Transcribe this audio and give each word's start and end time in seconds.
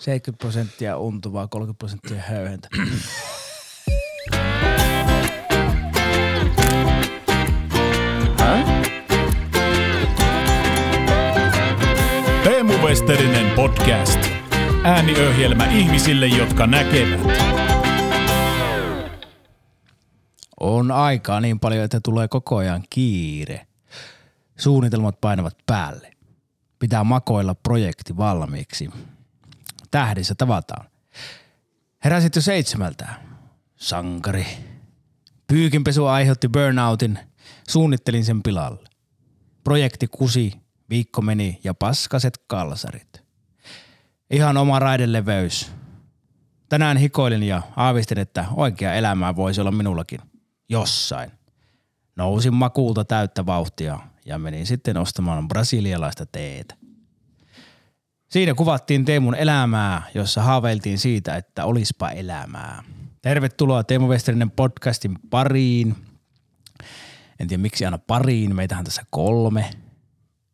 70 0.00 0.38
prosenttia 0.38 0.96
untuvaa, 0.96 1.48
30 1.48 1.78
prosenttia 1.78 2.22
höyhentä. 2.22 2.68
Teemu 12.44 12.72
Westerinen 12.72 13.54
podcast. 13.56 14.18
Ääniöhjelmä 14.84 15.66
ihmisille, 15.66 16.26
jotka 16.26 16.66
näkevät. 16.66 17.20
On 20.60 20.90
aikaa 20.90 21.40
niin 21.40 21.60
paljon, 21.60 21.84
että 21.84 22.00
tulee 22.00 22.28
koko 22.28 22.56
ajan 22.56 22.82
kiire. 22.90 23.66
Suunnitelmat 24.58 25.20
painavat 25.20 25.56
päälle. 25.66 26.10
Pitää 26.78 27.04
makoilla 27.04 27.54
projekti 27.54 28.16
valmiiksi. 28.16 28.90
Tähdissä 29.90 30.34
tavataan. 30.34 30.86
Heräsit 32.04 32.36
jo 32.36 32.42
seitsemältä. 32.42 33.08
Sankari. 33.76 34.46
Pyykinpesu 35.46 36.06
aiheutti 36.06 36.48
burnoutin. 36.48 37.18
Suunnittelin 37.68 38.24
sen 38.24 38.42
pilalle. 38.42 38.88
Projekti 39.64 40.06
kusi, 40.06 40.52
viikko 40.90 41.22
meni 41.22 41.60
ja 41.64 41.74
paskaset 41.74 42.44
kalsarit. 42.46 43.24
Ihan 44.30 44.56
oma 44.56 44.78
raideleveys. 44.78 45.72
Tänään 46.68 46.96
hikoilin 46.96 47.42
ja 47.42 47.62
aavistin, 47.76 48.18
että 48.18 48.44
oikea 48.56 48.94
elämää 48.94 49.36
voisi 49.36 49.60
olla 49.60 49.70
minullakin. 49.70 50.20
Jossain. 50.68 51.30
Nousin 52.16 52.54
makuulta 52.54 53.04
täyttä 53.04 53.46
vauhtia 53.46 53.98
ja 54.26 54.38
menin 54.38 54.66
sitten 54.66 54.96
ostamaan 54.96 55.48
brasilialaista 55.48 56.26
teetä. 56.26 56.79
Siinä 58.30 58.54
kuvattiin 58.54 59.04
Teemun 59.04 59.34
elämää, 59.34 60.02
jossa 60.14 60.42
haaveiltiin 60.42 60.98
siitä, 60.98 61.36
että 61.36 61.64
olispa 61.64 62.10
elämää. 62.10 62.82
Tervetuloa 63.22 63.84
Teemu 63.84 64.08
Westerinen 64.08 64.50
podcastin 64.50 65.18
pariin. 65.30 65.96
En 67.40 67.48
tiedä 67.48 67.62
miksi 67.62 67.84
aina 67.84 67.98
pariin, 67.98 68.56
meitähän 68.56 68.84
tässä 68.84 69.02
kolme. 69.10 69.70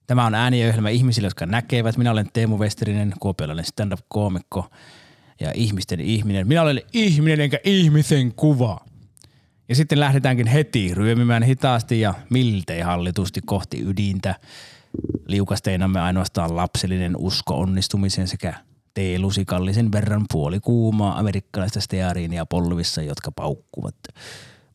Tämä 0.06 0.27
on 0.27 0.34
ääniöhjelmä 0.34 0.89
ihmisille, 0.89 1.27
jotka 1.27 1.47
näkevät. 1.47 1.97
Minä 1.97 2.11
olen 2.11 2.28
Teemu 2.33 2.59
Westerinen, 2.59 3.12
kuopiolainen 3.20 3.64
stand-up-koomikko 3.64 4.70
ja 5.41 5.53
ihmisten 5.55 6.01
ihminen. 6.01 6.48
Minä 6.48 6.62
olen 6.62 6.83
ihminen 6.92 7.41
enkä 7.41 7.58
ihmisen 7.64 8.34
kuva. 8.34 8.81
Ja 9.69 9.75
sitten 9.75 10.01
lähdetäänkin 10.01 10.47
heti 10.47 10.95
ryömimään 10.95 11.42
hitaasti 11.42 12.01
ja 12.01 12.14
miltei 12.31 12.81
hallitusti 12.81 13.41
kohti 13.47 13.83
ydintä. 13.86 14.34
Liukasteinamme 15.27 16.00
ainoastaan 16.00 16.56
lapsellinen 16.56 17.16
usko 17.16 17.61
onnistumiseen 17.61 18.28
sekä 18.28 18.55
teelusikallisen 18.94 19.92
verran 19.92 20.25
puolikuumaa 20.33 21.19
amerikkalaista 21.19 21.80
steariinia 21.80 22.47
polvissa, 22.47 23.02
jotka 23.02 23.33
paukkuvat. 23.33 23.94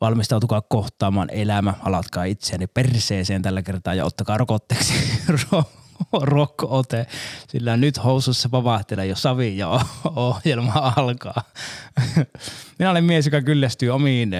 Valmistautukaa 0.01 0.61
kohtaamaan 0.61 1.29
elämä, 1.29 1.73
alatkaa 1.83 2.23
itseäni 2.23 2.67
perseeseen 2.67 3.41
tällä 3.41 3.61
kertaa 3.61 3.93
ja 3.93 4.05
ottakaa 4.05 4.37
rokotteeksi 4.37 4.93
rokko-ote, 6.21 7.07
sillä 7.47 7.77
nyt 7.77 8.03
housussa 8.03 8.51
vavahtelee 8.51 9.05
jo 9.05 9.15
savi 9.15 9.57
ja 9.57 9.69
ohjelma 10.15 10.93
alkaa. 10.95 11.43
Minä 12.79 12.91
olen 12.91 13.03
mies, 13.03 13.25
joka 13.25 13.41
kyllästyy 13.41 13.89
omiin 13.89 14.31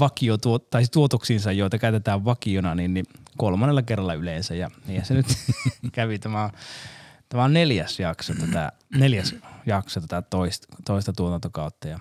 vakio 0.00 0.38
tai 0.70 0.82
tuotoksiinsa, 0.92 1.52
joita 1.52 1.78
käytetään 1.78 2.24
vakiona, 2.24 2.74
niin, 2.74 2.94
niin 2.94 3.06
kolmannella 3.36 3.82
kerralla 3.82 4.14
yleensä. 4.14 4.54
Ja 4.54 4.70
niin 4.86 5.04
se 5.04 5.14
nyt 5.14 5.26
kävi. 5.92 6.18
Tämä 6.18 6.50
tämä 7.30 7.44
on 7.44 7.52
neljäs 7.52 8.00
jakso 8.00 8.34
tätä, 8.34 8.72
neljäs 8.94 9.34
jakso 9.66 10.00
tätä 10.00 10.22
toista, 10.22 10.76
toista 10.84 11.12
tuotantokautta. 11.12 11.88
Ja 11.88 11.98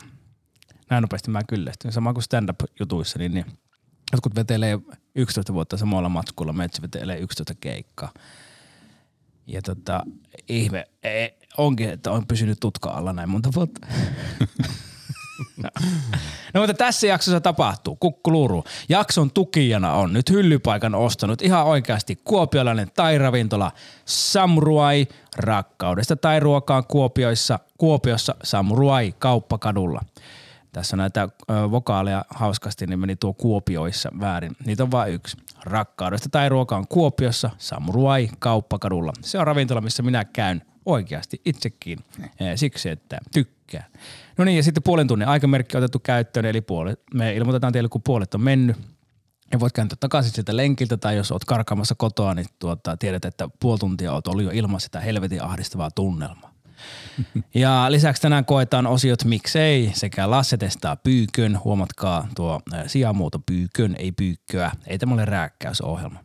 näin 0.89 1.01
nopeasti 1.01 1.31
mä 1.31 1.41
kyllästyn. 1.43 1.91
Sama 1.91 2.13
kuin 2.13 2.23
stand-up-jutuissa, 2.23 3.19
niin, 3.19 3.33
niin 3.33 3.45
jotkut 4.11 4.35
vetelee 4.35 4.79
11 5.15 5.53
vuotta 5.53 5.77
samalla 5.77 6.09
matskulla, 6.09 6.53
metsä 6.53 6.81
vetelee 6.81 7.19
11 7.19 7.53
keikkaa. 7.61 8.13
Ja 9.49 9.61
tota, 9.61 10.03
ihme, 10.49 10.85
ei, 11.03 11.37
onkin, 11.57 11.89
että 11.89 12.11
on 12.11 12.27
pysynyt 12.27 12.59
tutka 12.59 12.89
alla 12.89 13.13
näin 13.13 13.29
monta 13.29 13.49
vuotta. 13.55 13.87
No 16.53 16.61
mutta 16.61 16.73
tässä 16.73 17.07
jaksossa 17.07 17.41
tapahtuu, 17.41 17.95
kukkuluuru. 17.95 18.63
Jakson 18.89 19.31
tukijana 19.31 19.93
on 19.93 20.13
nyt 20.13 20.29
hyllypaikan 20.29 20.95
ostanut 20.95 21.41
ihan 21.41 21.65
oikeasti 21.65 22.15
kuopiolainen 22.23 22.91
tai-ravintola 22.95 23.71
Samurai 24.05 25.07
rakkaudesta 25.37 26.15
tai 26.15 26.39
ruokaan 26.39 26.83
Kuopioissa, 26.87 27.59
Kuopiossa 27.77 28.35
Samurai 28.43 29.13
kauppakadulla. 29.19 30.01
Tässä 30.71 30.95
on 30.95 30.97
näitä 30.97 31.29
vokaaleja 31.71 32.25
hauskasti, 32.29 32.87
niin 32.87 32.99
meni 32.99 33.15
tuo 33.15 33.33
Kuopioissa 33.33 34.09
väärin. 34.19 34.55
Niitä 34.65 34.83
on 34.83 34.91
vain 34.91 35.13
yksi. 35.13 35.37
Rakkaudesta 35.63 36.29
tai 36.29 36.49
ruokaan 36.49 36.87
Kuopiossa 36.87 37.49
Samurai 37.57 38.29
kauppakadulla. 38.39 39.13
Se 39.21 39.39
on 39.39 39.47
ravintola, 39.47 39.81
missä 39.81 40.03
minä 40.03 40.25
käyn 40.25 40.61
oikeasti 40.85 41.41
itsekin 41.45 41.99
siksi, 42.55 42.89
että 42.89 43.17
tykkään. 43.33 43.85
No 44.37 44.45
niin, 44.45 44.57
ja 44.57 44.63
sitten 44.63 44.83
puolen 44.83 45.07
tunnin 45.07 45.27
aikamerkki 45.27 45.77
on 45.77 45.83
otettu 45.83 45.99
käyttöön, 45.99 46.45
eli 46.45 46.61
puolet, 46.61 46.99
me 47.13 47.33
ilmoitetaan 47.33 47.73
teille, 47.73 47.89
kun 47.89 48.01
puolet 48.01 48.33
on 48.33 48.41
mennyt. 48.41 48.77
Ja 49.51 49.59
voit 49.59 49.73
kääntyä 49.73 49.97
takaisin 49.99 50.31
sieltä 50.31 50.57
lenkiltä 50.57 50.97
tai 50.97 51.17
jos 51.17 51.31
oot 51.31 51.45
karkaamassa 51.45 51.95
kotoa, 51.95 52.33
niin 52.33 52.45
tuota, 52.59 52.97
tiedät, 52.97 53.25
että 53.25 53.49
puoli 53.59 53.79
tuntia 53.79 54.13
oot 54.13 54.27
ollut 54.27 54.43
jo 54.43 54.51
ilman 54.53 54.79
sitä 54.79 54.99
helvetin 54.99 55.43
ahdistavaa 55.43 55.91
tunnelmaa. 55.91 56.48
Ja 57.53 57.85
lisäksi 57.89 58.21
tänään 58.21 58.45
koetaan 58.45 58.87
osiot 58.87 59.25
miksei 59.25 59.91
sekä 59.93 60.29
Lasse 60.29 60.57
testaa 60.57 60.95
pyykön. 60.95 61.59
Huomatkaa 61.63 62.27
tuo 62.35 62.61
sijamuoto 62.87 63.39
pyykön, 63.45 63.95
ei 63.99 64.11
pyykköä. 64.11 64.71
Ei 64.87 64.97
tämä 64.97 65.13
ole 65.13 65.25
rääkkäysohjelma. 65.25 66.19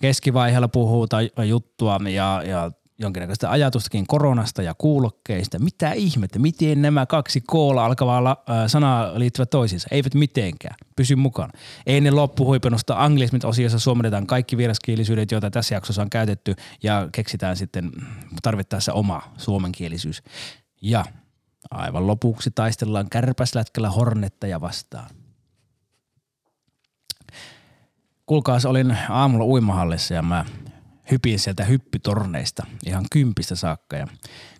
Keskivaiheella 0.00 0.68
puhutaan 0.68 1.28
juttua 1.48 2.00
ja, 2.10 2.42
ja 2.46 2.70
jonkinnäköistä 2.98 3.50
ajatustakin 3.50 4.06
koronasta 4.06 4.62
ja 4.62 4.74
kuulokkeista. 4.74 5.58
Mitä 5.58 5.92
ihmettä, 5.92 6.38
miten 6.38 6.82
nämä 6.82 7.06
kaksi 7.06 7.40
koolla 7.40 7.84
alkavaa 7.84 8.30
äh, 8.30 8.56
sanaa 8.66 9.18
liittyvät 9.18 9.50
toisiinsa? 9.50 9.88
Eivät 9.90 10.14
mitenkään. 10.14 10.76
Pysy 10.96 11.16
mukana. 11.16 11.52
Ennen 11.86 12.16
loppuhuipennusta 12.16 13.04
anglismit-osiossa 13.04 13.78
suomennetaan 13.78 14.26
kaikki 14.26 14.56
vieraskielisyydet, 14.56 15.30
joita 15.30 15.50
tässä 15.50 15.74
jaksossa 15.74 16.02
on 16.02 16.10
käytetty 16.10 16.54
ja 16.82 17.08
keksitään 17.12 17.56
sitten 17.56 17.92
tarvittaessa 18.42 18.92
oma 18.92 19.22
suomenkielisyys. 19.36 20.22
Ja 20.82 21.04
aivan 21.70 22.06
lopuksi 22.06 22.50
taistellaan 22.50 23.10
kärpäslätkällä 23.10 23.90
hornetteja 23.90 24.60
vastaan. 24.60 25.10
Kuulkaas, 28.26 28.66
olin 28.66 28.96
aamulla 29.08 29.44
uimahallissa 29.44 30.14
ja 30.14 30.22
mä 30.22 30.44
hypin 31.10 31.38
sieltä 31.38 31.64
hyppytorneista 31.64 32.66
ihan 32.86 33.06
kympistä 33.12 33.54
saakka 33.54 33.96
ja 33.96 34.06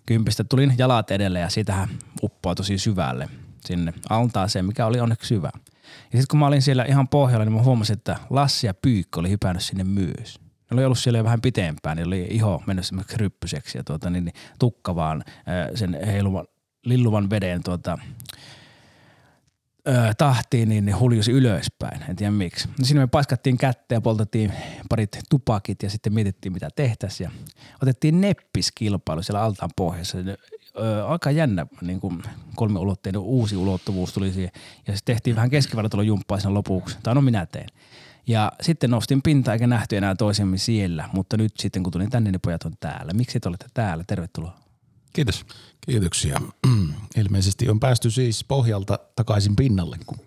kympistä 0.05 0.43
tulin 0.43 0.73
jalat 0.77 1.11
edelle 1.11 1.39
ja 1.39 1.49
siitähän 1.49 1.89
uppoa 2.23 2.55
tosi 2.55 2.77
syvälle 2.77 3.29
sinne 3.65 3.93
altaaseen, 4.09 4.65
mikä 4.65 4.85
oli 4.85 4.99
onneksi 4.99 5.27
syvä. 5.27 5.51
Ja 5.85 6.19
sitten 6.19 6.25
kun 6.29 6.39
mä 6.39 6.47
olin 6.47 6.61
siellä 6.61 6.83
ihan 6.83 7.07
pohjalla, 7.07 7.45
niin 7.45 7.53
mä 7.53 7.61
huomasin, 7.61 7.97
että 7.97 8.15
Lassi 8.29 8.67
ja 8.67 8.73
Pyykkö 8.73 9.19
oli 9.19 9.29
hypännyt 9.29 9.63
sinne 9.63 9.83
myös. 9.83 10.39
Ne 10.39 10.75
oli 10.75 10.85
ollut 10.85 10.99
siellä 10.99 11.17
jo 11.17 11.23
vähän 11.23 11.41
pitempään, 11.41 11.97
niin 11.97 12.07
oli 12.07 12.27
iho 12.29 12.63
mennyt 12.67 12.85
semmoiseksi 12.85 13.17
ryppyseksi 13.17 13.77
ja 13.77 13.83
tuota, 13.83 14.09
niin, 14.09 14.25
niin 14.25 14.35
tukka 14.59 14.95
vaan 14.95 15.23
sen 15.75 15.97
heiluvan, 16.05 16.45
lilluvan 16.85 17.29
veden 17.29 17.63
tuota, 17.63 17.97
öö, 19.87 20.13
tahtiin, 20.17 20.69
niin 20.69 20.85
ne 20.85 20.91
huljusi 20.91 21.31
ylöspäin. 21.31 22.01
En 22.09 22.15
tiedä 22.15 22.31
miksi. 22.31 22.67
No 22.67 22.85
siinä 22.85 23.01
me 23.01 23.07
paiskattiin 23.07 23.57
kättä 23.57 23.95
ja 23.95 24.01
poltettiin 24.01 24.53
parit 24.89 25.19
tupakit 25.29 25.83
ja 25.83 25.89
sitten 25.89 26.13
mietittiin 26.13 26.53
mitä 26.53 26.69
tehtäisiin. 26.75 27.29
Ja 27.29 27.31
otettiin 27.81 28.21
neppiskilpailu 28.21 29.23
siellä 29.23 29.41
altaan 29.41 29.71
pohjassa. 29.75 30.17
Öö, 30.79 31.05
aika 31.05 31.31
jännä 31.31 31.67
niin 31.81 31.99
kuin 31.99 32.23
kolmiulotteinen 32.55 33.21
uusi 33.21 33.55
ulottuvuus 33.57 34.13
tuli 34.13 34.31
siihen. 34.31 34.51
Ja 34.87 34.95
sitten 34.95 35.15
tehtiin 35.15 35.35
vähän 35.35 35.49
keskivartalon 35.49 36.07
jumppaa 36.07 36.39
sen 36.39 36.53
lopuksi. 36.53 36.97
Tai 37.03 37.15
no 37.15 37.21
minä 37.21 37.45
tein. 37.45 37.67
Ja 38.27 38.51
sitten 38.61 38.89
nostin 38.89 39.21
pinta 39.21 39.53
eikä 39.53 39.67
nähty 39.67 39.97
enää 39.97 40.15
toisemme 40.15 40.57
siellä, 40.57 41.09
mutta 41.13 41.37
nyt 41.37 41.53
sitten 41.59 41.83
kun 41.83 41.93
tulin 41.93 42.09
tänne, 42.09 42.31
niin 42.31 42.41
pojat 42.41 42.63
on 42.63 42.73
täällä. 42.79 43.13
Miksi 43.13 43.39
te 43.39 43.49
olette 43.49 43.65
täällä? 43.73 44.03
Tervetuloa. 44.07 44.57
Kiitos. 45.13 45.45
Kiitoksia. 45.85 46.41
Ilmeisesti 47.21 47.69
on 47.69 47.79
päästy 47.79 48.11
siis 48.11 48.43
pohjalta 48.43 48.99
takaisin 49.15 49.55
pinnalle, 49.55 49.97
kun 50.05 50.17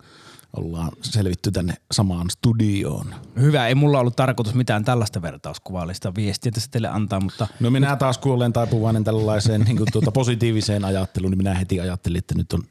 ollaan 0.56 0.92
selvitty 1.02 1.50
tänne 1.50 1.74
samaan 1.92 2.30
studioon. 2.30 3.14
Hyvä, 3.40 3.66
ei 3.66 3.74
mulla 3.74 4.00
ollut 4.00 4.16
tarkoitus 4.16 4.54
mitään 4.54 4.84
tällaista 4.84 5.22
vertauskuvallista 5.22 6.14
viestiä 6.14 6.52
tässä 6.52 6.70
teille 6.70 6.88
antaa, 6.88 7.20
mutta... 7.20 7.46
No 7.60 7.70
minä 7.70 7.96
taas 7.96 8.18
kun 8.18 8.32
olen 8.32 8.52
taipuvainen 8.52 9.04
tällaiseen 9.04 9.60
niin 9.60 9.76
kuin 9.76 9.88
tuota 9.92 10.12
positiiviseen 10.12 10.84
ajatteluun, 10.84 11.30
niin 11.30 11.38
minä 11.38 11.54
heti 11.54 11.80
ajattelin, 11.80 12.18
että 12.18 12.34
nyt 12.34 12.52
on 12.52 12.62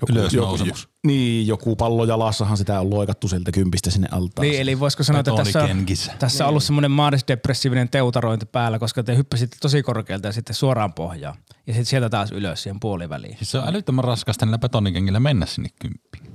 Joku, 0.00 0.12
Ylösnousemus. 0.20 0.88
niin, 1.06 1.46
joku 1.46 1.76
pallo 1.76 2.04
jalassahan 2.04 2.56
sitä 2.56 2.80
on 2.80 2.90
loikattu 2.90 3.28
sieltä 3.28 3.52
kympistä 3.52 3.90
sinne 3.90 4.08
altaan. 4.10 4.48
Niin, 4.48 4.60
eli 4.60 4.80
voisiko 4.80 5.02
sanoa, 5.02 5.20
että 5.20 5.32
tässä, 5.36 5.58
on- 5.58 5.62
Betonikenkissä. 5.64 6.12
tässä 6.18 6.44
on 6.44 6.48
ollut 6.48 6.64
semmoinen 6.64 6.90
maanisdepressiivinen 6.90 7.88
teutarointi 7.88 8.46
päällä, 8.46 8.78
koska 8.78 9.02
te 9.02 9.16
hyppäsitte 9.16 9.56
tosi 9.60 9.82
korkealta 9.82 10.28
ja 10.28 10.32
sitten 10.32 10.54
suoraan 10.56 10.92
pohjaan. 10.94 11.36
Ja 11.66 11.72
sitten 11.72 11.86
sieltä 11.86 12.10
taas 12.10 12.32
ylös 12.32 12.62
siihen 12.62 12.80
puoliväliin. 12.80 13.36
Siis 13.36 13.50
se 13.50 13.58
on 13.58 13.68
älyttömän 13.68 14.04
raskasta 14.04 14.46
niillä 14.46 14.58
betonikengillä 14.58 15.20
mennä 15.20 15.46
sinne 15.46 15.68
kymppiin. 15.80 16.32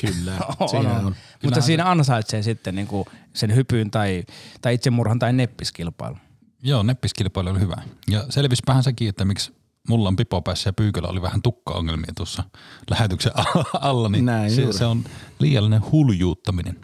Kyllä, 0.00 0.32
On, 0.60 0.68
siinä 0.68 0.92
on. 0.98 1.06
on. 1.06 1.14
Mutta 1.42 1.60
siinä 1.60 1.90
ansaitsee 1.90 2.42
sitten 2.42 2.74
niinku 2.74 3.06
sen 3.34 3.54
hypyn 3.54 3.90
tai, 3.90 4.24
tai 4.60 4.74
itsemurhan 4.74 5.18
tai 5.18 5.32
neppiskilpailu. 5.32 6.16
Joo, 6.62 6.82
neppiskilpailu 6.82 7.48
oli 7.48 7.60
hyvä. 7.60 7.82
Ja 8.10 8.24
selvispäähän 8.30 8.82
sekin, 8.84 9.08
että 9.08 9.24
miksi 9.24 9.52
mulla 9.88 10.08
on 10.08 10.16
pipo 10.16 10.42
päässä 10.42 10.68
ja 10.68 10.72
pyykölä 10.72 11.08
oli 11.08 11.22
vähän 11.22 11.42
tukkaongelmia 11.42 12.12
tuossa 12.16 12.44
lähetyksen 12.90 13.32
alla, 13.80 14.08
niin 14.08 14.24
Näin 14.24 14.50
se, 14.50 14.60
juuri. 14.62 14.78
se, 14.78 14.84
on 14.84 15.04
liiallinen 15.38 15.82
huljuuttaminen. 15.92 16.80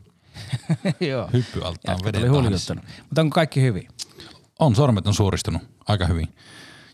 Joo. 1.11 1.29
Hyppyaltaan 1.33 1.99
Jätkät 2.05 2.23
veden. 2.23 2.53
Mutta 3.03 3.21
onko 3.21 3.35
kaikki 3.35 3.63
hyvin? 3.63 3.89
On, 4.59 4.75
sormet 4.75 5.07
on 5.07 5.15
suoristunut 5.15 5.63
aika 5.89 6.07
hyvin 6.07 6.29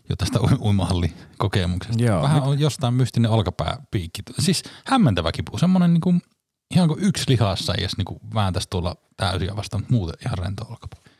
jo 0.09 0.15
tästä 0.15 0.39
uimahallikokemuksesta. 0.65 2.03
Joo. 2.03 2.21
Vähän 2.21 2.43
on 2.43 2.59
jostain 2.59 2.93
mystinen 2.93 3.31
olkapääpiikki. 3.31 4.21
Siis 4.39 4.63
hämmentävä 4.85 5.31
kipu, 5.31 5.57
semmoinen 5.57 5.93
niinku, 5.93 6.15
ihan 6.75 6.87
kuin 6.87 7.03
yksi 7.03 7.23
lihassa 7.27 7.73
edes 7.73 7.97
niinku 7.97 8.19
vääntäisi 8.33 8.67
tuolla 8.69 8.95
täysiä 9.17 9.55
vastaan, 9.55 9.81
mutta 9.81 9.93
muuten 9.93 10.15
ihan 10.25 10.37
rento 10.37 10.65
olkapää. 10.69 11.10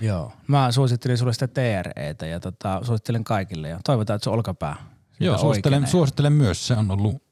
Joo. 0.00 0.32
Mä 0.46 0.72
suosittelin 0.72 1.18
sulle 1.18 1.32
sitä 1.32 1.48
TREtä 1.48 2.26
ja 2.26 2.40
tota, 2.40 2.80
suosittelen 2.84 3.24
kaikille 3.24 3.68
ja 3.68 3.80
toivotaan, 3.84 4.14
että 4.16 4.24
se 4.24 4.30
olkapää. 4.30 4.76
Joo, 5.20 5.38
suosittelen, 5.38 5.86
suosittelen 5.86 6.32
myös. 6.32 6.66
Se 6.66 6.74
on 6.74 6.90
ollut 6.90 7.22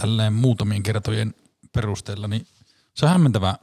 tälleen 0.00 0.32
muutamien 0.32 0.82
kertojen 0.82 1.34
perusteella, 1.72 2.28
niin 2.28 2.46
se 2.94 3.06
on 3.06 3.12
hämmentävä. 3.12 3.54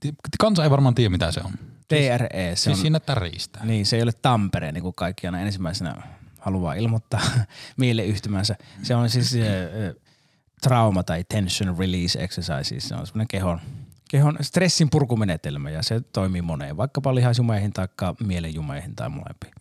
Ti- 0.00 0.14
Kansa 0.38 0.64
ei 0.64 0.70
varmaan 0.70 0.94
tiedä, 0.94 1.10
mitä 1.10 1.32
se 1.32 1.40
on. 1.44 1.52
TRE, 1.88 2.52
se 2.54 2.56
Siis 2.62 2.76
on, 2.76 2.82
siinä 2.82 3.00
täristä. 3.00 3.60
niin 3.64 3.86
se 3.86 3.96
ei 3.96 4.02
ole 4.02 4.12
Tampere, 4.12 4.72
niin 4.72 4.82
kuin 4.82 4.94
kaikki 4.94 5.26
aina 5.26 5.40
ensimmäisenä 5.40 5.94
haluaa 6.38 6.74
ilmoittaa 6.74 7.20
mieleyhtymänsä. 7.76 8.56
Se 8.82 8.94
on 8.94 9.10
siis 9.10 9.34
äh, 9.34 9.94
trauma 10.62 11.02
tai 11.02 11.24
tension 11.28 11.78
release 11.78 12.22
exercise, 12.24 12.80
se 12.88 12.94
on 12.94 13.06
semmoinen 13.06 13.28
kehon, 13.28 13.60
kehon 14.12 14.36
stressin 14.40 14.90
purkumenetelmä 14.90 15.70
ja 15.70 15.82
se 15.82 16.00
toimii 16.00 16.42
moneen, 16.42 16.76
vaikkapa 16.76 17.14
lihasjumeihin 17.14 17.72
tai 17.72 17.88
mielenjumeihin 18.26 18.96
tai 18.96 19.08
molempiin. 19.08 19.52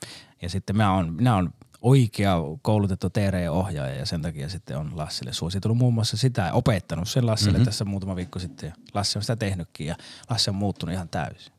Ja 0.42 0.50
sitten 0.50 0.78
mä 0.78 0.96
oon, 0.96 1.14
minä 1.14 1.36
on 1.36 1.54
oikea 1.82 2.38
koulutettu 2.62 3.10
TRE-ohjaaja 3.10 3.96
ja 3.96 4.06
sen 4.06 4.22
takia 4.22 4.50
sitten 4.50 4.78
on 4.78 4.92
Lassille 4.96 5.34
suositellut 5.34 5.78
muun 5.78 5.94
muassa 5.94 6.18
sitä 6.18 6.42
ja 6.42 6.54
opettanut 6.54 7.10
sen 7.10 7.26
Lassille 7.26 7.52
mm-hmm. 7.52 7.66
tässä 7.66 7.86
muutama 7.86 8.16
viikko 8.16 8.40
sitten 8.40 8.68
ja 8.68 8.76
Lassi 8.94 9.18
on 9.18 9.24
sitä 9.24 9.36
tehnytkin 9.36 9.88
ja 9.88 9.96
Lassi 10.30 10.50
on 10.50 10.56
muuttunut 10.56 10.94
ihan 10.94 11.10
täysin. 11.10 11.54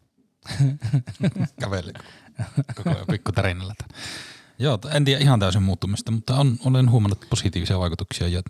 Käveli 1.61 1.93
koko 2.75 2.91
ajan 2.91 3.07
pikku 3.11 3.33
tarinalla. 3.33 3.75
Joo, 4.59 4.79
en 4.95 5.05
tiedä 5.05 5.21
ihan 5.21 5.41
täysin 5.41 5.63
muuttumista, 5.63 6.13
mutta 6.13 6.37
on, 6.37 6.57
olen 6.65 6.91
huomannut 6.91 7.27
positiivisia 7.31 7.79
vaikutuksia 7.79 8.29
ja 8.29 8.43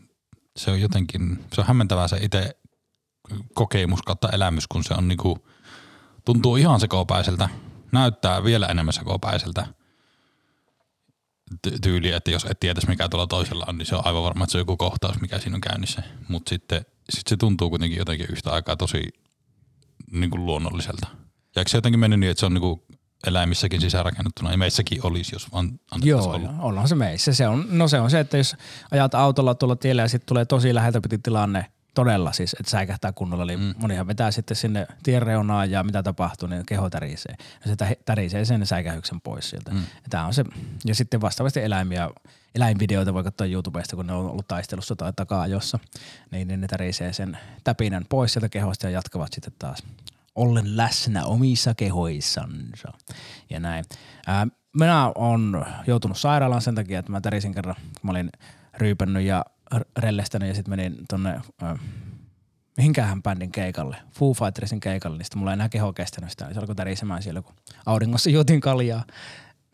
se 0.56 0.70
on 0.70 0.80
jotenkin, 0.80 1.44
se 1.54 1.60
on 1.60 1.66
hämmentävää 1.66 2.08
se 2.08 2.16
itse 2.16 2.56
kokemus 3.54 4.02
kautta 4.02 4.28
elämys, 4.28 4.66
kun 4.69 4.84
se 4.84 4.94
on 4.94 5.08
niinku, 5.08 5.48
tuntuu 6.24 6.56
ihan 6.56 6.80
sekopäiseltä, 6.80 7.48
näyttää 7.92 8.44
vielä 8.44 8.66
enemmän 8.66 8.92
sekopäiseltä 8.92 9.66
ty- 11.66 11.78
tyyliä, 11.82 12.16
että 12.16 12.30
jos 12.30 12.46
et 12.50 12.60
tietäisi 12.60 12.88
mikä 12.88 13.08
tuolla 13.08 13.26
toisella 13.26 13.64
on, 13.69 13.78
niin 13.78 13.86
se 13.86 13.96
on 13.96 14.06
aivan 14.06 14.22
varma, 14.22 14.44
että 14.44 14.52
se 14.52 14.58
on 14.58 14.60
joku 14.60 14.76
kohtaus, 14.76 15.20
mikä 15.20 15.38
siinä 15.38 15.54
on 15.54 15.60
käynnissä. 15.60 16.02
Mutta 16.28 16.48
sitten 16.48 16.86
sit 17.10 17.26
se 17.26 17.36
tuntuu 17.36 17.70
kuitenkin 17.70 17.98
jotenkin 17.98 18.26
yhtä 18.32 18.50
aikaa 18.50 18.76
tosi 18.76 19.02
niin 20.12 20.30
kuin 20.30 20.46
luonnolliselta. 20.46 21.06
Ja 21.56 21.60
eikö 21.60 21.70
se 21.70 21.76
jotenkin 21.76 22.00
mennyt 22.00 22.20
niin, 22.20 22.30
että 22.30 22.40
se 22.40 22.46
on 22.46 22.54
niin 22.54 22.62
kuin 22.62 22.82
eläimissäkin 23.26 23.80
sisäänrakennettuna, 23.80 24.50
ja 24.50 24.58
meissäkin 24.58 25.06
olisi, 25.06 25.34
jos 25.34 25.52
vaan 25.52 25.78
Joo, 26.02 26.24
olla. 26.24 26.50
ollaan 26.58 26.88
se 26.88 26.94
meissä. 26.94 27.34
Se 27.34 27.48
on, 27.48 27.66
no 27.69 27.88
se 27.88 28.00
on 28.00 28.10
se, 28.10 28.20
että 28.20 28.36
jos 28.36 28.56
ajat 28.90 29.14
autolla 29.14 29.54
tuolla 29.54 29.76
tiellä 29.76 30.02
ja 30.02 30.08
sitten 30.08 30.28
tulee 30.28 30.44
tosi 30.44 30.74
läheltä 30.74 31.00
piti 31.00 31.19
tilanne, 31.19 31.66
todella 31.94 32.32
siis, 32.32 32.56
että 32.60 32.70
säikähtää 32.70 33.12
kunnolla, 33.12 33.44
eli 33.44 33.56
mm. 33.56 33.74
monihan 33.78 34.06
vetää 34.06 34.30
sitten 34.30 34.56
sinne 34.56 34.86
tien 35.02 35.22
reunaan 35.22 35.70
ja 35.70 35.82
mitä 35.82 36.02
tapahtuu, 36.02 36.48
niin 36.48 36.66
keho 36.66 36.90
tärisee. 36.90 37.34
Ja 37.38 37.70
se 37.70 37.76
tä- 37.76 37.96
tärisee 38.04 38.44
sen 38.44 38.66
säikähyksen 38.66 39.20
pois 39.20 39.50
sieltä. 39.50 39.70
Mm. 39.70 39.78
Ja, 39.78 40.08
tää 40.10 40.26
on 40.26 40.34
se, 40.34 40.44
ja 40.84 40.94
sitten 40.94 41.20
vastaavasti 41.20 41.60
eläimiä, 41.60 42.10
eläinvideoita 42.54 43.14
voi 43.14 43.24
katsoa 43.24 43.46
YouTubesta, 43.46 43.96
kun 43.96 44.06
ne 44.06 44.12
on 44.12 44.30
ollut 44.30 44.48
taistelussa 44.48 44.96
tai 44.96 45.12
takaa 45.16 45.46
jossa, 45.46 45.78
niin, 46.30 46.48
niin 46.48 46.60
ne 46.60 46.66
tärisee 46.66 47.12
sen 47.12 47.38
täpinän 47.64 48.04
pois 48.08 48.32
sieltä 48.32 48.48
kehosta 48.48 48.86
ja 48.86 48.90
jatkavat 48.90 49.32
sitten 49.32 49.52
taas 49.58 49.82
ollen 50.34 50.76
läsnä 50.76 51.24
omissa 51.24 51.74
kehoissansa 51.74 52.92
ja 53.50 53.60
näin. 53.60 53.84
Ää, 54.26 54.46
minä 54.78 55.12
olen 55.14 55.66
joutunut 55.86 56.18
sairaalaan 56.18 56.62
sen 56.62 56.74
takia, 56.74 56.98
että 56.98 57.12
mä 57.12 57.20
tärisin 57.20 57.54
kerran, 57.54 57.74
kun 57.76 58.00
mä 58.02 58.10
olin 58.10 58.30
ryypännyt 58.74 59.22
ja 59.22 59.44
rellestänyt 59.98 60.48
ja 60.48 60.54
sitten 60.54 60.70
menin 60.70 60.96
tonne 61.08 61.40
ää, 61.62 61.78
mihinkähän 62.76 63.22
bändin 63.22 63.52
keikalle, 63.52 63.96
Foo 64.10 64.34
Fightersin 64.34 64.80
keikalle, 64.80 65.19
niin 65.19 65.24
sitten 65.24 65.38
mulla 65.38 65.50
ei 65.50 65.54
enää 65.54 65.69
keho 65.69 65.92
kestänyt 65.92 66.30
sitä, 66.30 66.48
se 66.52 66.60
alkoi 66.60 66.74
tärisemään 66.74 67.22
siellä, 67.22 67.42
kun 67.42 67.54
auringossa 67.86 68.30
juotin 68.36 68.60
kaljaa. 68.60 69.04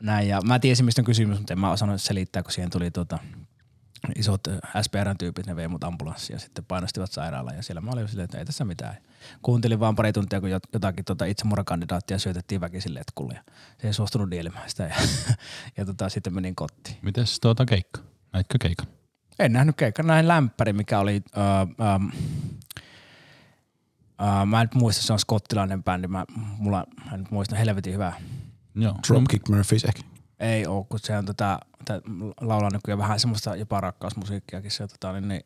Näin, 0.03 0.29
ja 0.29 0.41
mä 0.41 0.59
tiesin, 0.59 0.85
mistä 0.85 1.01
on 1.01 1.07
kysymys, 1.07 1.39
mutta 1.39 1.55
en 1.55 1.61
mä 1.61 1.73
osannut 1.73 2.03
selittää, 2.03 2.43
kun 2.43 2.53
siihen 2.53 2.71
tuli 2.71 2.91
tuota, 2.91 3.19
isot 4.17 4.41
SPRn-tyypit, 4.83 5.47
ne 5.47 5.57
vei 5.57 5.69
mut 5.69 5.85
ambulanssia 5.85 6.37
ja 6.37 6.41
sitten 6.41 6.65
painostivat 6.65 7.13
sairaalaan 7.13 7.57
ja 7.57 7.63
siellä 7.63 7.81
mä 7.81 7.91
olin 7.91 8.09
silleen, 8.09 8.25
että 8.25 8.39
ei 8.39 8.45
tässä 8.45 8.65
mitään. 8.65 8.97
Kuuntelin 9.43 9.81
vaan 9.81 9.97
pari 9.97 10.13
tuntia, 10.13 10.41
kun 10.41 10.51
jot- 10.51 10.71
jotakin 10.73 11.05
tota 11.05 11.25
itsemurhakandidaattia 11.25 12.19
syötettiin 12.19 12.61
väkisille 12.61 13.01
etkulle 13.01 13.35
ja 13.35 13.43
se 13.81 13.87
ei 13.87 13.93
suostunut 13.93 14.31
nielemään 14.31 14.71
sitä 14.71 14.83
ja, 14.93 14.95
ja 15.77 15.85
tota, 15.85 16.09
sitten 16.09 16.35
menin 16.35 16.57
kotiin. 16.57 16.97
Mites 17.03 17.41
tuota 17.41 17.65
keikka? 17.67 18.01
Näitkö 18.33 18.59
keikan? 18.61 18.98
En 19.39 19.53
nähnyt 19.53 19.77
keikkaa, 19.77 20.05
näin 20.05 20.29
lämpäri, 20.29 20.73
mikä 20.73 20.99
oli, 20.99 21.23
öö, 21.37 21.45
öö, 21.45 21.99
öö, 24.21 24.47
mä 24.47 24.61
en 24.61 24.65
nyt 24.65 24.75
muista, 24.75 25.03
se 25.03 25.13
on 25.13 25.19
skottilainen 25.19 25.85
bändi, 25.85 26.09
mä, 26.09 26.25
mulla, 26.59 26.85
mä 27.05 27.13
en 27.15 27.21
nyt 27.21 27.31
muista, 27.31 27.57
helvetin 27.57 27.93
hyvä. 27.93 28.13
Joo. 28.75 28.95
Dropkick 29.09 29.49
Murphys 29.49 29.85
ehkä. 29.85 30.03
Ei 30.41 30.67
oo, 30.67 30.85
kun 30.85 30.99
se 30.99 31.19
on 31.19 31.25
tota, 31.25 31.59
tää 31.85 32.01
laulaa 32.41 32.71
nykyään 32.73 32.99
vähän 32.99 33.21
semmoista 33.21 33.57
jopa 33.57 33.81
rakkausmusiikkiakin 33.81 34.71
se 34.71 34.87
tota, 34.87 35.13
niin, 35.13 35.29
niin 35.29 35.43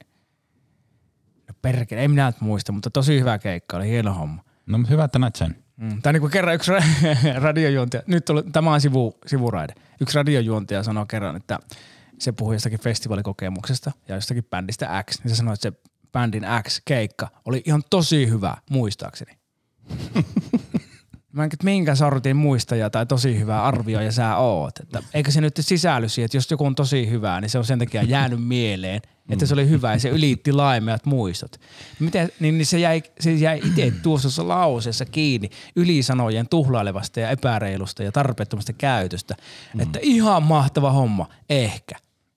no 1.49 1.55
perkele, 1.63 2.01
ei 2.01 2.09
minä 2.09 2.27
nyt 2.27 2.41
muista, 2.41 2.73
mutta 2.73 2.91
tosi 2.91 3.21
hyvä 3.21 3.39
keikka, 3.39 3.77
oli 3.77 3.89
hieno 3.89 4.15
homma. 4.15 4.43
No 4.67 4.79
mutta 4.79 4.91
hyvä, 4.91 5.05
että 5.05 5.19
näet 5.19 5.37
sen. 5.37 5.57
Mm. 5.77 6.03
Tai 6.03 6.13
niin 6.13 6.21
kuin 6.21 6.31
kerran 6.31 6.55
yksi 6.55 6.73
ra- 6.73 6.85
radiojuontaja, 7.43 8.03
nyt 8.07 8.31
oli, 8.31 8.43
tämä 8.53 8.73
on 8.73 8.81
sivu, 8.81 9.19
sivuraide. 9.27 9.75
Yksi 10.01 10.17
radiojuontaja 10.17 10.83
sanoi 10.83 11.07
kerran, 11.09 11.37
että 11.37 11.59
se 12.25 12.33
puhui 12.33 12.55
jostakin 12.55 12.81
festivaalikokemuksesta 12.81 13.93
ja 14.09 14.15
jostakin 14.15 14.45
bändistä 14.45 15.05
X, 15.11 15.19
niin 15.25 15.31
se 15.31 15.37
sanoi, 15.37 15.55
että 15.55 15.71
se 15.71 15.73
bändin 16.13 16.47
X-keikka 16.63 17.29
oli 17.45 17.63
ihan 17.65 17.83
tosi 17.91 18.29
hyvä, 18.29 18.57
muistaakseni. 18.71 19.33
Mä 21.33 21.45
en 21.45 21.51
että 21.53 21.65
minkä 21.65 21.95
sortin 21.95 22.37
muistaja 22.37 22.91
tai 22.91 23.07
tosi 23.07 23.39
hyvä 23.39 23.63
arvioija 23.63 24.13
sä 24.13 24.37
oot. 24.37 24.81
Että 24.81 25.03
eikö 25.15 25.31
se 25.31 25.41
nyt 25.41 25.57
sisälly 25.61 26.09
siihen, 26.09 26.25
että 26.25 26.37
jos 26.37 26.51
joku 26.51 26.67
on 26.67 26.75
tosi 26.75 27.11
hyvää, 27.11 27.41
niin 27.41 27.51
se 27.51 27.59
on 27.59 27.65
sen 27.65 27.79
takia 27.79 28.03
jäänyt 28.03 28.45
mieleen, 28.45 29.03
että 29.29 29.47
se 29.47 29.55
oli 29.55 29.69
hyvä 29.69 29.93
ja 29.93 29.99
se 29.99 30.09
ylitti 30.09 30.53
laimeat 30.53 31.07
muistot. 31.07 31.61
Miten, 31.99 32.33
niin, 32.41 32.59
niin 32.59 32.67
se 32.67 32.79
jäi, 32.79 33.03
se 33.21 33.33
jäi 33.33 33.61
itse 33.65 33.93
tuossa 34.03 34.49
lauseessa 34.49 35.05
kiinni 35.05 35.51
ylisanojen 35.77 36.49
tuhlailevasta 36.49 37.21
ja 37.21 37.31
epäreilusta 37.31 38.03
ja 38.03 38.13
tarpeettomasta 38.13 38.73
käytöstä. 38.73 39.37
Että 39.79 39.99
ihan 40.03 40.43
mahtava 40.43 40.93
homma, 40.93 41.29
ehkä. 41.51 41.95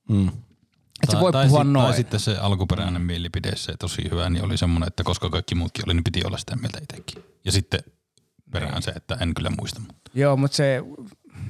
Mm. 0.09 0.27
Että 0.27 1.11
se 1.11 1.19
voi 1.19 1.31
tai, 1.31 1.45
puhua 1.45 1.63
sit- 1.63 1.71
noin. 1.71 1.85
Tai 1.85 1.95
sitten 1.95 2.19
se 2.19 2.37
alkuperäinen 2.37 3.01
mielipide, 3.01 3.55
se 3.55 3.77
tosi 3.79 4.01
hyvä, 4.11 4.29
niin 4.29 4.43
oli 4.45 4.57
semmoinen, 4.57 4.87
että 4.87 5.03
koska 5.03 5.29
kaikki 5.29 5.55
muutkin 5.55 5.85
oli, 5.87 5.93
niin 5.93 6.03
piti 6.03 6.25
olla 6.25 6.37
sitä 6.37 6.55
mieltä 6.55 6.79
itsekin. 6.83 7.23
Ja 7.45 7.51
sitten 7.51 7.79
perään 8.51 8.81
se, 8.81 8.91
että 8.91 9.17
en 9.21 9.33
kyllä 9.33 9.49
muista. 9.49 9.79
Mutta. 9.79 10.11
Joo, 10.13 10.37
mutta 10.37 10.57
se 10.57 10.81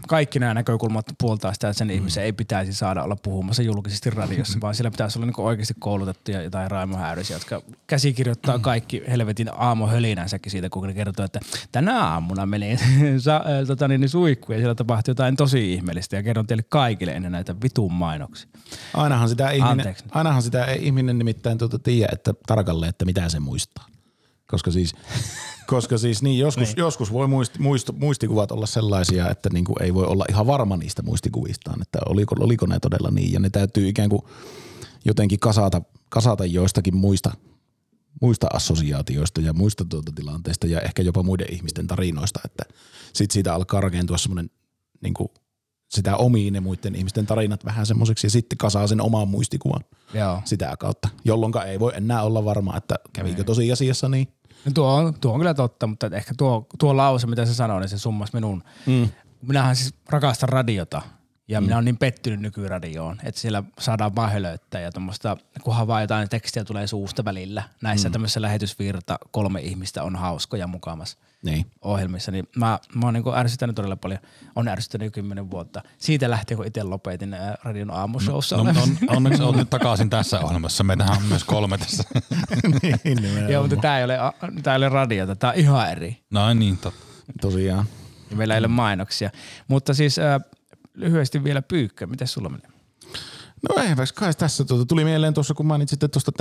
kaikki 0.07 0.39
nämä 0.39 0.53
näkökulmat 0.53 1.05
puoltaa 1.19 1.53
sitä, 1.53 1.69
että 1.69 1.77
sen 1.77 1.89
ihmisen 1.89 2.23
ei 2.23 2.33
pitäisi 2.33 2.73
saada 2.73 3.03
olla 3.03 3.15
puhumassa 3.15 3.63
julkisesti 3.63 4.09
radiossa, 4.09 4.59
vaan 4.61 4.75
siellä 4.75 4.91
pitäisi 4.91 5.19
olla 5.19 5.25
niin 5.25 5.35
oikeasti 5.37 5.73
koulutettuja 5.79 6.41
jotain 6.41 6.71
Raimo 6.71 6.97
Häyrisiä, 6.97 7.35
jotka 7.35 7.61
käsikirjoittaa 7.87 8.59
kaikki 8.59 9.03
helvetin 9.07 9.49
aamuhölinänsäkin 9.57 10.51
siitä, 10.51 10.69
kun 10.69 10.87
ne 10.87 10.93
kertoo, 10.93 11.25
että 11.25 11.39
tänä 11.71 12.03
aamuna 12.03 12.45
meni 12.45 12.77
sa, 13.17 13.35
äh, 13.35 13.67
tota 13.67 13.87
niin, 13.87 14.09
suihku 14.09 14.51
ja 14.51 14.57
siellä 14.57 14.75
tapahtui 14.75 15.11
jotain 15.11 15.35
tosi 15.35 15.73
ihmeellistä 15.73 16.15
ja 16.15 16.23
kerron 16.23 16.47
teille 16.47 16.63
kaikille 16.69 17.11
ennen 17.11 17.31
näitä 17.31 17.55
vitun 17.63 17.93
mainoksia. 17.93 18.49
Ainahan 18.93 19.29
sitä, 19.29 19.51
ihminen, 19.51 19.71
Anteeksi. 19.71 20.05
ainahan 20.11 20.41
sitä 20.41 20.65
ihminen 20.65 21.17
nimittäin 21.17 21.57
tuota 21.57 21.79
tiedä, 21.79 22.09
että 22.13 22.33
tarkalleen, 22.47 22.89
että 22.89 23.05
mitä 23.05 23.29
se 23.29 23.39
muistaa. 23.39 23.94
Koska 24.55 24.71
siis, 24.71 24.95
koska 25.67 25.97
siis 25.97 26.21
niin, 26.23 26.39
joskus, 26.39 26.67
niin. 26.67 26.77
joskus 26.77 27.13
voi 27.13 27.27
muist, 27.27 27.59
muist, 27.59 27.89
muistikuvat 27.97 28.51
olla 28.51 28.65
sellaisia, 28.65 29.29
että 29.29 29.49
niin 29.53 29.65
kuin 29.65 29.81
ei 29.81 29.93
voi 29.93 30.05
olla 30.05 30.25
ihan 30.29 30.47
varma 30.47 30.77
niistä 30.77 31.01
muistikuvistaan, 31.01 31.81
että 31.81 31.99
oliko, 32.09 32.35
oliko 32.39 32.65
ne 32.65 32.79
todella 32.79 33.11
niin. 33.11 33.33
Ja 33.33 33.39
ne 33.39 33.49
täytyy 33.49 33.89
ikään 33.89 34.09
kuin 34.09 34.21
jotenkin 35.05 35.39
kasata, 35.39 35.81
kasata 36.09 36.45
joistakin 36.45 36.95
muista, 36.95 37.31
muista 38.21 38.47
assosiaatioista 38.53 39.41
ja 39.41 39.53
muista 39.53 39.85
tuota 39.85 40.11
tilanteista 40.15 40.67
ja 40.67 40.81
ehkä 40.81 41.01
jopa 41.01 41.23
muiden 41.23 41.53
ihmisten 41.53 41.87
tarinoista, 41.87 42.39
että 42.45 42.63
sit 43.13 43.31
siitä 43.31 43.53
alkaa 43.53 43.81
rakentua 43.81 44.17
semmoinen 44.17 44.49
niin 45.01 45.13
sitä 45.89 46.17
omiin 46.17 46.53
ne 46.53 46.59
muiden 46.59 46.95
ihmisten 46.95 47.25
tarinat 47.25 47.65
vähän 47.65 47.85
semmoiseksi 47.85 48.27
ja 48.27 48.31
sitten 48.31 48.57
kasaa 48.57 48.87
sen 48.87 49.01
oman 49.01 49.27
muistikuvan 49.27 49.81
Joo. 50.13 50.41
sitä 50.45 50.75
kautta, 50.79 51.09
jolloin 51.25 51.53
ei 51.67 51.79
voi 51.79 51.91
enää 51.95 52.23
olla 52.23 52.45
varma, 52.45 52.77
että 52.77 52.95
kävikö 53.13 53.43
tosiasiassa 53.43 54.09
niin. 54.09 54.27
No 54.65 54.71
tuo, 54.73 54.93
on, 54.93 55.13
tuo 55.13 55.33
on 55.33 55.39
kyllä 55.39 55.53
totta, 55.53 55.87
mutta 55.87 56.07
ehkä 56.13 56.33
tuo, 56.37 56.67
tuo 56.79 56.97
lause, 56.97 57.27
mitä 57.27 57.45
se 57.45 57.53
sanoi, 57.53 57.79
niin 57.79 57.89
se 57.89 57.97
summas 57.97 58.33
minun. 58.33 58.63
Mm. 58.85 59.09
Minähän 59.41 59.75
siis 59.75 59.93
rakastan 60.09 60.49
radiota 60.49 61.01
ja 61.47 61.61
mm. 61.61 61.65
minä 61.65 61.75
olen 61.75 61.85
niin 61.85 61.97
pettynyt 61.97 62.39
nykyradioon, 62.39 63.17
että 63.23 63.41
siellä 63.41 63.63
saadaan 63.79 64.15
vaan 64.15 64.31
hölöttää 64.31 64.81
ja 64.81 64.91
tuommoista, 64.91 65.37
kunhan 65.63 65.87
vaan 65.87 66.01
jotain 66.01 66.29
tekstiä 66.29 66.63
tulee 66.63 66.87
suusta 66.87 67.25
välillä. 67.25 67.63
Näissä 67.81 68.09
mm. 68.09 68.13
tämmöisessä 68.13 68.41
lähetysvirta 68.41 69.19
kolme 69.31 69.61
ihmistä 69.61 70.03
on 70.03 70.15
hauskoja 70.15 70.67
mukamas 70.67 71.17
Niin. 71.45 71.65
ohjelmissa, 71.81 72.31
niin 72.31 72.47
mä, 72.55 72.79
mä 72.95 73.05
oon 73.05 73.13
niin 73.13 73.23
ärsyttänyt 73.35 73.75
todella 73.75 73.95
paljon. 73.95 74.19
On 74.55 74.67
ärsyttänyt 74.67 75.05
jo 75.05 75.11
kymmenen 75.11 75.51
vuotta. 75.51 75.81
Siitä 75.97 76.29
lähtien, 76.29 76.57
kun 76.57 76.67
itse 76.67 76.83
lopetin 76.83 77.33
ää, 77.33 77.57
radion 77.63 77.91
aamushowssa. 77.91 78.57
No, 78.57 78.63
No, 78.63 78.71
on, 78.81 78.97
onneksi 79.17 79.43
olet 79.43 79.55
nyt 79.55 79.69
takaisin 79.69 80.09
tässä 80.09 80.39
ohjelmassa. 80.39 80.83
Meitähän 80.83 81.17
on 81.17 81.23
myös 81.23 81.43
kolme 81.43 81.77
tässä. 81.77 82.03
niin 82.81 82.99
nimenomaan. 83.03 83.51
Joo, 83.51 83.63
mutta 83.63 83.75
tää 83.75 83.97
ei, 83.99 84.03
ole, 84.05 84.17
tää 84.63 84.73
ei 84.73 84.77
ole 84.77 84.89
radiota, 84.89 85.35
tää 85.35 85.49
on 85.49 85.55
ihan 85.55 85.91
eri. 85.91 86.17
No 86.31 86.53
niin, 86.53 86.77
totta. 86.77 87.05
Tosiaan. 87.41 87.85
Ja 88.29 88.35
meillä 88.35 88.53
ei 88.53 88.59
ole 88.59 88.67
mainoksia. 88.67 89.29
Mutta 89.67 89.93
siis 89.93 90.19
äh, 90.19 90.41
lyhyesti 90.93 91.43
vielä 91.43 91.61
Pyykkö, 91.61 92.07
miten 92.07 92.27
sulla 92.27 92.49
menee? 92.49 92.69
No 93.69 93.83
eipäs 93.83 94.11
kai 94.13 94.33
tässä 94.33 94.65
tuota, 94.65 94.85
tuli 94.85 95.03
mieleen 95.03 95.33
tuossa, 95.33 95.53
kun 95.53 95.65
mainitsitte 95.65 96.07
tuosta 96.07 96.31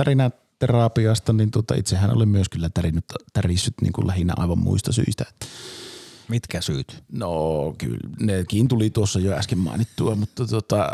tärinäterapiasta, 0.59 1.33
niin 1.33 1.51
tuota, 1.51 1.75
itsehän 1.75 2.15
olen 2.15 2.29
myös 2.29 2.49
kyllä 2.49 2.69
tärinnyt, 2.73 3.05
tärissyt 3.33 3.73
niin 3.81 3.93
kuin 3.93 4.07
lähinnä 4.07 4.33
aivan 4.37 4.59
muista 4.59 4.91
syistä. 4.91 5.25
Että 5.29 5.45
Mitkä 6.27 6.61
syyt? 6.61 7.03
No 7.11 7.75
kyllä, 7.77 8.09
nekin 8.19 8.67
tuli 8.67 8.89
tuossa 8.89 9.19
jo 9.19 9.33
äsken 9.33 9.57
mainittua, 9.57 10.15
mutta 10.15 10.47
tota, 10.47 10.89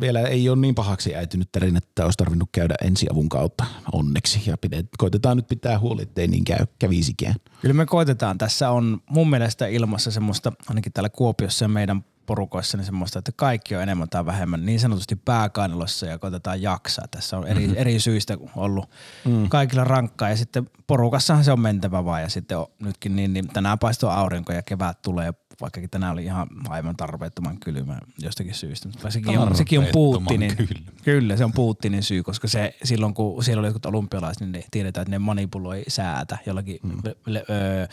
vielä 0.00 0.20
ei 0.20 0.48
ole 0.48 0.58
niin 0.58 0.74
pahaksi 0.74 1.14
äitynyt 1.14 1.52
tarina, 1.52 1.78
että 1.78 2.04
olisi 2.04 2.16
tarvinnut 2.16 2.48
käydä 2.52 2.74
ensiavun 2.82 3.28
kautta 3.28 3.64
onneksi. 3.92 4.42
Ja 4.46 4.58
pidet, 4.58 4.86
koitetaan 4.98 5.36
nyt 5.36 5.46
pitää 5.46 5.78
huoli, 5.78 6.02
ettei 6.02 6.28
niin 6.28 6.44
käy, 6.44 6.66
kävisikään. 6.78 7.34
Kyllä 7.60 7.74
me 7.74 7.86
koitetaan. 7.86 8.38
Tässä 8.38 8.70
on 8.70 9.00
mun 9.10 9.30
mielestä 9.30 9.66
ilmassa 9.66 10.10
semmoista, 10.10 10.52
ainakin 10.68 10.92
täällä 10.92 11.08
Kuopiossa 11.08 11.64
ja 11.64 11.68
meidän 11.68 12.04
porukoissa, 12.26 12.76
niin 12.76 12.84
semmoista, 12.84 13.18
että 13.18 13.32
kaikki 13.36 13.76
on 13.76 13.82
enemmän 13.82 14.08
tai 14.08 14.26
vähemmän 14.26 14.66
niin 14.66 14.80
sanotusti 14.80 15.16
pääkainalossa 15.16 16.06
ja 16.06 16.18
koitetaan 16.18 16.62
jaksaa. 16.62 17.08
Tässä 17.10 17.38
on 17.38 17.46
eri, 17.46 17.60
mm-hmm. 17.60 17.76
eri 17.78 18.00
syistä 18.00 18.36
ollut 18.56 18.90
mm. 19.24 19.48
kaikilla 19.48 19.84
rankkaa 19.84 20.30
ja 20.30 20.36
sitten 20.36 20.70
porukassahan 20.86 21.44
se 21.44 21.52
on 21.52 21.60
mentävä 21.60 22.04
vaan 22.04 22.22
ja 22.22 22.28
sitten 22.28 22.58
on, 22.58 22.66
nytkin 22.82 23.16
niin, 23.16 23.32
niin 23.32 23.48
tänään 23.48 23.78
paistuu 23.78 24.08
aurinko 24.08 24.52
ja 24.52 24.62
kevät 24.62 25.02
tulee 25.02 25.32
vaikkakin 25.60 25.90
tänään 25.90 26.12
oli 26.12 26.24
ihan 26.24 26.48
aivan 26.68 26.96
tarpeettoman 26.96 27.60
kylmä 27.60 27.98
jostakin 28.18 28.54
syystä. 28.54 28.88
Mutta 28.88 29.10
sekin 29.10 29.38
on, 29.38 29.56
sekin 29.56 29.78
on 29.78 29.86
Putinin, 29.92 30.56
kylmä. 30.56 30.90
kyllä 31.02 31.36
se 31.36 31.44
on 31.44 31.52
Putinin 31.52 32.02
syy, 32.02 32.22
koska 32.22 32.48
se 32.48 32.74
silloin 32.84 33.14
kun 33.14 33.44
siellä 33.44 33.60
oli 33.60 33.66
jotkut 33.66 33.86
olympialaiset, 33.86 34.40
niin 34.40 34.52
ne 34.52 34.64
tiedetään, 34.70 35.02
että 35.02 35.10
ne 35.10 35.18
manipuloi 35.18 35.82
säätä 35.88 36.38
jollakin 36.46 36.78
mm. 36.82 36.92
le, 37.04 37.16
le, 37.26 37.44
ö, 37.50 37.88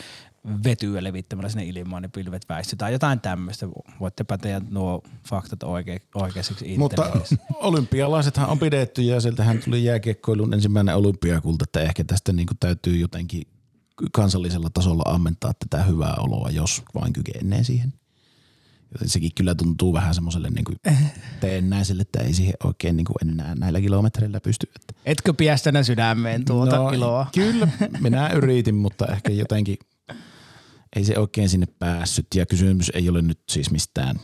vetyä 0.64 1.04
levittämällä 1.04 1.50
sinne 1.50 1.66
ilmaan, 1.66 2.02
niin 2.02 2.12
pilvet 2.12 2.50
väistetään. 2.50 2.94
Jotain 2.94 3.20
tämmöistä. 3.20 3.68
Voitte 4.00 4.24
päteä 4.24 4.62
nuo 4.70 5.04
faktat 5.30 5.64
oike, 5.64 6.02
oikeaksi 6.16 6.54
itse. 6.54 6.78
Mutta 6.78 7.12
olympialaisethan 7.54 8.50
on 8.50 8.60
pidetty 8.60 9.02
ja 9.02 9.22
sieltähän 9.22 9.60
tuli 9.66 9.84
jääkiekkoilun 9.84 10.54
ensimmäinen 10.54 10.96
olympiakulta, 10.96 11.64
että 11.64 11.82
ehkä 11.82 12.04
tästä 12.04 12.34
niin 12.34 12.48
kuin 12.48 12.58
täytyy 12.60 12.98
jotenkin 12.98 13.48
kansallisella 14.12 14.70
tasolla 14.74 15.04
ammentaa 15.06 15.54
tätä 15.54 15.84
hyvää 15.84 16.16
oloa, 16.16 16.50
jos 16.50 16.84
vain 16.96 17.14
kykenee 17.14 17.64
siihen. 17.64 17.94
Joten 18.92 19.10
sekin 19.10 19.32
kyllä 19.36 19.56
tuntuu 19.56 19.94
vähän 19.94 20.16
semmoiselle 20.16 20.50
niin 20.50 20.66
kuin 20.66 20.78
teennäiselle, 21.40 22.02
että 22.02 22.20
ei 22.20 22.34
siihen 22.34 22.54
oikein 22.64 22.98
niin 22.98 23.06
kuin 23.06 23.30
enää 23.30 23.56
näillä 23.56 23.82
kilometreillä 23.82 24.40
pysty. 24.40 24.68
Että 24.76 24.94
Etkö 25.06 25.34
piästänä 25.34 25.84
sydämeen 25.84 26.46
tuota 26.46 26.76
no, 26.76 26.90
iloa? 26.90 27.28
Kyllä, 27.34 27.68
minä 28.00 28.30
yritin, 28.30 28.76
mutta 28.76 29.08
ehkä 29.08 29.32
jotenkin 29.32 29.78
ei 30.96 31.06
se 31.06 31.20
oikein 31.20 31.50
sinne 31.50 31.66
päässyt. 31.80 32.28
Ja 32.36 32.46
kysymys 32.46 32.92
ei 32.94 33.10
ole 33.10 33.22
nyt 33.22 33.40
siis 33.50 33.72
mistään, 33.72 34.20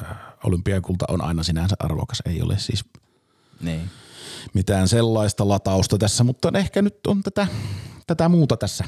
äh, 0.00 0.16
olympiakulta 0.44 1.04
on 1.08 1.20
aina 1.24 1.42
sinänsä 1.42 1.76
arvokas, 1.78 2.22
ei 2.26 2.42
ole 2.42 2.58
siis 2.58 2.84
Niin. 3.60 3.90
mitään 4.54 4.88
sellaista 4.88 5.48
latausta 5.48 5.98
tässä, 5.98 6.24
mutta 6.24 6.52
ehkä 6.54 6.82
nyt 6.82 7.06
on 7.06 7.22
tätä, 7.22 7.46
tätä 8.06 8.28
muuta 8.28 8.56
tässä, 8.56 8.84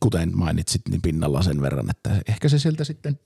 kuten 0.00 0.38
mainitsit, 0.38 0.82
niin 0.88 1.02
pinnalla 1.02 1.42
sen 1.42 1.62
verran, 1.62 1.90
että 1.90 2.10
ehkä 2.28 2.48
se 2.48 2.58
sieltä 2.58 2.84
sitten 2.84 3.18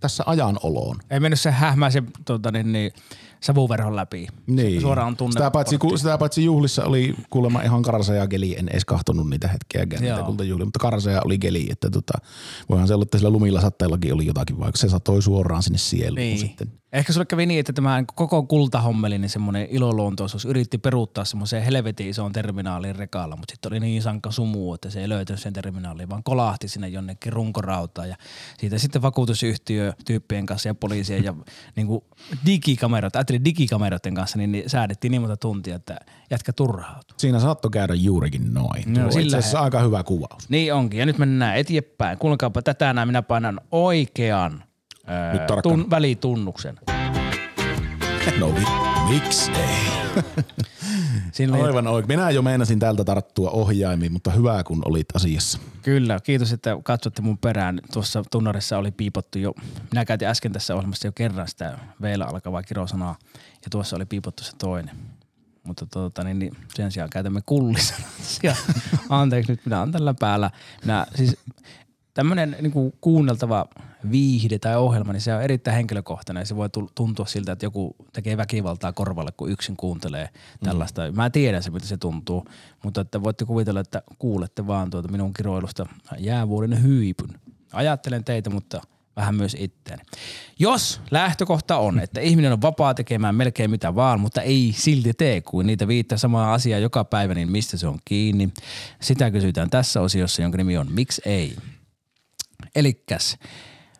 tässä 0.00 0.24
ajan 0.26 0.58
oloon. 0.62 0.96
Ei 1.10 1.20
mennyt 1.20 1.40
se 1.40 1.50
hähmäisen 1.50 2.10
tota, 2.24 2.52
niin, 2.52 2.72
niin, 2.72 2.92
savuverhon 3.40 3.96
läpi. 3.96 4.26
Niin. 4.46 4.80
Suoraan 4.80 5.16
tunne. 5.16 5.32
Sitä 5.32 5.50
paitsi, 5.50 5.78
ku, 5.78 5.96
sitä 5.96 6.18
paitsi 6.18 6.44
juhlissa 6.44 6.84
oli 6.84 7.14
kuulemma 7.30 7.62
ihan 7.62 7.82
karsaja 7.82 8.26
geli, 8.26 8.56
en 8.58 8.68
edes 8.68 8.84
kahtonut 8.84 9.30
niitä 9.30 9.48
hetkeäkään 9.48 10.02
niitä 10.02 10.16
Joo. 10.16 10.26
kultajuhlia, 10.26 10.66
mutta 10.66 10.78
karsaja 10.78 11.22
oli 11.24 11.38
geli, 11.38 11.66
että 11.70 11.90
tota, 11.90 12.18
voihan 12.68 12.88
se 12.88 12.94
olla, 12.94 13.02
että 13.02 13.18
sillä 13.18 13.30
lumilla 13.30 13.60
satteillakin 13.60 14.14
oli 14.14 14.26
jotakin, 14.26 14.58
vaikka 14.58 14.78
se 14.78 14.88
satoi 14.88 15.22
suoraan 15.22 15.62
sinne 15.62 15.78
sieluun 15.78 16.16
Niin. 16.16 16.38
sitten. 16.38 16.72
Ehkä 16.92 17.12
sulle 17.12 17.26
kävi 17.26 17.46
niin, 17.46 17.60
että 17.60 17.72
tämä 17.72 18.04
koko 18.14 18.42
kultahommeli, 18.42 19.18
niin 19.18 19.30
semmoinen 19.30 19.68
iloluontoisuus 19.70 20.44
yritti 20.44 20.78
peruuttaa 20.78 21.24
semmoiseen 21.24 21.62
helvetin 21.62 22.08
isoon 22.08 22.32
terminaaliin 22.32 22.96
rekalla, 22.96 23.36
mutta 23.36 23.52
sitten 23.52 23.72
oli 23.72 23.80
niin 23.80 24.02
sankka 24.02 24.30
sumu, 24.30 24.74
että 24.74 24.90
se 24.90 25.00
ei 25.00 25.08
löytänyt 25.08 25.42
sen 25.42 25.52
terminaaliin, 25.52 26.08
vaan 26.08 26.22
kolahti 26.22 26.68
sinne 26.68 26.88
jonnekin 26.88 27.32
runkorautaan 27.32 28.08
ja 28.08 28.16
siitä 28.58 28.78
sitten 28.78 29.02
vakuutusyhtiö 29.02 29.92
tyyppien 30.04 30.46
kanssa 30.46 30.68
ja 30.68 30.74
poliisien 30.74 31.24
ja 31.24 31.34
niin 31.76 31.86
kuin 31.86 32.04
digikamerot, 32.46 33.16
ajattelin 33.36 33.44
digikameroiden 33.44 34.14
kanssa, 34.14 34.38
niin, 34.38 34.52
niin 34.52 34.70
säädettiin 34.70 35.10
niin 35.10 35.20
monta 35.20 35.36
tuntia, 35.36 35.76
että 35.76 35.96
jätkä 36.30 36.52
turhautui. 36.52 37.14
Siinä 37.18 37.40
saattoi 37.40 37.70
käydä 37.70 37.94
juurikin 37.94 38.54
noin. 38.54 38.82
No, 38.86 39.10
sillä 39.10 39.24
itse 39.24 39.36
asiassa 39.36 39.58
he- 39.58 39.64
aika 39.64 39.80
hyvä 39.80 40.02
kuvaus. 40.02 40.48
Niin 40.48 40.74
onkin, 40.74 41.00
ja 41.00 41.06
nyt 41.06 41.18
mennään 41.18 41.56
eteenpäin. 41.56 42.18
Kuulkaapa 42.18 42.62
tätä 42.62 42.92
näin, 42.92 43.08
minä 43.08 43.22
painan 43.22 43.60
oikean 43.72 44.64
ää, 45.06 45.46
tun, 45.62 45.90
välitunnuksen. 45.90 46.78
No 48.40 48.54
miksi 49.08 49.50
ei? 49.52 50.22
Oli, 51.44 51.62
Aivan 51.62 51.86
oikein. 51.86 52.18
Minä 52.18 52.30
jo 52.30 52.42
meinasin 52.42 52.78
täältä 52.78 53.04
tarttua 53.04 53.50
ohjaimiin, 53.50 54.12
mutta 54.12 54.30
hyvä 54.30 54.64
kun 54.64 54.82
olit 54.84 55.06
asiassa. 55.14 55.58
Kyllä, 55.82 56.18
kiitos, 56.22 56.52
että 56.52 56.76
katsotte 56.84 57.22
mun 57.22 57.38
perään. 57.38 57.80
Tuossa 57.92 58.22
tunnarissa 58.30 58.78
oli 58.78 58.90
piipottu 58.90 59.38
jo, 59.38 59.54
minä 59.90 60.04
käytin 60.04 60.28
äsken 60.28 60.52
tässä 60.52 60.74
ohjelmassa 60.74 61.08
jo 61.08 61.12
kerran 61.12 61.48
sitä 61.48 61.78
vielä 62.02 62.24
alkavaa 62.24 62.62
kirosanaa, 62.62 63.16
ja 63.34 63.70
tuossa 63.70 63.96
oli 63.96 64.06
piipottu 64.06 64.44
se 64.44 64.52
toinen. 64.58 64.96
Mutta 65.64 65.86
tuota, 65.86 66.24
niin, 66.24 66.38
niin 66.38 66.56
sen 66.74 66.92
sijaan 66.92 67.10
käytämme 67.10 67.40
kullisanat. 67.46 68.06
Ja 68.42 68.56
Anteeksi, 69.08 69.52
nyt 69.52 69.60
minä 69.66 69.78
olen 69.78 69.92
tällä 69.92 70.14
päällä. 70.20 70.50
Minä, 70.82 71.06
siis 71.14 71.36
tämmöinen 72.16 72.56
niin 72.60 72.72
kuin 72.72 72.92
kuunneltava 73.00 73.66
viihde 74.10 74.58
tai 74.58 74.76
ohjelma, 74.76 75.12
niin 75.12 75.20
se 75.20 75.34
on 75.34 75.42
erittäin 75.42 75.76
henkilökohtainen. 75.76 76.46
Se 76.46 76.56
voi 76.56 76.68
tuntua 76.94 77.26
siltä, 77.26 77.52
että 77.52 77.66
joku 77.66 77.96
tekee 78.12 78.36
väkivaltaa 78.36 78.92
korvalle, 78.92 79.32
kun 79.32 79.50
yksin 79.50 79.76
kuuntelee 79.76 80.28
tällaista. 80.64 81.10
Mm. 81.10 81.16
Mä 81.16 81.30
tiedän 81.30 81.62
se, 81.62 81.70
mitä 81.70 81.86
se 81.86 81.96
tuntuu, 81.96 82.44
mutta 82.84 83.00
että 83.00 83.22
voitte 83.22 83.44
kuvitella, 83.44 83.80
että 83.80 84.02
kuulette 84.18 84.66
vaan 84.66 84.90
tuota 84.90 85.08
minun 85.08 85.32
kiroilusta 85.32 85.86
jäävuoden 86.18 86.82
hyypyn. 86.82 87.40
Ajattelen 87.72 88.24
teitä, 88.24 88.50
mutta 88.50 88.80
vähän 89.16 89.34
myös 89.34 89.56
itteeni. 89.58 90.02
Jos 90.58 91.00
lähtökohta 91.10 91.76
on, 91.76 92.00
että 92.00 92.20
ihminen 92.20 92.52
on 92.52 92.62
vapaa 92.62 92.94
tekemään 92.94 93.34
melkein 93.34 93.70
mitä 93.70 93.94
vaan, 93.94 94.20
mutta 94.20 94.42
ei 94.42 94.74
silti 94.76 95.14
tee 95.14 95.40
kuin 95.40 95.66
niitä 95.66 95.88
viittaa 95.88 96.18
samaa 96.18 96.54
asiaa 96.54 96.80
joka 96.80 97.04
päivä, 97.04 97.34
niin 97.34 97.52
mistä 97.52 97.76
se 97.76 97.86
on 97.86 97.98
kiinni? 98.04 98.48
Sitä 99.00 99.30
kysytään 99.30 99.70
tässä 99.70 100.00
osiossa, 100.00 100.42
jonka 100.42 100.58
nimi 100.58 100.78
on 100.78 100.86
Miksi 100.92 101.22
ei? 101.24 101.56
Elikkäs, 102.76 103.38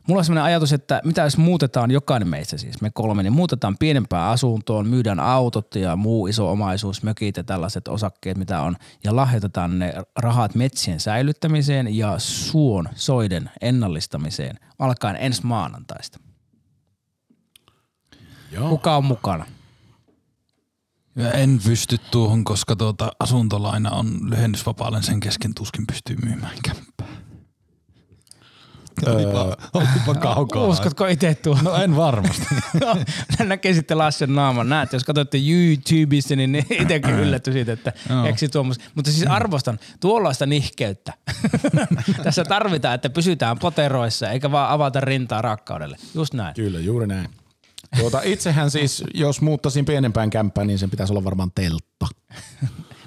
mulla 0.09 0.19
on 0.19 0.25
sellainen 0.25 0.45
ajatus, 0.45 0.73
että 0.73 1.01
mitä 1.05 1.23
jos 1.23 1.37
muutetaan 1.37 1.91
jokainen 1.91 2.29
meistä 2.29 2.59
siis, 2.59 2.81
me 2.81 2.91
kolme, 2.91 3.23
niin 3.23 3.33
muutetaan 3.33 3.77
pienempään 3.79 4.31
asuntoon, 4.31 4.89
myydään 4.89 5.21
autot 5.21 5.75
ja 5.75 5.97
muu 5.97 6.27
iso 6.27 6.51
omaisuus, 6.51 7.03
mökit 7.03 7.37
ja 7.37 7.45
tällaiset 7.45 7.89
osakkeet, 7.89 8.39
mitä 8.39 8.61
on, 8.61 8.77
ja 9.05 9.17
lahjoitetaan 9.17 9.79
ne 9.79 9.95
rahat 10.17 10.55
metsien 10.55 11.01
säilyttämiseen 11.01 11.97
ja 11.97 12.15
suon 12.19 12.89
soiden 12.95 13.51
ennallistamiseen 13.61 14.59
alkaen 14.79 15.17
ensi 15.21 15.47
maanantaista. 15.47 16.21
Joo. 18.53 18.69
Kuka 18.69 18.97
on 18.97 19.05
mukana? 19.05 19.47
Ja 21.17 21.33
en 21.33 21.61
pysty 21.65 21.99
tuohon, 22.11 22.45
koska 22.45 22.77
tuota 22.77 23.13
asuntolaina 23.21 23.91
on 23.91 24.31
lyhennysvapaalle 24.31 25.03
sen 25.03 25.21
kesken 25.21 25.55
tuskin 25.55 25.87
pystyy 25.87 26.17
myymään 26.25 26.57
kämppää. 26.65 26.96
Olipa, 29.07 29.57
olipa 29.75 30.15
kaukaa. 30.35 30.67
Uskotko 30.67 31.07
itse 31.07 31.35
tuo? 31.35 31.59
No 31.63 31.75
en 31.75 31.97
varmasti. 31.97 32.47
Näkee 33.45 33.75
sitten 33.75 33.99
Lassen 33.99 34.35
naaman. 34.35 34.69
Näet, 34.69 34.93
jos 34.93 35.05
katsotte 35.05 35.39
YouTubesta, 35.49 36.37
niin 36.37 36.57
itsekin 36.83 37.15
yllätty 37.15 37.53
siitä, 37.53 37.73
että 37.73 37.93
Joo. 38.11 38.25
keksi 38.25 38.49
tuommoista. 38.49 38.85
Mutta 38.95 39.11
siis 39.11 39.27
arvostan 39.27 39.79
tuollaista 40.01 40.47
nihkeyttä. 40.47 41.13
Tässä 42.25 42.45
tarvitaan, 42.45 42.95
että 42.95 43.11
pysytään 43.11 43.59
poteroissa, 43.59 44.31
eikä 44.31 44.51
vaan 44.53 44.71
avata 44.71 45.01
rintaa 45.01 45.43
rakkaudelle. 45.43 45.97
Just 46.15 46.35
näin. 46.35 46.55
Kyllä, 46.55 46.81
juuri 46.81 47.07
näin. 47.07 47.29
Tuota, 47.99 48.21
itsehän 48.25 48.71
siis, 48.71 49.05
jos 49.15 49.41
muuttaisin 49.41 49.85
pienempään 49.85 50.31
kämppään, 50.31 50.67
niin 50.67 50.79
sen 50.79 50.91
pitäisi 50.91 51.13
olla 51.13 51.25
varmaan 51.25 51.51
teltta. 51.55 52.07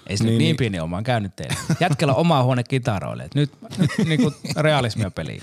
Ei 0.09 0.17
se 0.17 0.23
niin, 0.23 0.29
Niin, 0.29 0.37
niin 0.37 0.45
niin. 0.45 0.57
pieni 0.57 0.87
mä 0.89 0.95
oon 0.95 1.03
käynyt 1.03 1.35
teille. 1.35 1.55
Jätkällä 1.79 2.13
on 2.13 2.19
oma 2.19 2.43
huone 2.43 2.63
kitaroille. 2.63 3.27
Nyt, 3.35 3.51
nyt 3.77 3.91
niinku 4.09 4.33
realismia 4.55 5.11
peliin. 5.11 5.41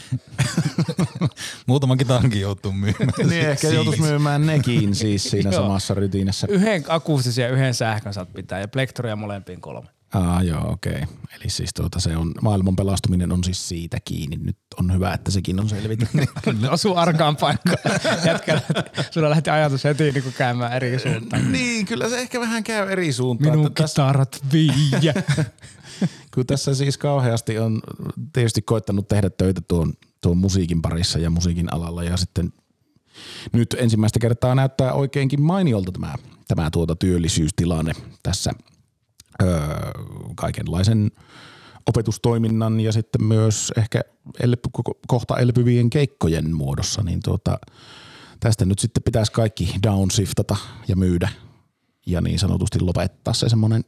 Muutaman 1.67 1.99
kitarankin 1.99 2.41
joutuu 2.41 2.73
myymään. 2.73 3.09
Niin 3.29 3.49
ehkä 3.49 3.69
joutuisi 3.69 4.03
myymään 4.03 4.47
nekin 4.47 4.95
siis 4.95 5.25
siinä 5.25 5.53
samassa 5.63 5.95
rytinässä. 5.95 6.47
Yhden 6.51 6.85
akustisen 6.89 7.43
ja 7.43 7.49
yhden 7.49 7.75
sähkön 7.75 8.15
saat 8.15 8.33
pitää 8.33 8.61
ja 8.61 8.69
plektroja 8.69 9.17
molempiin 9.17 9.61
kolme. 9.61 9.89
Aa, 10.15 10.43
joo, 10.43 10.71
okei. 10.71 10.93
Okay. 10.93 11.07
Eli 11.41 11.51
siis 11.51 11.71
tuota, 11.75 12.01
se 12.01 12.17
on, 12.17 12.33
maailman 12.43 12.77
pelastuminen 12.77 13.33
on 13.33 13.45
siis 13.45 13.69
siitä 13.69 13.99
kiinni. 14.05 14.37
Nyt 14.37 14.59
on 14.81 14.95
hyvä, 14.95 15.15
että 15.15 15.31
sekin 15.31 15.61
on 15.61 15.69
selvitetty. 15.69 16.19
Kyllä 16.45 16.71
osuu 16.71 16.97
arkaan 16.97 17.37
paikkaan. 17.37 17.79
Jätkällä, 18.27 18.63
sulla 19.11 19.31
lähti 19.31 19.51
ajatus 19.51 19.85
heti 19.85 20.13
niin 20.13 20.35
käymään 20.39 20.73
eri 20.73 20.99
suuntaan. 20.99 21.53
niin, 21.53 21.87
kyllä 21.87 22.09
se 22.09 22.19
ehkä 22.19 22.41
vähän 22.41 22.65
käy 22.65 22.91
eri 22.91 23.13
suuntaan. 23.13 23.59
Minun 23.59 23.75
tässä, 23.75 24.03
kitarat 24.03 24.41
viiä. 24.53 25.15
kun 26.35 26.47
tässä 26.47 26.75
siis 26.75 26.99
kauheasti 26.99 27.59
on 27.59 27.81
tietysti 28.33 28.63
koittanut 28.63 29.09
tehdä 29.09 29.31
töitä 29.31 29.61
tuon, 29.69 29.93
tuon 30.21 30.37
musiikin 30.37 30.83
parissa 30.83 31.19
ja 31.19 31.31
musiikin 31.31 31.75
alalla 31.75 32.05
ja 32.05 32.17
sitten 32.17 32.53
nyt 33.53 33.77
ensimmäistä 33.79 34.19
kertaa 34.19 34.55
näyttää 34.55 34.93
oikeinkin 34.93 35.43
mainiolta 35.43 35.93
tämä, 35.93 36.15
tämä 36.49 36.71
tuota 36.71 36.97
työllisyystilanne 36.97 37.93
tässä 38.23 38.53
kaikenlaisen 40.35 41.11
opetustoiminnan 41.87 42.81
ja 42.81 42.93
sitten 42.93 43.25
myös 43.25 43.73
ehkä 43.77 44.01
elpy, 44.41 44.69
ko- 44.79 44.99
kohta 45.07 45.39
elpyvien 45.39 45.91
keikkojen 45.91 46.55
muodossa, 46.57 47.03
niin 47.03 47.21
tuota, 47.25 47.59
tästä 48.41 48.65
nyt 48.65 48.79
sitten 48.79 49.03
pitäisi 49.03 49.33
kaikki 49.33 49.75
downshiftata 49.83 50.57
ja 50.89 50.97
myydä 50.97 51.29
ja 52.07 52.21
niin 52.21 52.39
sanotusti 52.39 52.81
lopettaa 52.81 53.35
se 53.35 53.49
semmoinen 53.49 53.85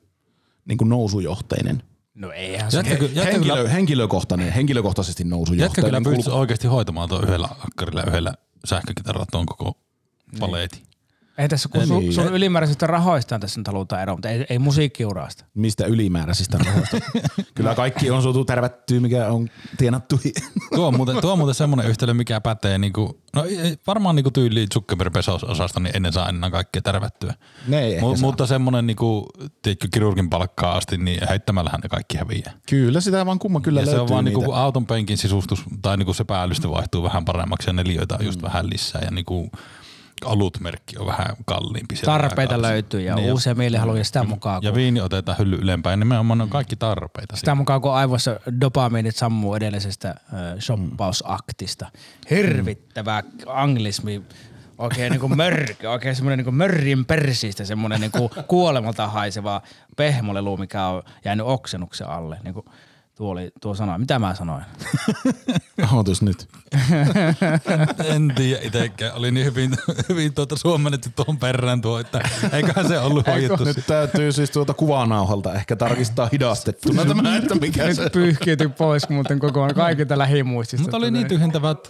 niin 0.65 0.79
kuin 0.79 0.89
nousujohteinen 0.89 1.83
No 2.19 2.33
eihän 2.33 2.71
se. 2.71 2.77
Jätkö, 2.77 2.93
jätkö, 2.93 3.33
henkilö, 3.33 3.55
kyllä, 3.57 3.69
henkilökohtainen, 3.69 4.53
henkilökohtaisesti 4.53 5.25
nousujohteinen. 5.25 5.91
kyllä 5.91 6.01
pystyisi 6.01 6.31
kulku- 6.31 6.41
oikeasti 6.41 6.69
hoitamaan 6.69 7.09
tuon 7.09 7.25
yhdellä 7.25 7.49
akkarilla 7.59 8.03
yhdellä 8.03 8.35
sähkökitaralla 8.65 9.27
tuon 9.33 9.47
koko 9.47 9.79
paleetin. 10.41 10.83
Ei 11.39 11.49
tässä, 11.49 11.69
kun 11.69 11.87
sun, 11.87 12.01
niin. 12.01 12.13
sun 12.13 12.27
ylimääräisistä 12.27 12.87
rahoistaan 12.87 13.41
tässä 13.41 13.61
nyt 13.61 13.67
halutaan 13.67 14.03
eroa, 14.03 14.17
mutta 14.17 14.29
ei, 14.29 14.47
ei 14.51 14.59
musiikkiurasta. 14.59 15.45
Mistä 15.55 15.87
ylimääräisistä 15.87 16.59
rahoista? 16.59 16.97
Kyllä 17.55 17.75
kaikki 17.75 18.11
on 18.11 18.23
suotu 18.23 18.45
tärvättyä, 18.45 19.01
mikä 19.01 19.29
on 19.29 19.49
tienattu. 19.77 20.21
Tuo 20.75 20.87
on 20.87 20.97
muuten, 20.97 21.21
tuo 21.21 21.33
on 21.33 21.39
muuten 21.39 21.55
semmoinen 21.55 21.87
yhtälö, 21.87 22.15
mikä 22.15 22.41
pätee 22.41 22.79
niinku, 22.79 23.21
no 23.37 23.45
varmaan 23.87 24.17
niinku 24.17 24.31
tyyli 24.31 24.67
Zuckerberg 24.75 25.13
Bezos-osasta, 25.13 25.81
niin 25.81 25.97
ennen 25.97 26.13
saa 26.13 26.29
enää 26.29 26.51
kaikkea 26.51 26.83
tärvättyä. 26.83 27.35
Ne 27.67 27.81
ei 27.81 27.95
ehkä 27.95 28.07
Mu- 28.07 28.17
saa. 28.17 28.27
mutta 28.27 28.47
semmoinen 28.47 28.87
niinku, 28.87 29.27
tiedätkö, 29.63 29.89
kirurgin 29.93 30.31
palkkaa 30.31 30.77
asti, 30.77 30.99
niin 30.99 31.29
heittämällähän 31.29 31.81
ne 31.81 31.89
kaikki 31.89 32.19
häviää. 32.19 32.53
Kyllä 32.69 33.01
sitä 33.01 33.27
vaan 33.27 33.39
kumma 33.39 33.61
kyllä 33.61 33.81
ja 33.81 33.87
se 33.87 33.93
löytyy 33.93 34.03
on 34.03 34.09
vaan 34.09 34.25
niitä. 34.25 34.39
niinku, 34.39 34.51
kun 34.53 34.61
auton 34.61 34.87
penkin 34.87 35.19
sisustus 35.19 35.65
tai 35.83 35.97
niinku 35.97 36.15
se 36.15 36.25
päällystö 36.25 36.71
vaihtuu 36.71 37.03
vähän 37.03 37.25
paremmaksi 37.25 37.69
ja 37.69 37.73
neliöitä 37.73 38.17
on 38.21 38.27
just 38.27 38.43
vähän 38.43 38.71
lisää 38.71 39.03
ja 39.05 39.11
niinku 39.11 39.51
olutmerkki 40.25 40.99
on 40.99 41.07
vähän 41.07 41.37
kalliimpi. 41.47 41.95
Tarpeita 41.95 42.37
pääkaupoissa. 42.37 42.63
löytyy 42.63 43.01
ja 43.01 43.15
Niin, 43.15 43.33
uusia 43.33 43.55
mielihaluja 43.55 44.05
sitä 44.05 44.25
mukaan. 44.25 44.63
Ja 44.63 44.75
viini 44.75 45.01
otetaan 45.01 45.39
hylly 45.39 45.57
ylempään 45.57 45.99
nimenomaan 45.99 46.41
on 46.41 46.49
kaikki 46.49 46.77
tarpeita. 46.77 47.37
Sitä 47.37 47.55
mukaan, 47.55 47.81
kun 47.81 47.93
aivoissa 47.95 48.41
dopamiinit 48.61 49.17
sammuu 49.17 49.55
edellisestä 49.55 50.09
ö, 50.09 50.61
shoppausaktista. 50.61 51.87
Hirvittävä 52.31 53.23
anglismi, 53.47 54.23
oikein 54.79 55.11
niin 55.11 55.21
kuin 55.21 55.37
mörkö, 55.37 55.91
oikein 55.91 56.17
semmoinen 56.17 56.39
niin 56.39 56.45
kuin 56.45 56.55
mörrin 56.55 57.05
persistä, 57.05 57.65
semmoinen 57.65 58.01
niin 58.01 58.13
kuin 58.13 58.31
kuolemalta 58.47 59.09
haiseva 59.09 59.63
pehmolelu, 59.97 60.57
mikä 60.57 60.87
on 60.87 61.03
jäänyt 61.25 61.47
oksennuksen 61.47 62.09
alle. 62.09 62.39
Niin 62.45 62.55
kuin 62.55 62.67
tuo, 63.19 63.31
oli, 63.31 63.53
tuo 63.61 63.75
sana. 63.75 63.99
Mitä 63.99 64.19
mä 64.19 64.35
sanoin? 64.35 64.65
Ootus 65.95 66.23
nyt. 66.23 66.49
En 68.15 68.33
tiedä 68.37 68.61
itsekään. 68.63 69.15
Oli 69.15 69.31
niin 69.31 69.47
hyvin, 69.47 69.77
hyvin 70.09 70.35
tuota 70.35 70.57
suomennettu 70.57 71.09
tuohon 71.17 71.39
perään 71.39 71.81
tuo, 71.81 71.99
että 71.99 72.21
eiköhän 72.53 72.89
se 72.89 72.99
ollut 72.99 73.27
hoidettu. 73.27 73.65
Nyt 73.65 73.87
täytyy 73.87 74.33
siis 74.33 74.51
tuota 74.51 74.75
kuvanauhalta 74.75 75.55
ehkä 75.55 75.77
tarkistaa 75.77 76.29
hidastettuna 76.33 77.05
tämä, 77.05 77.37
että 77.37 77.55
mikä 77.55 77.95
se 77.95 78.03
Nyt 78.03 78.13
pyyhkiytyi 78.13 78.69
pois 78.69 79.09
muuten 79.09 79.39
kokonaan 79.39 79.75
kaikilta 79.75 80.19
lähimuistista. 80.19 80.83
Mutta 80.83 80.97
oli 80.97 81.11
niin 81.11 81.29
tyhjentävä, 81.29 81.71
että 81.71 81.89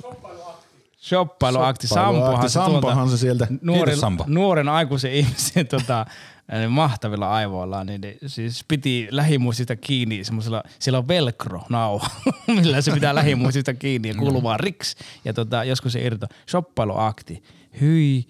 Shoppailuakti, 1.03 1.87
Sampohan 1.87 2.51
se 2.51 2.59
tuolta 2.59 2.73
Sampohan 2.73 3.11
se 3.11 3.17
sieltä. 3.17 3.47
nuoren, 3.63 3.85
Kiitos, 3.85 4.01
Sampo. 4.01 4.25
nuoren 4.27 4.69
aikuisen 4.69 5.13
ihmisen 5.13 5.67
tota, 5.67 6.07
äh, 6.55 6.71
mahtavilla 6.71 7.33
aivoillaan, 7.33 7.87
niin 7.87 8.01
ne, 8.01 8.17
siis 8.27 8.65
piti 8.69 9.09
lähimuistista 9.11 9.77
kiinni 9.77 10.25
semmoisella, 10.25 10.63
siellä 10.79 10.99
on 10.99 11.09
velcro 11.09 11.63
nauha, 11.69 12.11
millä 12.57 12.81
se 12.81 12.93
pitää 12.93 13.15
lähimuistista 13.15 13.75
kiinni 13.75 14.09
ja 14.09 14.15
kuuluu 14.15 14.43
vaan 14.43 14.61
riks. 14.61 14.97
Ja 15.25 15.33
tota, 15.33 15.65
joskus 15.65 15.93
se 15.93 16.01
irto. 16.01 16.27
Shoppailuakti. 16.51 17.43
Hyi, 17.81 18.27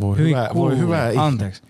Voi 0.00 0.16
hyi 0.18 0.28
hyvä, 0.28 0.42
voi 0.42 0.52
kuule. 0.52 0.78
hyvä. 0.78 1.12
Anteeksi. 1.16 1.62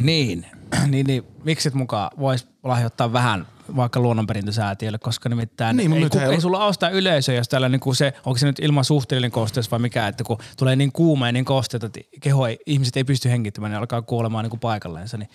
Niin, 0.00 0.46
niin, 0.90 1.06
niin 1.06 1.22
mikset 1.44 1.74
mukaan 1.74 2.10
voisi 2.18 2.46
lahjoittaa 2.64 3.12
vähän 3.12 3.46
vaikka 3.76 4.00
luonnonperintösäätiölle, 4.00 4.98
koska 4.98 5.28
nimittäin 5.28 5.76
Niin, 5.76 5.92
ei, 5.92 6.08
ku, 6.08 6.18
he- 6.18 6.26
ei 6.26 6.40
sulla 6.40 6.64
ole 6.64 6.72
sitä 6.72 6.88
yleisöä, 6.88 7.34
jos 7.34 7.48
täällä 7.48 7.68
niinku 7.68 7.94
se, 7.94 8.12
onko 8.26 8.38
se 8.38 8.46
nyt 8.46 8.58
ilman 8.58 8.84
suhteellinen 8.84 9.30
kosteus 9.30 9.70
vai 9.70 9.78
mikä, 9.78 10.08
että 10.08 10.24
kun 10.24 10.38
tulee 10.56 10.76
niin 10.76 10.92
kuuma 10.92 11.26
ja 11.28 11.32
niin 11.32 11.44
kosteita, 11.44 11.86
että 11.86 12.00
keho 12.20 12.46
ei, 12.46 12.58
ihmiset 12.66 12.96
ei 12.96 13.04
pysty 13.04 13.28
hengittämään, 13.30 13.70
niin 13.70 13.78
alkaa 13.78 14.02
kuolemaan 14.02 14.42
niin 14.44 14.50
kuin 14.50 14.60
paikalleensa, 14.60 15.18
niin 15.18 15.28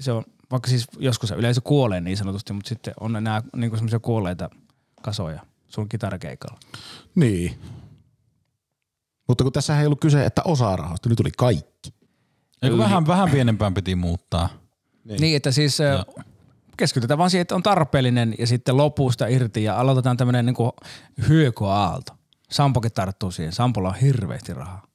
se 0.00 0.12
on, 0.12 0.24
vaikka 0.50 0.68
siis 0.70 0.86
joskus 0.98 1.28
se 1.28 1.34
yleisö 1.34 1.60
kuolee 1.60 2.00
niin 2.00 2.16
sanotusti, 2.16 2.52
mutta 2.52 2.68
sitten 2.68 2.94
on 3.00 3.12
nämä 3.12 3.42
niin 3.56 3.70
semmoisia 3.70 4.00
kuolleita 4.00 4.50
kasoja 5.02 5.40
sun 5.68 5.88
kitarakeikalla. 5.88 6.58
Niin. 7.14 7.58
Mutta 9.28 9.44
kun 9.44 9.52
tässä 9.52 9.80
ei 9.80 9.86
ollut 9.86 10.00
kyse, 10.00 10.26
että 10.26 10.42
osa 10.44 10.76
rahoista, 10.76 11.08
nyt 11.08 11.20
oli 11.20 11.30
kaikki. 11.38 11.94
eikö 12.62 12.78
vähän, 12.78 13.06
vähän 13.06 13.30
pienempään 13.30 13.74
piti 13.74 13.94
muuttaa. 13.94 14.48
Niin, 15.04 15.20
niin 15.20 15.36
että 15.36 15.50
siis 15.50 15.80
ö, 15.80 16.04
keskitytään 16.82 17.18
vaan 17.18 17.30
siihen, 17.30 17.42
että 17.42 17.54
on 17.54 17.62
tarpeellinen 17.62 18.34
ja 18.38 18.46
sitten 18.46 18.76
lopusta 18.76 19.26
irti 19.26 19.64
ja 19.64 19.80
aloitetaan 19.80 20.16
tämmöinen 20.16 20.46
niin 20.46 20.56
hyökoaalto. 21.28 22.12
Sampokin 22.50 22.92
tarttuu 22.92 23.30
siihen. 23.30 23.52
Sampolla 23.52 23.88
on 23.88 23.94
hirveästi 23.94 24.54
rahaa. 24.54 24.91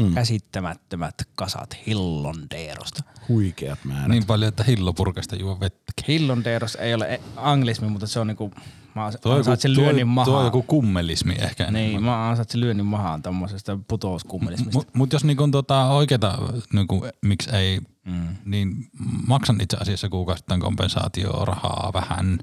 Mm. 0.00 0.14
Käsittämättömät 0.14 1.14
kasat 1.34 1.76
Hillondeerosta. 1.86 3.02
Huikeat 3.28 3.78
määrät. 3.84 4.08
Niin 4.08 4.26
paljon, 4.26 4.48
että 4.48 4.64
hillopurkasta 4.64 5.36
juo 5.36 5.60
vettä. 5.60 5.92
Hillondeeros 6.08 6.74
ei 6.74 6.94
ole 6.94 7.04
e- 7.14 7.20
anglismi, 7.36 7.88
mutta 7.88 8.06
se 8.06 8.20
on 8.20 8.26
niinku, 8.26 8.50
mä 8.94 9.10
Tuo 9.22 9.42
tuo, 9.42 9.54
lyönnin 9.66 10.06
tuo 10.06 10.14
mahaan. 10.14 10.36
on 10.38 10.44
joku 10.44 10.62
kummelismi 10.62 11.34
ehkä. 11.38 11.70
Niin, 11.70 12.02
mä 12.04 12.28
ansaitsen 12.28 12.60
lyönnin 12.60 12.86
mahaan 12.86 13.22
tommosesta 13.22 13.78
putouskummelismista. 13.88 14.78
Mutta 14.78 14.92
mut 14.98 15.12
jos 15.12 15.24
niinku 15.24 15.48
tota 15.48 15.84
oikeita, 15.86 16.38
niinku, 16.72 17.06
miksi 17.22 17.50
ei, 17.50 17.80
mm. 18.04 18.28
niin 18.44 18.90
maksan 19.26 19.60
itse 19.60 19.76
asiassa 19.80 20.08
kuukausittain 20.08 20.60
kompensaatiorahaa 20.60 21.90
vähän. 21.94 22.38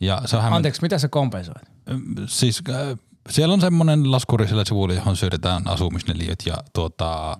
Ja 0.00 0.22
se 0.24 0.36
on 0.36 0.42
hämmen- 0.42 0.56
Anteeksi, 0.56 0.82
mitä 0.82 0.98
sä 0.98 1.08
kompensoit? 1.08 1.62
Siis 2.26 2.62
äh, 2.68 2.98
siellä 3.30 3.52
on 3.52 3.60
semmoinen 3.60 4.10
laskuri 4.10 4.48
sillä 4.48 4.64
sivulla, 4.64 4.94
johon 4.94 5.16
syödetään 5.16 5.68
asumisneliöt 5.68 6.42
ja 6.46 6.54
tuota, 6.72 7.38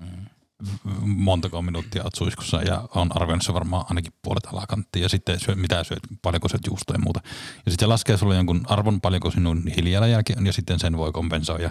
montako 1.03 1.63
minuuttia 1.63 2.05
oot 2.05 2.15
suiskussa 2.15 2.63
ja 2.63 2.89
on 2.95 3.17
arvioinut 3.17 3.45
se 3.45 3.55
varmaan 3.55 3.85
ainakin 3.89 4.13
puolet 4.23 4.47
alakanttia 4.47 5.03
ja 5.03 5.09
sitten 5.09 5.41
syö, 5.41 5.55
mitä 5.55 5.85
syöt, 5.85 6.03
paljonko 6.23 6.49
syöt 6.49 6.67
juustoa 6.67 6.95
ja 6.95 7.01
muuta. 7.01 7.21
Ja 7.67 7.73
sitten 7.73 7.87
se 7.87 7.87
laskee 7.87 8.17
sulle 8.17 8.37
jonkun 8.37 8.61
arvon, 8.65 9.01
paljonko 9.01 9.31
sinun 9.31 9.63
hiilijalanjälki 9.77 10.35
on 10.37 10.47
ja 10.47 10.53
sitten 10.53 10.79
sen 10.79 10.97
voi 10.97 11.13
kompensoida. 11.13 11.71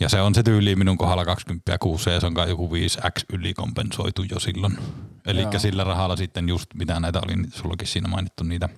Ja 0.00 0.08
se 0.08 0.20
on 0.20 0.34
se 0.34 0.42
tyyli 0.42 0.76
minun 0.76 0.98
kohdalla 0.98 1.24
20 1.24 1.78
kuussa 1.78 2.10
ja 2.10 2.20
se 2.20 2.26
on 2.26 2.34
kai 2.34 2.48
joku 2.48 2.70
5x 2.74 3.24
ylikompensoitu 3.32 4.22
jo 4.30 4.40
silloin. 4.40 4.78
Eli 5.26 5.42
sillä 5.58 5.84
rahalla 5.84 6.16
sitten 6.16 6.48
just 6.48 6.74
mitä 6.74 7.00
näitä 7.00 7.20
oli, 7.24 7.36
niin 7.36 7.52
sullakin 7.52 7.88
siinä 7.88 8.08
mainittu 8.08 8.44
niitä 8.44 8.68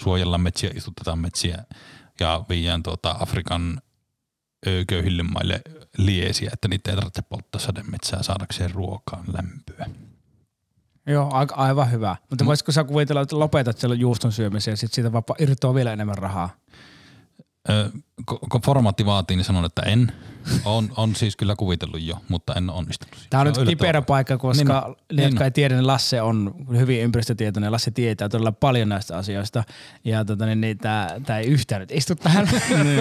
suojellaan 0.00 0.40
metsiä, 0.40 0.70
istutetaan 0.74 1.18
metsiä 1.18 1.64
ja 2.20 2.44
viiään 2.48 2.82
tuota 2.82 3.16
Afrikan 3.18 3.80
köyhille 4.86 5.22
maille 5.22 5.62
liesiä, 5.98 6.50
että 6.52 6.68
niitä 6.68 6.90
ei 6.90 6.96
tarvitse 6.96 7.22
polttaa 7.22 7.60
sademetsää 7.60 8.22
saadakseen 8.22 8.70
ruokaan 8.70 9.24
lämpöä. 9.32 9.86
Joo, 11.06 11.30
aika, 11.32 11.54
aivan 11.54 11.90
hyvä. 11.90 12.16
Mutta 12.30 12.46
voisitko 12.46 12.72
sä 12.72 12.84
kuvitella, 12.84 13.20
että 13.20 13.38
lopetat 13.38 13.78
siellä 13.78 13.96
juuston 13.96 14.32
syömisen 14.32 14.72
ja 14.72 14.76
sitten 14.76 14.94
siitä 14.94 15.12
vapa 15.12 15.34
irtoaa 15.38 15.74
vielä 15.74 15.92
enemmän 15.92 16.18
rahaa? 16.18 16.50
Ö, 17.70 17.90
ko- 18.30 18.38
kun 18.50 18.60
formaatti 18.62 19.06
vaatii, 19.06 19.36
niin 19.36 19.44
sanon, 19.44 19.64
että 19.64 19.82
en. 19.82 20.12
On, 20.64 20.92
on 20.96 21.16
siis 21.16 21.36
kyllä 21.36 21.56
kuvitellut 21.56 22.02
jo, 22.02 22.16
mutta 22.28 22.54
en 22.54 22.70
ole 22.70 22.78
onnistunut. 22.78 23.14
Tämä 23.30 23.40
on 23.40 23.46
nyt 23.46 23.68
kiperä 23.68 24.02
paikka, 24.02 24.38
koska 24.38 24.64
Niin, 24.64 24.96
niin, 25.08 25.16
ne, 25.16 25.22
jotka 25.22 25.38
niin. 25.38 25.44
ei 25.44 25.50
tiedä, 25.50 25.74
niin 25.74 25.86
Lasse 25.86 26.22
on 26.22 26.54
hyvin 26.76 27.00
ympäristötietoinen. 27.00 27.72
Lasse 27.72 27.90
tietää 27.90 28.28
todella 28.28 28.52
paljon 28.52 28.88
näistä 28.88 29.16
asioista. 29.16 29.64
Ja 30.04 30.24
tota, 30.24 30.46
niin, 30.46 30.60
niin, 30.60 30.78
tämä, 30.78 31.08
tämä 31.26 31.38
ei 31.38 31.46
yhtään 31.46 31.80
nyt 31.80 31.90
istu 31.92 32.14
tähän. 32.14 32.48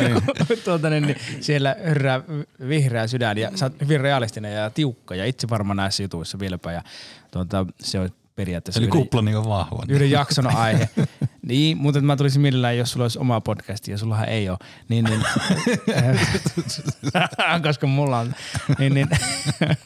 tuota, 0.65 0.89
niin, 0.89 1.03
niin, 1.03 1.17
siellä 1.41 1.75
hyrrää 1.87 2.21
vihreä 2.67 3.07
sydän 3.07 3.37
ja 3.37 3.51
sä 3.55 3.65
oot 3.65 3.81
hyvin 3.81 4.01
realistinen 4.01 4.53
ja 4.55 4.69
tiukka 4.69 5.15
ja 5.15 5.25
itse 5.25 5.49
varma 5.49 5.73
näissä 5.73 6.03
jutuissa 6.03 6.39
vieläpä. 6.39 6.71
Ja, 6.71 6.81
tuota, 7.31 7.65
se 7.79 7.99
on 7.99 8.09
periaatteessa 8.35 8.79
Eli 8.79 8.87
yhden- 8.87 8.97
kuplani 9.01 9.35
on 9.35 9.49
vahva. 9.49 9.83
yhden 9.89 10.11
jakson 10.11 10.55
aihe. 10.55 10.89
niin, 11.47 11.77
mutta 11.77 12.01
mä 12.01 12.15
tulisin 12.15 12.41
mielellään, 12.41 12.77
jos 12.77 12.91
sulla 12.91 13.03
olisi 13.03 13.19
oma 13.19 13.41
podcasti 13.41 13.91
ja 13.91 13.97
sullahan 13.97 14.29
ei 14.29 14.49
ole. 14.49 14.57
Niin, 14.89 15.05
niin, 15.05 15.21
koska 17.67 17.87
mulla 17.87 18.19
on. 18.19 18.35
Niin, 18.79 18.93
niin, 18.93 19.07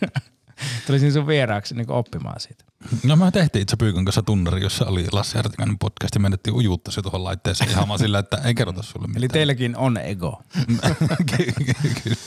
tulisin 0.87 1.13
sun 1.13 1.27
vieraaksi 1.27 1.75
niin 1.75 1.91
oppimaan 1.91 2.39
siitä. 2.39 2.63
No 3.03 3.15
mä 3.15 3.31
tehtiin 3.31 3.61
itse 3.61 3.75
Pyykön 3.75 4.05
kanssa 4.05 4.21
tunnari, 4.21 4.61
jossa 4.61 4.85
oli 4.85 5.05
Lassi 5.11 5.35
Härtikainen 5.35 5.79
podcast 5.79 6.15
ja 6.15 6.21
menettiin 6.21 6.55
ujuutta 6.55 6.91
se 6.91 7.01
tuohon 7.01 7.23
laitteeseen 7.23 7.69
ihan 7.69 7.87
vaan 7.87 7.99
sillä, 7.99 8.19
että 8.19 8.41
ei 8.45 8.55
kerrota 8.55 8.83
sulle 8.83 9.07
mitään. 9.07 9.17
Eli 9.17 9.27
teilläkin 9.27 9.77
on 9.77 9.97
ego. 9.97 10.41
Kyllä. 12.03 12.17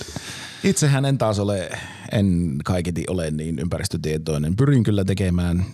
Itsehän 0.65 1.05
en 1.05 1.19
taas 1.19 1.39
ole, 1.39 1.71
en 2.13 2.57
kaiketi 2.65 3.05
ole 3.09 3.31
niin 3.31 3.59
ympäristötietoinen. 3.59 4.57
Pyrin 4.57 4.83
kyllä 4.83 5.05
tekemään 5.05 5.65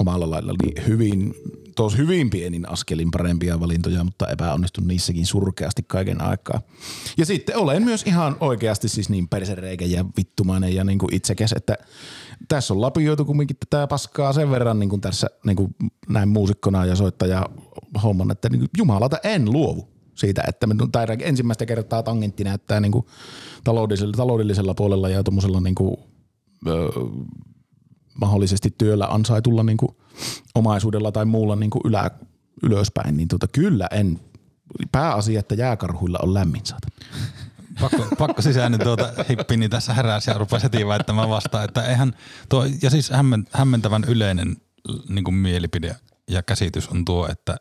omalla 0.00 0.30
laillani 0.30 0.86
hyvin, 0.86 1.34
tos 1.76 1.96
hyvin 1.96 2.30
pienin 2.30 2.68
askelin 2.68 3.10
parempia 3.10 3.60
valintoja, 3.60 4.04
mutta 4.04 4.28
epäonnistun 4.28 4.86
niissäkin 4.86 5.26
surkeasti 5.26 5.82
kaiken 5.82 6.22
aikaa. 6.22 6.60
Ja 7.16 7.26
sitten 7.26 7.56
olen 7.56 7.84
myös 7.84 8.02
ihan 8.02 8.36
oikeasti 8.40 8.88
siis 8.88 9.10
niin 9.10 9.28
persereikä 9.28 9.84
ja 9.84 10.04
vittumainen 10.16 10.74
ja 10.74 10.84
niin 10.84 10.98
kuin 10.98 11.14
itsekäs, 11.14 11.52
että 11.52 11.74
tässä 12.48 12.74
on 12.74 12.80
lapioitu 12.80 13.24
kumminkin 13.24 13.56
tätä 13.70 13.86
paskaa 13.86 14.32
sen 14.32 14.50
verran 14.50 14.78
niin 14.78 14.88
kuin 14.88 15.00
tässä 15.00 15.26
niin 15.46 15.56
kuin 15.56 15.74
näin 16.08 16.28
muusikkona 16.28 16.84
ja 16.84 16.96
soittaja 16.96 17.46
homman, 18.02 18.30
että 18.30 18.48
niin 18.48 18.60
kuin 18.60 18.70
jumalata 18.78 19.18
en 19.24 19.52
luovu 19.52 19.88
siitä, 20.14 20.42
että 20.48 20.66
tai 20.92 21.06
ensimmäistä 21.20 21.66
kertaa 21.66 22.02
tangentti 22.02 22.44
näyttää 22.44 22.80
niin 22.80 22.92
kuin 22.92 23.06
taloudellisella, 23.64 24.12
taloudellisella 24.16 24.74
puolella 24.74 25.08
ja 25.08 25.22
tuommoisella 25.22 25.60
niin 25.60 25.74
kuin, 25.74 25.96
ö, 26.66 26.88
mahdollisesti 28.20 28.74
työllä 28.78 29.06
ansaitulla 29.06 29.62
niin 29.62 29.76
kuin 29.76 29.96
omaisuudella 30.54 31.12
tai 31.12 31.24
muulla 31.24 31.56
niin 31.56 31.70
kuin 31.70 31.82
ylä, 31.84 32.10
ylöspäin, 32.62 33.16
niin 33.16 33.28
tota, 33.28 33.46
kyllä 33.48 33.88
en, 33.90 34.20
pääasia, 34.92 35.40
että 35.40 35.54
jääkarhuilla 35.54 36.18
on 36.22 36.34
lämmin 36.34 36.66
saata. 36.66 36.88
pakko, 37.80 38.06
pakko 38.18 38.42
sisäinen 38.42 38.80
tuota 38.80 39.12
hippini 39.28 39.68
tässä 39.68 39.94
heräsi 39.94 40.30
ja 40.30 40.38
rupesi 40.38 40.64
heti 40.64 40.86
väittämään 40.86 41.28
vastaan, 41.28 41.64
että 41.64 41.86
eihän 41.86 42.14
tuo, 42.48 42.66
ja 42.82 42.90
siis 42.90 43.10
hämmen, 43.10 43.46
hämmentävän 43.50 44.04
yleinen 44.04 44.56
niin 45.08 45.24
kuin 45.24 45.34
mielipide 45.34 45.96
ja 46.30 46.42
käsitys 46.42 46.88
on 46.88 47.04
tuo, 47.04 47.28
että 47.28 47.56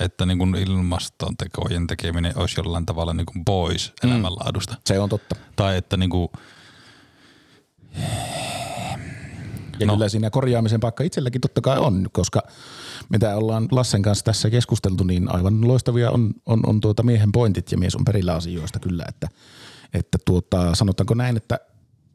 että 0.00 0.26
niin 0.26 0.38
kuin 0.38 0.54
ilmastontekojen 0.54 1.86
tekeminen 1.86 2.38
olisi 2.38 2.60
jollain 2.60 2.86
tavalla 2.86 3.14
niin 3.14 3.26
kuin 3.26 3.44
pois 3.44 3.92
elämänlaadusta. 4.02 4.76
Se 4.86 4.98
on 4.98 5.08
totta. 5.08 5.36
Tai 5.56 5.76
että 5.76 5.96
niin 5.96 6.10
kuin, 6.10 6.28
Ja 9.80 9.86
No. 9.86 9.92
kyllä 9.92 10.08
siinä 10.08 10.30
korjaamisen 10.30 10.80
paikka 10.80 11.04
itselläkin 11.04 11.40
totta 11.40 11.60
kai 11.60 11.78
on, 11.78 12.08
koska 12.12 12.42
mitä 13.08 13.36
ollaan 13.36 13.68
Lassen 13.70 14.02
kanssa 14.02 14.24
tässä 14.24 14.50
keskusteltu, 14.50 15.04
niin 15.04 15.34
aivan 15.34 15.68
loistavia 15.68 16.10
on, 16.10 16.34
on, 16.46 16.60
on 16.66 16.80
tuota 16.80 17.02
miehen 17.02 17.32
pointit 17.32 17.72
ja 17.72 17.78
mies 17.78 17.96
on 17.96 18.04
perillä 18.04 18.34
asioista 18.34 18.78
kyllä, 18.78 19.04
että, 19.08 19.28
että 19.94 20.18
tuota, 20.24 20.74
sanotaanko 20.74 21.14
näin, 21.14 21.36
että 21.36 21.58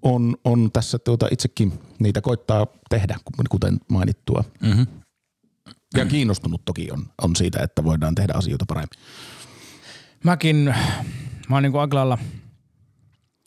on, 0.01 0.35
on 0.45 0.69
tässä 0.73 0.99
tuota 0.99 1.27
itsekin 1.31 1.73
niitä 1.99 2.21
koittaa 2.21 2.67
tehdä, 2.89 3.17
kuten 3.49 3.79
mainittua. 3.87 4.43
mm-hmm. 4.61 4.87
Ja 5.97 6.05
kiinnostunut 6.05 6.65
toki 6.65 6.91
on, 6.91 7.05
on 7.21 7.35
siitä, 7.35 7.63
että 7.63 7.83
voidaan 7.83 8.15
tehdä 8.15 8.33
asioita 8.35 8.65
paremmin. 8.65 8.99
Mäkin, 10.23 10.75
mä 11.49 11.55
oon 11.55 11.63
niinku 11.63 11.77
aika 11.77 11.95
lailla 11.97 12.17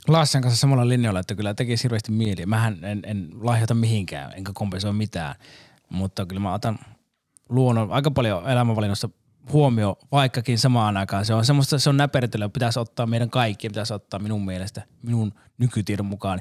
Lassen 0.09 0.43
kanssa 0.43 0.61
samalla 0.61 0.88
linjalla, 0.88 1.21
että 1.21 1.35
kyllä 1.35 1.55
tekee 1.55 1.77
hirveästi 1.83 2.12
mieli. 2.12 2.47
Mähän 2.47 2.85
en, 2.85 3.03
en 3.07 3.29
lahjoita 3.41 3.75
mihinkään, 3.75 4.33
enkä 4.37 4.53
kompensoi 4.55 4.93
mitään, 4.93 5.35
mutta 5.88 6.27
kyllä 6.27 6.41
mä 6.41 6.55
otan 6.55 6.79
luonnon 7.49 7.93
aika 7.93 8.11
paljon 8.11 8.51
elämänvalinnosta 8.51 9.09
huomio, 9.53 9.99
vaikkakin 10.12 10.59
samaan 10.59 10.97
aikaan. 10.97 11.25
Se 11.25 11.35
on 11.35 11.45
semmoista, 11.45 11.79
se 11.79 11.88
on 11.88 11.97
näpertelyä, 11.97 12.49
pitäisi 12.49 12.79
ottaa 12.79 13.07
meidän 13.07 13.31
kaikki, 13.31 13.69
pitäisi 13.69 13.95
ottaa 13.95 14.21
minun 14.21 14.45
mielestä, 14.45 14.83
minun 15.03 15.33
nykytiedon 15.59 16.07
mukaan, 16.07 16.41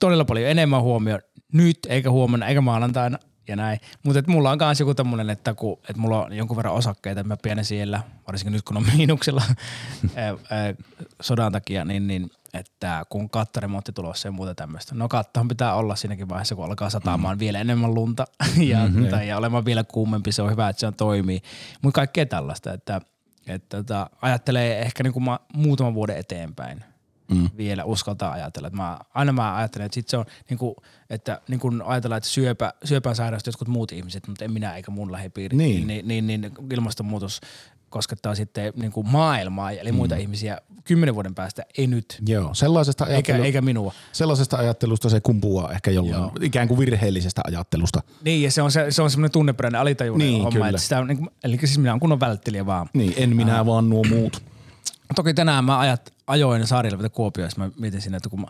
todella 0.00 0.24
paljon 0.24 0.50
enemmän 0.50 0.82
huomio 0.82 1.18
nyt, 1.52 1.78
eikä 1.88 2.10
huomenna, 2.10 2.46
eikä 2.46 2.60
maanantaina 2.60 3.18
ja 3.48 3.56
näin. 3.56 3.80
Mutta 4.02 4.22
mulla 4.26 4.50
on 4.50 4.58
myös 4.60 4.80
joku 4.80 4.94
tämmöinen, 4.94 5.30
että, 5.30 5.54
kun, 5.54 5.78
että 5.88 5.98
mulla 5.98 6.24
on 6.24 6.32
jonkun 6.32 6.56
verran 6.56 6.74
osakkeita, 6.74 7.20
että 7.20 7.28
mä 7.28 7.36
pienen 7.42 7.64
siellä, 7.64 8.02
varsinkin 8.26 8.52
nyt 8.52 8.62
kun 8.62 8.76
on 8.76 8.86
miinuksella 8.96 9.42
sodan 11.22 11.52
takia, 11.52 11.84
niin, 11.84 12.06
niin 12.06 12.30
että 12.54 13.06
kun 13.08 13.30
kattaremontti 13.30 13.92
tulossa 13.92 14.28
ja 14.28 14.32
muuta 14.32 14.54
tämmöistä. 14.54 14.94
No 14.94 15.08
kattahan 15.08 15.48
pitää 15.48 15.74
olla 15.74 15.96
siinäkin 15.96 16.28
vaiheessa, 16.28 16.54
kun 16.54 16.64
alkaa 16.64 16.90
sataamaan 16.90 17.36
mm. 17.36 17.40
vielä 17.40 17.58
enemmän 17.58 17.94
lunta 17.94 18.24
ja, 18.70 18.78
mm-hmm. 18.78 19.06
tai, 19.06 19.28
ja 19.28 19.36
olemaan 19.36 19.64
vielä 19.64 19.84
kuumempi. 19.84 20.32
Se 20.32 20.42
on 20.42 20.50
hyvä, 20.50 20.68
että 20.68 20.80
se 20.80 20.86
on 20.86 20.94
toimii. 20.94 21.42
Mutta 21.82 21.94
kaikkea 21.94 22.26
tällaista, 22.26 22.72
että, 22.72 23.00
että 23.46 23.76
tota, 23.76 24.10
ajattelee 24.22 24.80
ehkä 24.80 25.02
niin 25.02 25.12
kuin 25.12 25.24
mä, 25.24 25.38
muutaman 25.54 25.94
vuoden 25.94 26.16
eteenpäin 26.16 26.84
mm. 27.34 27.50
vielä 27.56 27.84
uskaltaa 27.84 28.32
ajatella. 28.32 28.66
Että 28.68 28.76
mä, 28.76 28.98
aina 29.14 29.32
mä 29.32 29.56
ajattelen, 29.56 29.86
että 29.86 29.94
sit 29.94 30.08
se 30.08 30.16
on 30.16 30.24
niin 30.50 30.58
kuin, 30.58 30.74
että 31.10 31.40
niin 31.48 31.60
kuin 31.60 31.82
ajatellaan, 31.82 32.16
että 32.16 32.28
syöpä, 32.30 32.72
syöpään 32.84 33.16
sairausta 33.16 33.48
jotkut 33.48 33.68
muut 33.68 33.92
ihmiset, 33.92 34.28
mutta 34.28 34.44
en 34.44 34.52
minä 34.52 34.76
eikä 34.76 34.90
mun 34.90 35.12
lähipiiri. 35.12 35.56
Niin. 35.56 35.86
Niin, 35.86 36.08
niin, 36.08 36.26
niin 36.26 36.52
ilmastonmuutos 36.72 37.40
koskettaa 37.90 38.34
sitten 38.34 38.72
niin 38.76 38.92
kuin 38.92 39.08
maailmaa, 39.08 39.70
eli 39.70 39.92
muita 39.92 40.14
mm. 40.14 40.20
ihmisiä 40.20 40.58
kymmenen 40.84 41.14
vuoden 41.14 41.34
päästä, 41.34 41.62
ei 41.78 41.86
nyt, 41.86 42.18
Joo, 42.28 42.54
sellaisesta, 42.54 43.04
eikä, 43.06 43.14
ajattelu, 43.14 43.42
eikä 43.42 43.60
minua. 43.62 43.92
sellaisesta 44.12 44.56
ajattelusta 44.56 45.08
se 45.08 45.20
kumpuaa 45.20 45.72
ehkä 45.72 45.90
jollain, 45.90 46.22
Joo. 46.22 46.32
ikään 46.40 46.68
kuin 46.68 46.78
virheellisestä 46.78 47.40
ajattelusta. 47.46 48.02
Niin, 48.24 48.42
ja 48.42 48.50
se 48.50 48.62
on, 48.62 48.72
se, 48.72 48.86
se 48.90 49.02
on 49.02 49.10
semmoinen 49.10 49.30
tunneperäinen 49.32 49.80
alitajuinen 49.80 50.28
Niin, 50.28 50.42
homma, 50.42 50.52
kyllä. 50.52 50.68
että 50.68 50.80
sitä 50.80 50.98
on, 50.98 51.06
niin 51.06 51.18
kuin, 51.18 51.30
eli 51.44 51.58
siis 51.58 51.78
minä 51.78 51.90
olen 51.92 52.00
kunnon 52.00 52.20
välttelijä 52.20 52.66
vaan. 52.66 52.88
Niin, 52.92 53.14
en 53.16 53.36
minä 53.36 53.66
vaan 53.66 53.90
nuo 53.90 54.04
muut. 54.04 54.42
Toki 55.14 55.34
tänään 55.34 55.64
mä 55.64 55.78
ajat, 55.78 56.12
ajoin 56.26 56.66
Saarijärveltä 56.66 57.08
Kuopioon, 57.08 57.50
mä 57.56 57.70
mietin 57.78 58.00
siinä, 58.00 58.16
että 58.16 58.28
kun 58.28 58.40
mä 58.40 58.46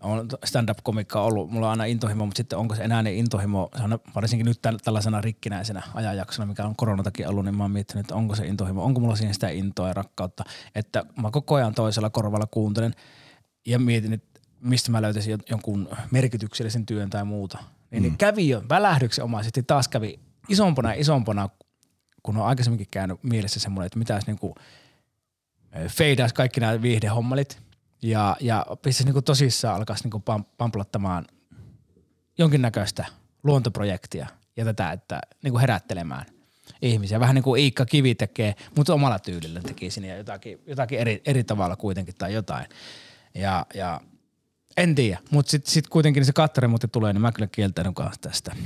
on 0.00 0.28
stand-up-komikka 0.44 1.22
ollut, 1.22 1.50
mulla 1.50 1.66
on 1.66 1.70
aina 1.70 1.84
intohimo, 1.84 2.26
mutta 2.26 2.36
sitten 2.36 2.58
onko 2.58 2.74
se 2.74 2.82
enää 2.82 3.02
niin 3.02 3.16
intohimo, 3.16 3.70
se 3.76 3.82
on 3.82 3.98
varsinkin 4.14 4.44
nyt 4.44 4.60
täl- 4.66 4.78
tällaisena 4.84 5.20
rikkinäisenä 5.20 5.82
ajanjaksona, 5.94 6.46
mikä 6.46 6.64
on 6.64 6.76
koronatakin 6.76 7.28
ollut, 7.28 7.44
niin 7.44 7.56
mä 7.56 7.64
oon 7.64 7.70
miettinyt, 7.70 8.04
että 8.04 8.14
onko 8.14 8.34
se 8.34 8.46
intohimo, 8.46 8.84
onko 8.84 9.00
mulla 9.00 9.16
siinä 9.16 9.32
sitä 9.32 9.48
intoa 9.48 9.88
ja 9.88 9.94
rakkautta, 9.94 10.44
että 10.74 11.04
mä 11.22 11.30
koko 11.30 11.54
ajan 11.54 11.74
toisella 11.74 12.10
korvalla 12.10 12.46
kuuntelen 12.46 12.94
ja 13.66 13.78
mietin, 13.78 14.12
että 14.12 14.40
mistä 14.60 14.90
mä 14.90 15.02
löytäisin 15.02 15.38
jon- 15.38 15.44
jonkun 15.50 15.88
merkityksellisen 16.10 16.86
työn 16.86 17.10
tai 17.10 17.24
muuta. 17.24 17.58
Niin, 17.90 18.02
mm. 18.02 18.02
niin 18.02 18.18
kävi 18.18 18.48
jo 18.48 18.62
välähdyksenomaisesti, 18.68 19.62
taas 19.62 19.88
kävi 19.88 20.18
isompana 20.48 20.94
ja 20.94 21.00
isompana, 21.00 21.48
kun 22.22 22.36
on 22.36 22.46
aikaisemminkin 22.46 22.88
käynyt 22.90 23.22
mielessä 23.22 23.60
semmoinen, 23.60 23.86
että 23.86 23.98
mitäs 23.98 24.26
niinku 24.26 24.54
feidaisi 25.88 26.34
kaikki 26.34 26.60
nämä 26.60 26.82
viihdehommalit 26.82 27.65
ja, 28.02 28.36
ja 28.40 28.66
pistäisi 28.82 29.04
niinku 29.04 29.22
tosissaan 29.22 29.76
alkaisi 29.76 30.04
niinku 30.04 30.20
pam, 30.20 30.44
pamplattamaan 30.58 31.24
jonkinnäköistä 32.38 33.04
luontoprojektia 33.44 34.26
ja 34.56 34.64
tätä, 34.64 34.92
että 34.92 35.20
niinku 35.42 35.58
herättelemään 35.58 36.26
ihmisiä. 36.82 37.20
Vähän 37.20 37.34
niin 37.34 37.42
kuin 37.42 37.62
Iikka 37.62 37.86
Kivi 37.86 38.14
tekee, 38.14 38.54
mutta 38.76 38.94
omalla 38.94 39.18
tyylillä 39.18 39.60
teki 39.60 39.90
sinne 39.90 40.08
ja 40.08 40.16
jotakin, 40.16 40.60
jotakin 40.66 40.98
eri, 40.98 41.22
eri 41.24 41.44
tavalla 41.44 41.76
kuitenkin 41.76 42.14
tai 42.18 42.34
jotain. 42.34 42.66
Ja, 43.34 43.66
ja 43.74 44.00
en 44.76 44.94
tiedä, 44.94 45.18
mutta 45.30 45.50
sitten 45.50 45.72
sit 45.72 45.88
kuitenkin 45.88 46.24
se 46.24 46.32
kattaremontti 46.32 46.88
tulee, 46.88 47.12
niin 47.12 47.22
mä 47.22 47.32
kyllä 47.32 47.48
kieltäydyn 47.52 47.94
kanssa 47.94 48.20
tästä 48.20 48.56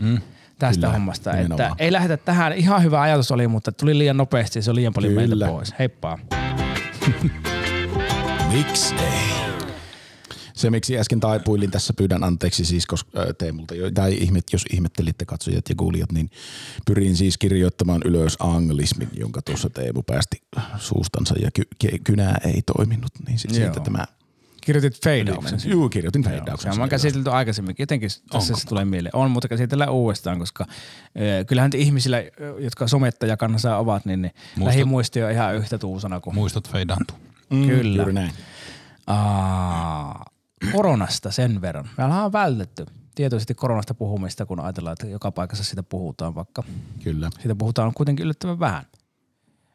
mm. 0.00 0.20
tästä 0.58 0.80
Kyllä, 0.80 0.92
hommasta. 0.92 1.32
Että 1.36 1.70
ei 1.78 1.92
lähdetä 1.92 2.24
tähän, 2.24 2.52
ihan 2.52 2.82
hyvä 2.82 3.00
ajatus 3.00 3.30
oli, 3.30 3.48
mutta 3.48 3.72
tuli 3.72 3.98
liian 3.98 4.16
nopeasti 4.16 4.58
ja 4.58 4.62
se 4.62 4.70
on 4.70 4.76
liian 4.76 4.92
paljon 4.92 5.12
Kyllä. 5.12 5.26
meiltä 5.26 5.46
pois. 5.46 5.74
Heippa. 5.78 6.18
Miksi 8.52 8.94
ei? 8.94 9.50
Se, 10.54 10.70
miksi 10.70 10.98
äsken 10.98 11.20
taipuilin 11.20 11.70
tässä, 11.70 11.92
pyydän 11.92 12.24
anteeksi 12.24 12.64
siis 12.64 12.86
koska, 12.86 13.10
Teemulta, 13.38 13.74
jo- 13.74 13.90
tai 13.90 14.14
ihmet, 14.14 14.44
jos 14.52 14.64
ihmettelitte 14.72 15.24
katsojat 15.24 15.68
ja 15.68 15.74
kuulijat, 15.74 16.12
niin 16.12 16.30
pyrin 16.86 17.16
siis 17.16 17.38
kirjoittamaan 17.38 18.02
ylös 18.04 18.36
anglismin, 18.38 19.08
jonka 19.12 19.42
tuossa 19.42 19.70
Teemu 19.70 20.02
päästi 20.02 20.42
suustansa 20.78 21.34
ja 21.42 21.50
ky- 21.50 21.68
ky- 21.78 21.98
kynää 22.04 22.40
ei 22.44 22.62
toiminut, 22.62 23.12
niin 23.26 23.38
sit 23.38 23.50
siitä 23.50 23.72
Joo. 23.76 23.84
tämä 23.84 24.06
Kirjoitit 24.60 25.02
feidauksen. 25.04 25.60
Juu, 25.64 25.88
kirjoitin 25.88 26.24
feidauksen. 26.24 26.74
Se 26.74 26.82
on 26.82 26.88
käsitelty 26.88 27.30
aikaisemminkin. 27.30 27.82
Jotenkin 27.82 28.10
tässä 28.30 28.54
se 28.56 28.66
tulee 28.66 28.84
mieleen. 28.84 29.16
On, 29.16 29.30
mutta 29.30 29.48
käsitellään 29.48 29.92
uudestaan, 29.92 30.38
koska 30.38 30.66
ö, 31.40 31.44
kyllähän 31.44 31.70
ihmisillä, 31.74 32.22
jotka 32.58 32.88
somettajakannassa 32.88 33.76
ovat, 33.76 34.04
niin, 34.04 34.22
niin 34.22 34.32
lähimuisti 34.64 35.22
on 35.22 35.30
ihan 35.30 35.56
yhtä 35.56 35.78
tuusana 35.78 36.20
kuin 36.20 36.34
Muistot 36.34 36.68
feidaantuu. 36.68 37.16
Mm, 37.50 37.66
Kyllä. 37.66 37.96
Juuri 38.02 38.12
näin. 38.12 38.32
Aa, 39.06 40.24
koronasta 40.72 41.30
sen 41.30 41.60
verran. 41.60 41.88
Me 41.98 42.04
ollaan 42.04 42.32
vältetty 42.32 42.86
tietoisesti 43.14 43.54
koronasta 43.54 43.94
puhumista, 43.94 44.46
kun 44.46 44.60
ajatellaan, 44.60 44.92
että 44.92 45.06
joka 45.06 45.30
paikassa 45.30 45.64
siitä 45.64 45.82
puhutaan, 45.82 46.34
vaikka 46.34 46.62
Kyllä. 47.04 47.30
siitä 47.34 47.54
puhutaan 47.54 47.94
kuitenkin 47.94 48.24
yllättävän 48.24 48.60
vähän, 48.60 48.84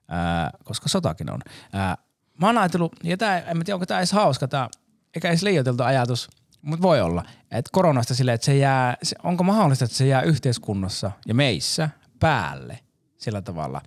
ää, 0.08 0.52
koska 0.64 0.90
sotakin 0.90 1.32
on. 1.32 1.40
Ää, 1.74 1.98
mä 2.42 2.48
oon 2.48 2.58
ajatellut, 2.58 2.96
ja 3.04 3.18
tää, 3.18 3.40
en 3.40 3.58
mä 3.58 3.64
tiedä, 3.64 3.76
onko 3.76 3.86
tämä 3.86 4.00
edes 4.00 4.12
hauska, 4.12 4.48
tää, 4.48 4.70
eikä 5.16 5.28
edes 5.30 5.44
liioiteltu 5.44 5.84
ajatus, 5.84 6.30
mutta 6.62 6.82
voi 6.82 7.02
olla, 7.02 7.24
että 7.52 7.70
koronasta 7.72 8.16
silleen, 8.16 8.36
että 8.36 8.46
se 8.46 8.58
jää, 8.58 8.98
se, 9.04 9.16
onko 9.24 9.44
mahdollista, 9.44 9.86
että 9.86 9.98
se 9.98 10.08
jää 10.08 10.22
yhteiskunnassa 10.22 11.12
ja 11.28 11.34
meissä 11.34 11.90
päälle 12.20 12.80
sillä 13.17 13.41
tavalla, 13.41 13.82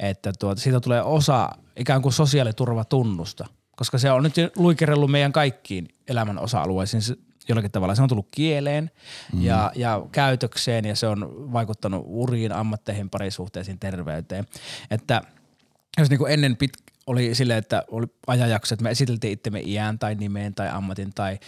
että 0.00 0.32
tuota, 0.38 0.60
siitä 0.60 0.80
tulee 0.80 1.02
osa 1.02 1.48
ikään 1.76 2.02
kuin 2.02 2.12
sosiaaliturvatunnusta, 2.12 3.46
koska 3.76 3.98
se 3.98 4.10
on 4.10 4.22
nyt 4.22 4.34
luikerellut 4.56 5.10
meidän 5.10 5.32
kaikkiin 5.32 5.88
elämän 6.08 6.38
osa-alueisiin 6.38 7.02
jollakin 7.48 7.70
tavalla. 7.70 7.94
Se 7.94 8.02
on 8.02 8.08
tullut 8.08 8.28
kieleen 8.30 8.90
mm. 9.32 9.42
ja, 9.42 9.72
ja 9.74 10.02
käytökseen 10.12 10.84
ja 10.84 10.96
se 10.96 11.06
on 11.06 11.52
vaikuttanut 11.52 12.02
uriin, 12.06 12.52
ammatteihin, 12.52 13.10
parisuhteisiin, 13.10 13.78
terveyteen. 13.78 14.46
Että 14.90 15.22
jos 15.98 16.10
niin 16.10 16.18
kuin 16.18 16.32
ennen 16.32 16.56
pit, 16.56 16.72
oli 17.06 17.34
silleen, 17.34 17.58
että 17.58 17.84
oli 17.90 18.06
ajanjakso, 18.26 18.74
että 18.74 18.82
me 18.82 18.90
esiteltiin 18.90 19.32
itsemme 19.32 19.60
iän 19.60 19.98
tai 19.98 20.14
nimeen 20.14 20.54
tai 20.54 20.68
ammatin 20.68 21.12
tai 21.14 21.38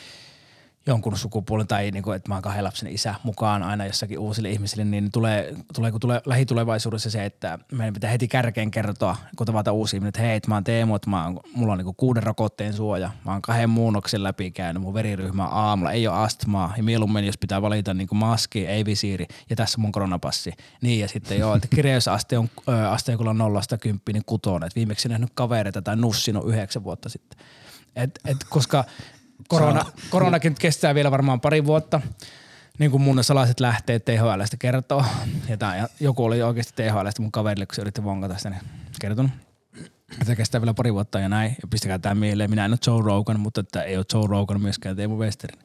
jonkun 0.86 1.18
sukupuolen 1.18 1.66
tai 1.66 1.90
niin 1.90 2.02
kuin, 2.02 2.16
että 2.16 2.28
mä 2.28 2.34
oon 2.34 2.42
kahden 2.42 2.64
lapsen 2.64 2.92
isä 2.92 3.14
mukaan 3.22 3.62
aina 3.62 3.86
jossakin 3.86 4.18
uusille 4.18 4.50
ihmisille, 4.50 4.84
niin 4.84 5.12
tulee, 5.12 5.54
tulee 5.74 5.90
kun 5.90 6.00
tulee 6.00 6.20
lähitulevaisuudessa 6.26 7.10
se, 7.10 7.24
että 7.24 7.58
meidän 7.72 7.94
pitää 7.94 8.10
heti 8.10 8.28
kärkeen 8.28 8.70
kertoa, 8.70 9.16
kun 9.36 9.46
tavata 9.46 9.72
uusia 9.72 9.96
ihmisiä, 9.96 10.08
että 10.08 10.20
hei, 10.20 10.36
että 10.36 10.48
mä 10.48 10.54
oon 10.54 10.64
Teemu, 10.64 10.94
että 10.94 11.10
mä 11.10 11.24
oon, 11.24 11.40
mulla 11.54 11.72
on 11.72 11.78
niin 11.78 11.84
kuin 11.84 11.96
kuuden 11.96 12.22
rokotteen 12.22 12.72
suoja, 12.72 13.10
mä 13.24 13.32
oon 13.32 13.42
kahden 13.42 13.70
muunnoksen 13.70 14.22
läpi 14.22 14.50
käynyt, 14.50 14.82
mun 14.82 14.94
veriryhmä 14.94 15.44
aamulla, 15.44 15.92
ei 15.92 16.08
ole 16.08 16.16
astmaa, 16.16 16.74
ja 16.76 16.82
mieluummin 16.82 17.24
jos 17.24 17.38
pitää 17.38 17.62
valita 17.62 17.94
niin 17.94 18.08
kuin 18.08 18.18
maski, 18.18 18.66
ei 18.66 18.84
visiiri, 18.84 19.26
ja 19.50 19.56
tässä 19.56 19.80
mun 19.80 19.92
koronapassi. 19.92 20.52
Niin, 20.82 21.00
ja 21.00 21.08
sitten 21.08 21.38
joo, 21.38 21.54
että 21.54 21.68
kirjausaste 21.74 22.38
on 22.38 22.48
ö, 22.68 22.88
asteikolla 22.88 23.34
nollasta 23.34 23.78
kymppi, 23.78 24.12
niin 24.12 24.24
kutonen, 24.26 24.66
että 24.66 24.76
viimeksi 24.76 25.08
nähnyt 25.08 25.30
kavereita 25.34 25.82
tai 25.82 25.96
nussinut 25.96 26.48
yhdeksän 26.48 26.84
vuotta 26.84 27.08
sitten. 27.08 27.38
Et, 27.96 28.20
et, 28.24 28.36
koska 28.48 28.84
korona, 29.48 29.84
koronakin 30.10 30.50
nyt 30.50 30.58
kestää 30.58 30.94
vielä 30.94 31.10
varmaan 31.10 31.40
pari 31.40 31.64
vuotta, 31.64 32.00
niin 32.78 32.90
kuin 32.90 33.02
mun 33.02 33.24
salaiset 33.24 33.60
lähteet 33.60 34.04
THLstä 34.04 34.56
kertoo. 34.58 35.04
Ja, 35.48 35.56
tää, 35.56 35.88
joku 36.00 36.24
oli 36.24 36.42
oikeasti 36.42 36.82
THLstä 36.82 37.22
mun 37.22 37.32
kaverille, 37.32 37.66
kun 37.66 37.74
se 37.74 37.82
yritti 37.82 38.04
vonkata 38.04 38.36
sitä, 38.36 38.50
niin 38.50 38.62
kertonut. 39.00 39.32
Että 40.20 40.36
kestää 40.36 40.60
vielä 40.60 40.74
pari 40.74 40.92
vuotta 40.94 41.20
ja 41.20 41.28
näin. 41.28 41.56
Ja 41.62 41.68
pistäkää 41.68 41.98
tämä 41.98 42.14
mieleen. 42.14 42.50
Minä 42.50 42.64
en 42.64 42.72
ole 42.72 42.78
Joe 42.86 43.02
Rogan, 43.04 43.40
mutta 43.40 43.60
että 43.60 43.82
ei 43.82 43.96
ole 43.96 44.04
Joe 44.14 44.26
Rogan 44.26 44.60
myöskään 44.60 44.96
Teemu 44.96 45.18
Westerin. 45.18 45.58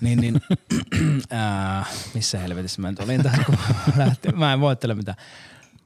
Niin, 0.00 0.20
niin 0.20 0.40
ää, 1.30 1.84
missä 2.14 2.38
helvetissä 2.38 2.80
mä 2.82 2.90
nyt 2.90 3.00
olin 3.00 3.22
tässä, 3.22 3.44
kun 3.44 3.58
lähti. 3.96 4.28
Mä 4.32 4.52
en 4.52 4.60
voittele 4.60 4.94
mitään. 4.94 5.16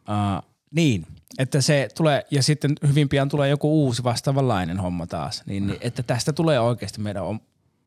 Ää, 0.06 0.42
niin, 0.70 1.06
että 1.38 1.60
se 1.60 1.88
tulee, 1.96 2.26
ja 2.30 2.42
sitten 2.42 2.74
hyvin 2.88 3.08
pian 3.08 3.28
tulee 3.28 3.48
joku 3.48 3.84
uusi 3.84 4.04
vastaavanlainen 4.04 4.78
homma 4.80 5.06
taas, 5.06 5.42
niin, 5.46 5.66
niin 5.66 5.78
että 5.80 6.02
tästä 6.02 6.32
tulee 6.32 6.60
oikeasti 6.60 7.00
meidän 7.00 7.22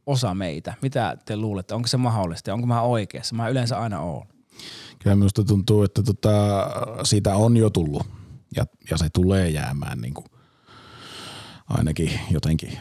osa 0.06 0.34
meitä. 0.34 0.74
Mitä 0.82 1.18
te 1.26 1.38
luulette, 1.38 1.74
onko 1.74 1.88
se 1.88 1.98
mahdollista 1.98 2.54
onko 2.54 2.68
mä 2.68 2.82
oikeassa? 2.82 3.36
Mä 3.36 3.50
yleensä 3.50 3.80
aina 3.80 4.00
oon. 4.00 4.28
Kyllä 5.00 5.16
minusta 5.16 5.44
tuntuu, 5.44 5.84
että 5.84 6.04
tota, 6.04 6.68
siitä 7.04 7.36
on 7.36 7.58
jo 7.58 7.70
tullut 7.70 8.08
ja, 8.56 8.66
ja 8.92 8.98
se 8.98 9.10
tulee 9.14 9.50
jäämään 9.50 10.02
niin 10.02 10.14
kuin 10.14 10.26
ainakin 11.68 12.12
jotenkin 12.32 12.78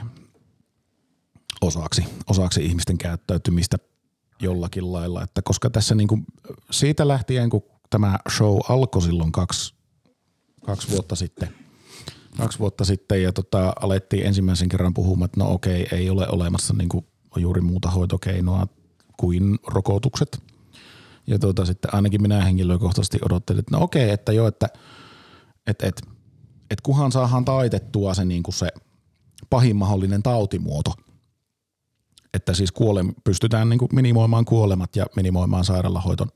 osaksi, 1.61 2.05
osaksi 2.27 2.65
ihmisten 2.65 2.99
käyttäytymistä 2.99 3.77
jollakin 4.41 4.93
lailla. 4.93 5.23
Että 5.23 5.43
koska 5.45 5.71
tässä 5.71 5.95
niin 5.95 6.09
kuin 6.09 6.27
siitä 6.71 7.09
lähtien, 7.09 7.51
kun 7.51 7.63
tämä 7.91 8.19
show 8.37 8.59
alkoi 8.69 9.03
silloin 9.03 9.33
kaksi, 9.33 9.75
kaksi 10.65 10.91
vuotta 10.91 11.17
sitten, 11.17 11.55
kaksi 12.37 12.59
vuotta 12.59 12.85
sitten 12.85 13.23
ja 13.23 13.33
tota, 13.33 13.73
alettiin 13.81 14.27
ensimmäisen 14.27 14.69
kerran 14.69 14.95
puhumaan, 14.95 15.27
että 15.27 15.41
no 15.41 15.53
okei, 15.53 15.87
ei 15.93 16.11
ole 16.11 16.29
olemassa 16.29 16.75
niin 16.75 16.89
kuin 16.89 17.07
juuri 17.37 17.61
muuta 17.61 17.91
hoitokeinoa 17.91 18.67
kuin 19.17 19.59
rokotukset. 19.67 20.43
Ja 21.27 21.39
tuota, 21.39 21.65
sitten 21.65 21.95
ainakin 21.95 22.23
minä 22.23 22.45
henkilökohtaisesti 22.45 23.19
odottelin, 23.25 23.61
että 23.61 23.77
no 23.77 23.83
okei, 23.83 24.11
että 24.11 24.33
joo, 24.33 24.47
että 24.47 24.69
et, 25.67 25.83
et, 25.83 26.03
et 26.71 26.81
kunhan 26.81 27.13
saadaan 27.13 27.45
taitettua 27.45 28.15
se, 28.15 28.25
niin 28.25 28.43
kuin 28.43 28.55
se 28.55 28.69
pahin 29.51 29.77
mahdollinen 29.77 30.23
tautimuoto, 30.23 30.95
että 32.35 32.55
siis 32.55 32.73
kuole, 32.73 33.05
pystytään 33.25 33.69
niin 33.69 33.79
kuin 33.79 33.89
minimoimaan 33.93 34.45
kuolemat 34.45 34.97
ja 34.97 35.07
minimoimaan 35.17 35.65
sairaalahoidon, 35.65 36.29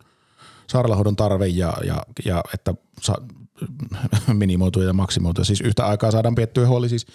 sairaalahoidon 0.67 1.17
tarve 1.17 1.47
ja, 1.47 1.75
ja, 1.87 2.03
ja 2.25 2.45
että 2.55 2.75
sa, 3.03 3.15
minimoitua 4.33 4.85
ja 4.85 4.93
maksimoitua. 4.93 5.45
Siis 5.45 5.61
yhtä 5.61 5.87
aikaa 5.87 6.11
saadaan 6.11 6.35
piettyä 6.35 6.69
huoli 6.69 6.89
siis 6.89 7.07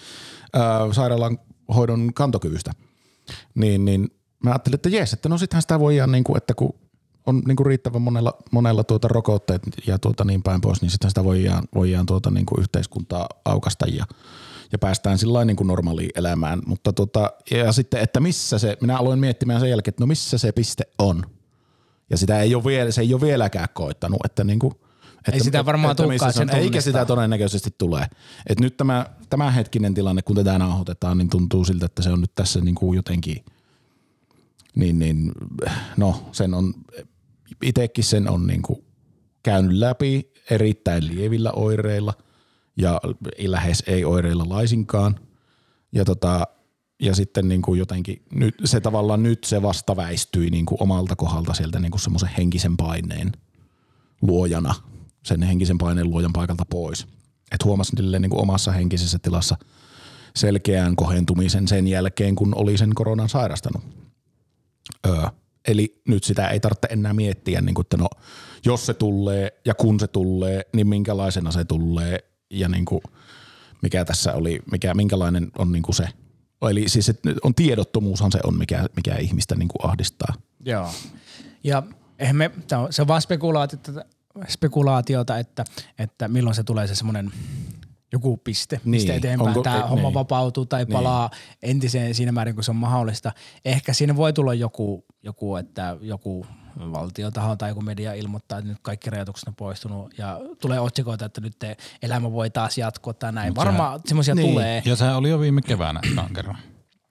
ää, 0.53 0.93
sairaalan 0.93 1.37
hoidon 1.75 2.13
kantokyvystä. 2.13 2.71
Niin, 3.55 3.85
niin 3.85 4.07
mä 4.43 4.49
ajattelin, 4.49 4.75
että 4.75 4.89
jes, 4.89 5.13
että 5.13 5.29
no 5.29 5.37
sittenhän 5.37 5.61
sitä 5.61 5.79
voidaan, 5.79 6.11
niin 6.11 6.23
kuin, 6.23 6.37
että 6.37 6.53
kun 6.53 6.73
on 7.25 7.41
niin 7.47 7.55
kuin 7.55 7.67
riittävän 7.67 8.01
monella, 8.01 8.33
monella 8.51 8.83
tuota 8.83 9.07
rokotteet 9.07 9.61
ja 9.87 9.99
tuota 9.99 10.25
niin 10.25 10.43
päin 10.43 10.61
pois, 10.61 10.81
niin 10.81 10.91
sitten 10.91 11.11
sitä 11.11 11.23
voidaan, 11.23 11.63
voidaan 11.75 12.05
tuota 12.05 12.31
niin 12.31 12.45
kuin 12.45 12.59
yhteiskuntaa 12.59 13.27
aukasta 13.45 13.85
ja, 13.87 14.05
ja 14.71 14.79
päästään 14.79 15.17
sillä 15.17 15.45
niin 15.45 15.57
kuin 15.57 15.67
normaaliin 15.67 16.09
elämään. 16.15 16.61
Mutta 16.65 16.93
tuota, 16.93 17.31
ja 17.51 17.71
sitten, 17.71 18.01
että 18.01 18.19
missä 18.19 18.59
se, 18.59 18.77
minä 18.81 18.97
aloin 18.97 19.19
miettimään 19.19 19.59
sen 19.59 19.69
jälkeen, 19.69 19.91
että 19.91 20.03
no 20.03 20.07
missä 20.07 20.37
se 20.37 20.51
piste 20.51 20.83
on. 20.99 21.23
Ja 22.09 22.17
sitä 22.17 22.41
ei 22.41 22.55
ole 22.55 22.63
vielä, 22.63 22.91
se 22.91 23.01
ei 23.01 23.13
ole 23.13 23.21
vieläkään 23.21 23.67
koittanut, 23.73 24.19
että 24.25 24.43
niin 24.43 24.59
kuin, 24.59 24.73
että, 25.27 25.43
sitä 25.43 25.65
varmaan 25.65 25.95
tulekaan, 25.95 26.33
sen 26.33 26.49
Eikä 26.49 26.61
tunnistaa. 26.61 26.81
sitä 26.81 27.05
todennäköisesti 27.05 27.69
tulee. 27.77 28.05
Et 28.49 28.59
nyt 28.59 28.77
tämä, 28.77 29.05
tämä 29.29 29.51
hetkinen 29.51 29.93
tilanne, 29.93 30.21
kun 30.21 30.35
tätä 30.35 30.57
nauhoitetaan, 30.57 31.17
niin 31.17 31.29
tuntuu 31.29 31.65
siltä, 31.65 31.85
että 31.85 32.01
se 32.01 32.09
on 32.09 32.21
nyt 32.21 32.35
tässä 32.35 32.61
niin 32.61 32.75
kuin 32.75 32.95
jotenkin, 32.95 33.45
niin, 34.75 34.99
niin 34.99 35.31
no 35.97 36.29
sen 36.31 36.53
on, 36.53 36.73
itsekin 37.63 38.03
sen 38.03 38.29
on 38.29 38.47
niin 38.47 38.61
kuin 38.61 38.83
käynyt 39.43 39.73
läpi 39.73 40.31
erittäin 40.49 41.07
lievillä 41.07 41.51
oireilla 41.51 42.13
ja 42.77 43.01
lähes 43.47 43.83
ei 43.87 44.05
oireilla 44.05 44.45
laisinkaan. 44.49 45.19
Ja, 45.91 46.05
tota, 46.05 46.47
ja 46.99 47.15
sitten 47.15 47.47
niin 47.47 47.61
kuin 47.61 47.79
jotenkin 47.79 48.21
nyt, 48.31 48.55
se 48.65 48.81
tavallaan 48.81 49.23
nyt 49.23 49.43
se 49.43 49.61
vasta 49.61 49.95
väistyi 49.95 50.49
niin 50.49 50.65
kuin 50.65 50.83
omalta 50.83 51.15
kohdalta 51.15 51.53
sieltä 51.53 51.79
niin 51.79 51.91
kuin 51.91 52.01
semmoisen 52.01 52.29
henkisen 52.37 52.77
paineen 52.77 53.31
luojana, 54.21 54.75
sen 55.23 55.43
henkisen 55.43 55.77
paineen 55.77 56.09
luojan 56.09 56.33
paikalta 56.33 56.65
pois. 56.69 57.07
Et 57.51 57.63
huomasin 57.63 57.97
silleen 57.97 58.21
niin 58.21 58.29
kuin 58.29 58.41
omassa 58.41 58.71
henkisessä 58.71 59.19
tilassa 59.19 59.55
selkeän 60.35 60.95
kohentumisen 60.95 61.67
sen 61.67 61.87
jälkeen, 61.87 62.35
kun 62.35 62.53
oli 62.55 62.77
sen 62.77 62.95
koronan 62.95 63.29
sairastanut. 63.29 63.83
Öö, 65.07 65.23
eli 65.67 66.01
nyt 66.07 66.23
sitä 66.23 66.47
ei 66.47 66.59
tarvitse 66.59 66.87
enää 66.91 67.13
miettiä, 67.13 67.61
niin 67.61 67.75
kuin, 67.75 67.85
että 67.85 67.97
no, 67.97 68.07
jos 68.65 68.85
se 68.85 68.93
tulee 68.93 69.49
ja 69.65 69.73
kun 69.73 69.99
se 69.99 70.07
tulee, 70.07 70.61
niin 70.73 70.87
minkälaisena 70.87 71.51
se 71.51 71.65
tulee 71.65 72.19
ja 72.49 72.69
niin 72.69 72.85
kuin, 72.85 73.01
mikä 73.81 74.05
tässä 74.05 74.33
oli, 74.33 74.59
mikä, 74.71 74.93
minkälainen 74.93 75.51
on 75.57 75.71
niin 75.71 75.83
kuin 75.83 75.95
se. 75.95 76.07
Eli 76.69 76.89
siis 76.89 77.09
että 77.09 77.29
on 77.43 77.55
tiedottomuushan 77.55 78.31
se 78.31 78.39
on, 78.43 78.57
mikä, 78.57 78.85
mikä 78.95 79.15
ihmistä 79.15 79.55
niin 79.55 79.67
kuin 79.67 79.89
ahdistaa. 79.89 80.33
Joo. 80.65 80.89
Ja 81.63 81.83
me, 82.33 82.51
tää 82.67 82.79
on- 82.79 82.93
se 82.93 83.01
on 83.01 83.07
vaan 83.07 83.21
spekulaatiota, 84.47 85.37
että, 85.37 85.63
että 85.99 86.27
milloin 86.27 86.55
se 86.55 86.63
tulee 86.63 86.87
se 86.87 86.95
semmoinen 86.95 87.31
joku 88.11 88.37
piste, 88.37 88.81
mistä 88.83 89.11
Niin, 89.11 89.17
eteenpäin 89.17 89.47
onko- 89.49 89.63
tämä 89.63 89.77
eh, 89.77 89.89
homma 89.89 90.07
niin. 90.07 90.13
vapautuu 90.13 90.65
tai 90.65 90.85
palaa 90.85 91.29
entiseen 91.63 92.15
siinä 92.15 92.31
määrin, 92.31 92.55
kun 92.55 92.63
se 92.63 92.71
on 92.71 92.77
mahdollista. 92.77 93.31
Ehkä 93.65 93.93
siinä 93.93 94.15
voi 94.15 94.33
tulla 94.33 94.53
joku, 94.53 95.05
joku 95.23 95.55
että 95.55 95.97
joku 96.01 96.45
valtiotaho 96.79 97.55
tai 97.55 97.69
joku 97.69 97.81
media 97.81 98.13
ilmoittaa, 98.13 98.57
että 98.57 98.69
nyt 98.69 98.79
kaikki 98.81 99.09
rajoitukset 99.09 99.47
on 99.47 99.55
poistunut 99.55 100.17
ja 100.17 100.39
tulee 100.61 100.79
otsikoita, 100.79 101.25
että 101.25 101.41
nyt 101.41 101.59
te 101.59 101.77
elämä 102.01 102.31
voi 102.31 102.49
taas 102.49 102.77
jatkua 102.77 103.13
tai 103.13 103.31
näin. 103.31 103.55
Varmaan 103.55 103.99
semmoisia 104.05 104.35
niin. 104.35 104.49
tulee. 104.49 104.81
Ja 104.85 104.95
sehän 104.95 105.15
oli 105.15 105.29
jo 105.29 105.39
viime 105.39 105.61
keväänä 105.61 105.99
kerran. 106.35 106.57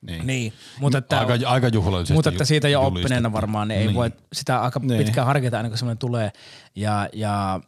Niin. 0.03 0.27
Niin, 0.27 0.53
mutta 0.81 0.99
että, 0.99 1.19
Aika, 1.19 1.49
aika 1.51 1.69
juhlallisesti 1.69 2.15
mutta 2.15 2.31
että 2.31 2.45
siitä 2.45 2.69
jo 2.69 2.81
julistettu. 2.83 3.05
oppineena 3.07 3.33
varmaan, 3.33 3.69
niin 3.69 3.81
ei 3.81 3.87
Niin. 3.87 3.95
voi 3.97 4.11
sitä 4.33 4.61
aika 4.63 4.81
Niin. 4.83 5.05
pitkään 5.05 5.27
harkita 5.27 5.57
ennen 5.59 5.71
kuin 5.71 5.79
semmoinen 5.79 5.99
tulee. 5.99 6.33
Ja, 6.77 7.09
ja 7.13 7.61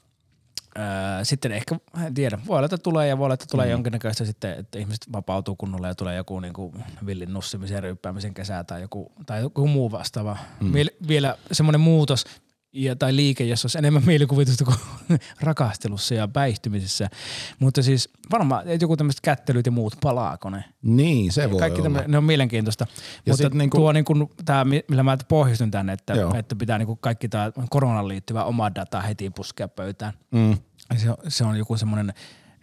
Öö, 0.78 1.24
sitten 1.24 1.52
ehkä, 1.52 1.76
en 2.06 2.14
tiedä, 2.14 2.38
voi 2.46 2.56
olla, 2.56 2.64
että 2.64 2.78
tulee 2.78 3.08
ja 3.08 3.18
voi 3.18 3.24
olla, 3.24 3.34
että 3.34 3.46
tulee 3.50 3.66
Mm. 3.66 3.70
jonkinnäköistä 3.72 4.24
sitten, 4.24 4.58
että 4.58 4.78
ihmiset 4.78 5.06
vapautuu 5.12 5.56
kunnolla 5.56 5.86
ja 5.88 5.94
tulee 5.94 6.16
joku 6.16 6.40
niin 6.40 6.52
kuin 6.52 6.84
villin 7.06 7.32
nussimisen 7.32 7.74
ja 7.74 7.80
ryyppäämisen 7.80 8.34
kesä 8.34 8.64
tai 8.64 8.80
joku, 8.80 9.12
tai 9.26 9.40
joku 9.40 9.66
muu 9.66 9.90
vastaava. 9.92 10.36
Mm. 10.60 10.72
Viel, 10.72 10.90
vielä 11.08 11.36
semmoinen 11.52 11.80
muutos 11.80 12.24
ja, 12.72 12.96
tai 12.96 13.16
liike, 13.16 13.44
jossa 13.44 13.66
olisi 13.66 13.78
enemmän 13.78 14.02
mielikuvitusta 14.06 14.64
kuin 14.64 14.76
rakastelussa 15.40 16.14
ja 16.14 16.28
päihtymisessä. 16.28 17.10
Mutta 17.58 17.82
siis 17.82 18.10
varmaan 18.32 18.68
että 18.68 18.84
joku 18.84 18.96
tämmöiset 18.96 19.20
kättelyt 19.20 19.66
ja 19.66 19.72
muut, 19.72 19.96
palaako 20.00 20.50
ne? 20.50 20.64
Niin, 20.82 21.32
se 21.32 21.50
voi 21.50 21.58
Kaikki 21.58 21.80
olla. 21.80 22.04
ne 22.08 22.18
on 22.18 22.24
mielenkiintoista. 22.24 22.86
Ja 23.26 23.32
Mutta 23.32 23.58
niinku- 23.58 23.76
tuo 23.76 23.92
niinku, 23.92 24.30
tämä, 24.44 24.64
millä 24.64 25.02
mä 25.02 25.18
pohjustin 25.28 25.70
tänne, 25.70 25.92
että, 25.92 26.12
Joo. 26.14 26.34
että 26.34 26.56
pitää 26.56 26.78
niinku 26.78 26.96
kaikki 26.96 27.28
tämä 27.28 27.52
koronaan 27.70 28.08
liittyvä 28.08 28.44
oma 28.44 28.74
data 28.74 29.00
heti 29.00 29.30
puskea 29.30 29.68
pöytään. 29.68 30.12
Mm. 30.30 30.58
Se 30.96 31.10
on, 31.10 31.16
se 31.28 31.44
on 31.44 31.56
joku 31.56 31.76
semmoinen 31.76 32.14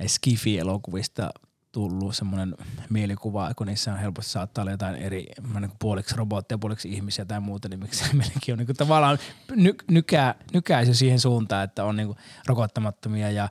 Skifi-elokuvista 0.07 1.29
tullut 1.77 2.15
semmoinen 2.15 2.55
mielikuva, 2.89 3.53
kun 3.55 3.67
niissä 3.67 3.93
on 3.93 3.99
helposti 3.99 4.31
saattaa 4.31 4.61
olla 4.61 4.71
jotain 4.71 4.95
eri, 4.95 5.25
niin 5.59 5.71
puoliksi 5.79 6.15
robotteja, 6.15 6.57
puoliksi 6.57 6.89
ihmisiä 6.89 7.25
tai 7.25 7.39
muuta, 7.39 7.69
niin 7.69 7.79
miksi 7.79 8.03
meilläkin 8.15 8.53
on 8.53 8.57
niin 8.57 8.65
kuin 8.65 8.75
tavallaan 8.75 9.17
ny, 9.55 9.75
nykää, 9.91 10.35
nykäisy 10.53 10.93
siihen 10.93 11.19
suuntaan, 11.19 11.63
että 11.63 11.83
on 11.83 11.95
niin 11.95 12.07
kuin 12.07 12.17
rokottamattomia 12.47 13.31
ja 13.31 13.49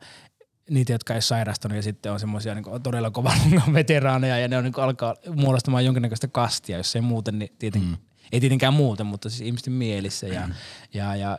niitä, 0.71 0.93
jotka 0.93 1.13
ei 1.13 1.17
ole 1.17 1.21
sairastunut 1.23 1.77
ja 1.77 1.83
sitten 1.83 2.13
on 2.13 2.21
semmoisia 2.21 2.55
niin 2.55 2.83
todella 2.83 3.11
kovan 3.11 3.39
veteraaneja 3.73 4.39
ja 4.39 4.49
ne 4.49 4.57
on 4.57 4.65
niin 4.65 4.73
kuin 4.73 4.85
alkaa 4.85 5.15
muodostamaan 5.35 5.85
jonkinnäköistä 5.85 6.29
kastia, 6.29 6.77
jos 6.77 6.97
ei 6.97 7.03
muuten, 7.03 7.39
niin 7.39 7.51
tieten, 7.59 7.83
mm. 7.83 7.97
ei 8.33 8.41
tietenkään 8.41 8.75
muuten, 8.75 9.07
mutta 9.07 9.31
siis 9.31 9.41
ihmisten 9.41 9.73
mielissä 9.73 10.27
ja, 10.27 10.49
ja, 10.95 11.17
ja 11.17 11.39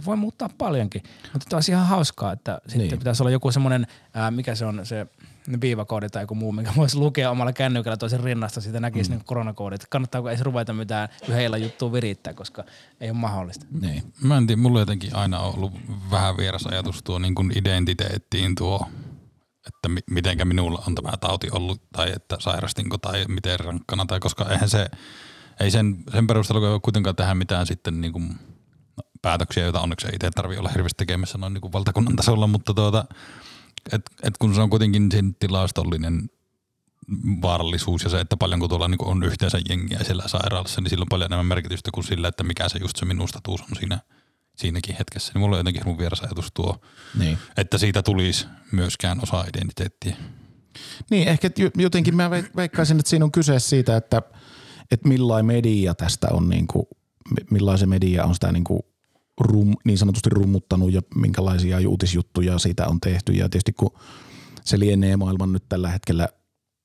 se 0.00 0.04
voi 0.06 0.16
muuttaa 0.16 0.48
paljonkin, 0.58 1.02
mutta 1.32 1.46
tämä 1.48 1.58
on 1.58 1.62
ihan 1.68 1.86
hauskaa, 1.86 2.32
että 2.32 2.60
sitten 2.66 2.88
Niin. 2.88 2.98
pitäisi 2.98 3.22
olla 3.22 3.30
joku 3.30 3.52
semmoinen, 3.52 3.86
ää, 4.14 4.30
mikä 4.30 4.54
se 4.54 4.64
on 4.64 4.86
se 4.86 5.06
viivakoodi 5.60 6.08
tai 6.08 6.22
joku 6.22 6.34
muu, 6.34 6.52
mikä 6.52 6.72
voisi 6.76 6.96
lukea 6.96 7.30
omalla 7.30 7.52
kännykällä 7.52 7.96
toisen 7.96 8.20
rinnasta, 8.20 8.60
siitä 8.60 8.80
näkisi 8.80 9.10
mm. 9.10 9.16
niin 9.16 9.24
koronakoodit. 9.24 9.86
Kannattaako 9.90 10.28
edes 10.28 10.40
ruveta 10.40 10.72
mitään 10.72 11.08
yhdellä 11.28 11.56
juttua 11.56 11.92
virittää, 11.92 12.34
koska 12.34 12.64
ei 13.00 13.10
ole 13.10 13.18
mahdollista. 13.18 13.66
Niin. 13.80 14.12
Mä 14.22 14.36
en 14.36 14.46
tiedä, 14.46 14.62
mulla 14.62 14.80
jotenkin 14.80 15.16
aina 15.16 15.40
on 15.40 15.54
ollut 15.54 15.72
vähän 16.10 16.36
vieras 16.36 16.66
ajatus 16.66 17.02
tuo 17.02 17.18
niin 17.18 17.34
kuin 17.34 17.58
identiteettiin 17.58 18.54
tuo, 18.54 18.88
että 19.66 19.88
mi- 19.88 20.00
mitenkä 20.10 20.44
minulla 20.44 20.82
on 20.86 20.94
tämä 20.94 21.16
tauti 21.20 21.48
ollut 21.52 21.82
tai 21.92 22.12
että 22.16 22.36
sairastinko 22.38 22.98
tai 22.98 23.24
miten 23.28 23.60
rankkana 23.60 24.06
tai 24.06 24.20
koska 24.20 24.48
eihän 24.50 24.68
se, 24.68 24.86
ei 25.60 25.70
sen, 25.70 25.96
sen 26.12 26.26
perusteella 26.26 26.68
voi 26.70 26.80
kuitenkaan 26.80 27.16
tehdä 27.16 27.34
mitään 27.34 27.66
sitten 27.66 28.00
niin 28.00 28.12
kuin 28.12 28.34
päätöksiä, 29.22 29.62
joita 29.62 29.80
onneksi 29.80 30.06
ei 30.06 30.14
itse 30.14 30.30
tarvitse 30.30 30.60
olla 30.60 30.68
hirveästi 30.68 30.98
tekemässä 30.98 31.38
noin 31.38 31.54
niin 31.54 31.60
kuin 31.60 31.72
valtakunnan 31.72 32.16
tasolla, 32.16 32.46
mutta 32.46 32.74
tuota, 32.74 33.04
et, 33.92 34.02
et 34.22 34.38
kun 34.38 34.54
se 34.54 34.60
on 34.60 34.70
kuitenkin 34.70 35.12
sen 35.12 35.34
tilastollinen 35.34 36.30
vaarallisuus 37.42 38.04
ja 38.04 38.10
se, 38.10 38.20
että 38.20 38.36
paljonko 38.36 38.68
tuolla 38.68 38.88
niin 38.88 39.04
on 39.04 39.22
yhteensä 39.22 39.58
jengiä 39.68 39.98
siellä 40.04 40.28
sairaalassa, 40.28 40.80
niin 40.80 40.90
sillä 40.90 41.02
on 41.02 41.08
paljon 41.10 41.26
enemmän 41.28 41.46
merkitystä 41.46 41.90
kuin 41.94 42.04
sillä, 42.04 42.28
että 42.28 42.44
mikä 42.44 42.68
se 42.68 42.78
just 42.78 42.96
se 42.96 43.04
minun 43.04 43.28
status 43.28 43.60
on 43.60 43.76
siinä, 43.78 43.98
siinäkin 44.56 44.96
hetkessä. 44.98 45.32
Niin 45.34 45.40
mulla 45.40 45.56
on 45.56 45.60
jotenkin 45.60 45.82
mun 45.86 45.98
vieras 45.98 46.20
ajatus 46.20 46.50
tuo, 46.54 46.80
Niin. 47.18 47.38
että 47.56 47.78
siitä 47.78 48.02
tulisi 48.02 48.46
myöskään 48.72 49.20
osa 49.22 49.44
identiteettiä. 49.54 50.16
Niin, 51.10 51.28
ehkä 51.28 51.50
jo- 51.58 51.70
jotenkin 51.76 52.16
mä 52.16 52.30
veik- 52.30 52.56
veikkaisin, 52.56 52.98
että 52.98 53.10
siinä 53.10 53.24
on 53.24 53.32
kyse 53.32 53.58
siitä, 53.58 53.96
että, 53.96 54.22
että 54.90 55.08
millainen 55.08 55.46
media 55.46 55.94
tästä 55.94 56.26
on, 56.30 56.48
niin 56.48 56.66
kuin, 56.66 56.86
millaisen 57.50 57.88
media 57.88 58.24
on 58.24 58.34
sitä 58.34 58.52
niin, 58.52 58.64
kuin 58.64 58.80
rum, 59.40 59.74
niin 59.84 59.98
sanotusti 59.98 60.30
rummuttanut 60.30 60.92
ja 60.92 61.02
minkälaisia 61.14 61.88
uutisjuttuja 61.88 62.58
siitä 62.58 62.88
on 62.88 63.00
tehty. 63.00 63.32
Ja 63.32 63.48
tietysti 63.48 63.72
kun 63.72 63.90
se 64.64 64.78
lienee 64.78 65.16
maailman 65.16 65.52
nyt 65.52 65.64
tällä 65.68 65.88
hetkellä, 65.88 66.28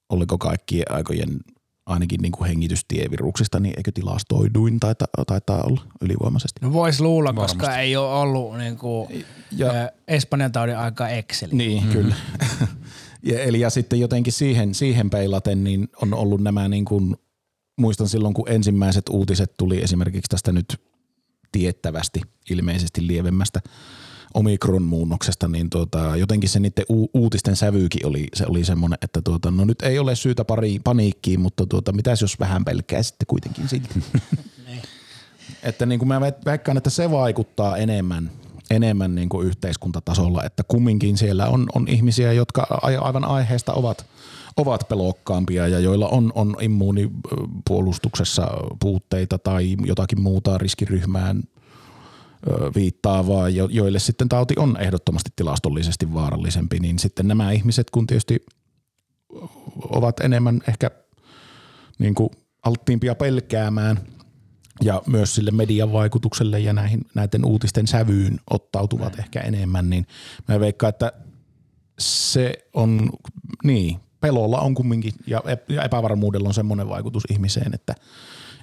oliko 0.09 0.37
kaikkien 0.37 0.91
aikojen 0.91 1.39
ainakin 1.85 2.21
niin 2.21 2.31
kuin 2.31 2.47
hengitystieviruksista, 2.47 3.59
niin 3.59 3.73
eikö 3.77 3.91
tilastoiduin 3.91 4.79
taita, 4.79 5.05
taitaa 5.27 5.63
olla 5.63 5.81
ylivoimaisesti. 6.01 6.59
No 6.61 6.73
vois 6.73 7.01
luulla, 7.01 7.35
Varmasti. 7.35 7.57
koska 7.57 7.77
ei 7.77 7.95
ole 7.95 8.13
ollut 8.13 8.57
niin 8.57 8.77
kuin, 8.77 9.25
Ja- 9.51 9.73
ja, 9.73 9.91
Espanjan 10.07 10.51
taudin 10.51 10.77
aika 10.77 11.09
Exceli. 11.09 11.53
Niin, 11.53 11.83
mm-hmm. 11.83 11.93
kyllä. 11.93 12.15
ja, 13.29 13.39
eli 13.39 13.59
ja 13.59 13.69
sitten 13.69 13.99
jotenkin 13.99 14.33
siihen, 14.33 14.75
siihen 14.75 15.09
peilaten 15.09 15.63
niin 15.63 15.89
on 16.01 16.13
ollut 16.13 16.41
nämä 16.41 16.67
niin 16.67 16.85
kuin, 16.85 17.15
muistan 17.77 18.09
silloin 18.09 18.33
kun 18.33 18.49
ensimmäiset 18.49 19.09
uutiset 19.09 19.57
tuli 19.57 19.83
esimerkiksi 19.83 20.29
tästä 20.29 20.51
nyt 20.51 20.81
tiettävästi 21.51 22.21
ilmeisesti 22.49 23.07
lievemmästä 23.07 23.61
omikron-muunnoksesta, 24.33 25.47
niin 25.47 25.69
tuota, 25.69 26.15
jotenkin 26.15 26.49
se 26.49 26.59
niiden 26.59 26.85
u- 26.89 27.09
uutisten 27.13 27.55
sävyykin 27.55 28.05
oli, 28.05 28.27
se 28.33 28.45
oli 28.47 28.63
semmoinen, 28.63 28.97
että 29.01 29.21
tuota, 29.21 29.51
no 29.51 29.65
nyt 29.65 29.81
ei 29.81 29.99
ole 29.99 30.15
syytä 30.15 30.45
pari, 30.45 30.79
paniikkiin, 30.83 31.39
mutta 31.39 31.65
tuota, 31.65 31.91
mitäs 31.91 32.21
jos 32.21 32.39
vähän 32.39 32.65
pelkää 32.65 33.03
sitten 33.03 33.27
kuitenkin 33.27 33.69
silti. 33.69 34.03
että 35.63 35.85
niin 35.85 35.99
kuin 35.99 36.07
mä 36.07 36.21
veikkaan, 36.21 36.77
että 36.77 36.89
se 36.89 37.11
vaikuttaa 37.11 37.77
enemmän, 37.77 38.31
enemmän 38.69 39.15
niin 39.15 39.29
kuin 39.29 39.47
yhteiskuntatasolla, 39.47 40.43
että 40.43 40.63
kumminkin 40.67 41.17
siellä 41.17 41.47
on, 41.47 41.65
on 41.75 41.87
ihmisiä, 41.87 42.33
jotka 42.33 42.67
a- 42.69 43.05
aivan 43.05 43.25
aiheesta 43.25 43.73
ovat, 43.73 44.05
ovat 44.59 44.89
pelokkaampia 44.89 45.67
ja 45.67 45.79
joilla 45.79 46.07
on, 46.07 46.31
on 46.35 46.55
immuunipuolustuksessa 46.61 48.47
puutteita 48.79 49.37
tai 49.37 49.75
jotakin 49.85 50.21
muuta 50.21 50.57
riskiryhmään 50.57 51.43
viittaavaa, 52.75 53.49
jo- 53.49 53.69
joille 53.71 53.99
sitten 53.99 54.29
tauti 54.29 54.53
on 54.57 54.77
ehdottomasti 54.79 55.29
tilastollisesti 55.35 56.13
vaarallisempi, 56.13 56.79
niin 56.79 56.99
sitten 56.99 57.27
nämä 57.27 57.51
ihmiset, 57.51 57.89
kun 57.89 58.07
tietysti 58.07 58.45
ovat 59.89 60.19
enemmän 60.19 60.61
ehkä 60.67 60.91
niin 61.99 62.15
kuin 62.15 62.29
alttiimpia 62.63 63.15
pelkäämään 63.15 63.99
ja 64.81 65.01
myös 65.07 65.35
sille 65.35 65.51
median 65.51 65.93
vaikutukselle 65.93 66.59
ja 66.59 66.73
näihin, 66.73 67.01
näiden 67.15 67.45
uutisten 67.45 67.87
sävyyn 67.87 68.39
ottautuvat 68.49 69.19
ehkä 69.19 69.39
enemmän, 69.39 69.89
niin 69.89 70.07
mä 70.47 70.59
veikkaan, 70.59 70.89
että 70.89 71.13
se 71.99 72.53
on, 72.73 73.09
niin, 73.63 73.99
pelolla 74.21 74.59
on 74.59 74.73
kumminkin 74.73 75.13
ja 75.27 75.41
ep- 75.45 75.69
ja 75.69 75.83
epävarmuudella 75.83 76.47
on 76.47 76.53
semmoinen 76.53 76.89
vaikutus 76.89 77.23
ihmiseen, 77.29 77.73
että, 77.73 77.95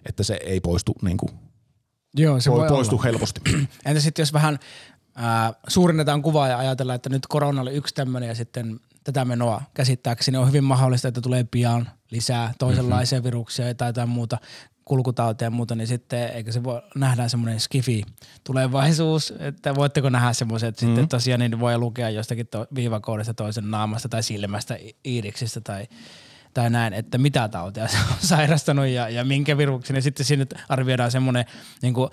että 0.07 0.23
se 0.23 0.35
ei 0.45 0.61
poistu, 0.61 0.95
niin 1.03 1.17
kuin, 1.17 1.31
Joo, 2.15 2.41
se 2.41 2.51
voi 2.51 2.69
poistu 2.69 2.95
olla. 2.95 3.05
helposti. 3.05 3.41
Entä 3.87 4.01
sitten 4.01 4.23
jos 4.23 4.33
vähän 4.33 4.59
ää, 5.15 5.53
suurennetaan 5.69 6.23
kuvaa 6.23 6.49
ja 6.49 6.59
ajatellaan, 6.59 6.95
että 6.97 7.09
nyt 7.09 7.27
korona 7.27 7.61
oli 7.63 7.73
yksi 7.73 7.95
tämmöinen 7.95 8.29
ja 8.29 8.35
sitten 8.35 8.81
tätä 9.05 9.25
menoa 9.25 9.63
käsittääkseni 9.75 10.39
on 10.39 10.49
hyvin 10.49 10.65
mahdollista, 10.65 11.09
että 11.09 11.21
tulee 11.21 11.45
pian 11.51 11.91
lisää 12.11 12.55
toisenlaisia 12.59 13.23
viruksia 13.23 13.75
tai 13.75 13.89
jotain 13.89 14.09
muuta 14.09 14.39
kulkutautia 14.87 15.47
ja 15.47 15.51
muuta, 15.51 15.75
niin 15.75 15.87
sitten 15.87 16.29
eikö 16.29 16.53
se 16.53 16.65
voi 16.65 16.83
nähdä 16.95 17.29
semmoinen 17.29 17.61
skifi 17.61 18.03
tulevaisuus, 18.45 19.35
että 19.39 19.75
voitteko 19.75 20.11
nähdä 20.11 20.33
semmoisen, 20.33 20.69
että 20.69 20.85
mm. 20.85 20.89
sitten 20.89 21.09
tosiaan 21.09 21.41
niin 21.41 21.61
voi 21.61 21.79
lukea 21.79 22.11
jostakin 22.11 22.47
to- 22.47 22.67
viivakoodista 22.75 23.35
toisen 23.35 23.71
naamasta 23.71 24.09
tai 24.09 24.23
silmästä, 24.23 24.79
iiriksistä 25.05 25.61
tai 25.61 25.87
tai 26.57 26.71
näin, 26.71 26.93
että 26.93 27.19
mitä 27.19 27.49
tautia 27.49 27.89
se 27.89 27.97
on 27.97 28.17
sairastanut 28.37 28.87
ja, 28.87 29.09
ja 29.09 29.25
minkä 29.25 29.59
viruksen. 29.59 29.97
Ja 29.97 30.03
sitten 30.03 30.27
siinä 30.27 30.47
arvioidaan 30.69 31.11
semmoinen, 31.11 31.45
niin 31.83 31.95
kuin 31.95 32.11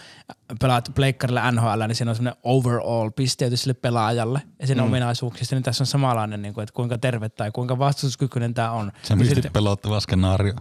pelaat 0.60 0.91
pleikkarilla 0.95 1.51
NHL, 1.51 1.84
niin 1.88 1.95
siinä 1.95 2.12
on 2.12 2.15
semmoinen 2.15 2.39
overall 2.43 3.10
pisteytys 3.15 3.62
sille 3.62 3.73
pelaajalle 3.73 4.41
ja 4.60 4.67
sen 4.67 4.77
mm. 4.77 4.84
ominaisuuksista, 4.84 5.56
niin 5.56 5.63
tässä 5.63 5.84
on 5.84 5.88
samanlainen, 5.88 6.41
niin 6.41 6.53
kuin, 6.53 6.63
että 6.63 6.73
kuinka 6.73 6.97
terve 6.97 7.29
tai 7.29 7.51
kuinka 7.51 7.79
vastustuskykyinen 7.79 8.53
tämä 8.53 8.71
on. 8.71 8.91
Se 9.03 9.13
on 9.13 9.17
niin 9.19 9.27
tietysti 9.27 9.49
pelottava 9.49 9.99
skenaario. 9.99 10.53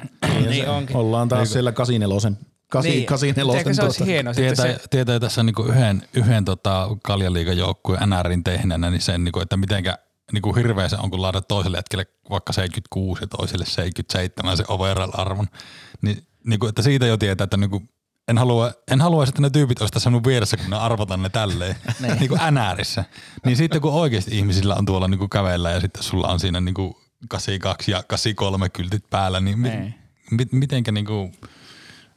niin 0.48 0.68
onkin. 0.68 0.96
Ollaan 0.96 1.28
taas 1.28 1.52
siellä 1.52 1.72
kasinelosen, 1.72 2.38
kasi, 2.68 2.88
Niin. 2.88 3.06
kasinelosen 3.06 3.58
Eikö 3.58 3.74
se 3.74 3.82
olisi 3.82 4.06
hieno 4.06 4.34
sitten 4.34 4.56
Tietää, 4.56 4.78
se, 4.78 4.88
tietää 4.90 5.20
tässä 5.20 5.42
niinku 5.42 5.62
yhden, 5.62 6.02
yhden 6.14 6.44
tota 6.44 6.88
kaljaliigan 7.02 7.56
joukkueen 7.56 8.10
NRin 8.10 8.44
tehneenä, 8.44 8.90
niin 8.90 9.00
sen, 9.00 9.24
niinku, 9.24 9.40
että 9.40 9.56
mitenkä 9.56 9.98
niinku 10.32 10.54
hirveä 10.54 10.88
se 10.88 10.96
on, 10.96 11.10
kun 11.10 11.22
laitat 11.22 11.48
toiselle 11.48 11.76
hetkelle 11.76 12.06
vaikka 12.30 12.52
76 12.52 13.22
ja 13.22 13.26
toiselle 13.26 13.64
77 13.64 14.56
se 14.56 14.64
overall-arvon. 14.68 15.46
Niin, 16.02 16.26
niinku, 16.44 16.66
että 16.66 16.82
siitä 16.82 17.06
jo 17.06 17.16
tietää, 17.16 17.44
että 17.44 17.56
niinku, 17.56 17.82
en, 18.28 18.38
halua, 18.38 18.72
en 18.90 19.00
haluaisi, 19.00 19.30
että 19.30 19.42
ne 19.42 19.50
tyypit 19.50 19.80
olisi 19.80 19.92
tässä 19.92 20.10
mun 20.10 20.24
vieressä, 20.24 20.56
kun 20.56 20.70
ne 20.70 20.76
arvotan 20.76 21.22
ne 21.22 21.28
tälleen, 21.28 21.76
niin 22.20 22.28
kuin 22.28 22.40
NRissä. 22.50 23.04
Niin 23.44 23.56
sitten 23.56 23.80
kun 23.80 23.92
oikeasti 23.92 24.38
ihmisillä 24.38 24.74
on 24.74 24.84
tuolla 24.84 25.08
niinku 25.08 25.28
kävellä 25.28 25.70
ja 25.70 25.80
sitten 25.80 26.02
sulla 26.02 26.28
on 26.28 26.40
siinä 26.40 26.60
niinku 26.60 27.00
82 27.28 27.90
ja 27.90 28.02
83 28.02 28.68
kyltit 28.68 29.10
päällä, 29.10 29.40
niin 29.40 29.58
mi, 29.58 29.68
Niin. 29.68 29.94
mi, 30.30 30.46
mitenkä 30.52 30.92
niinku, 30.92 31.32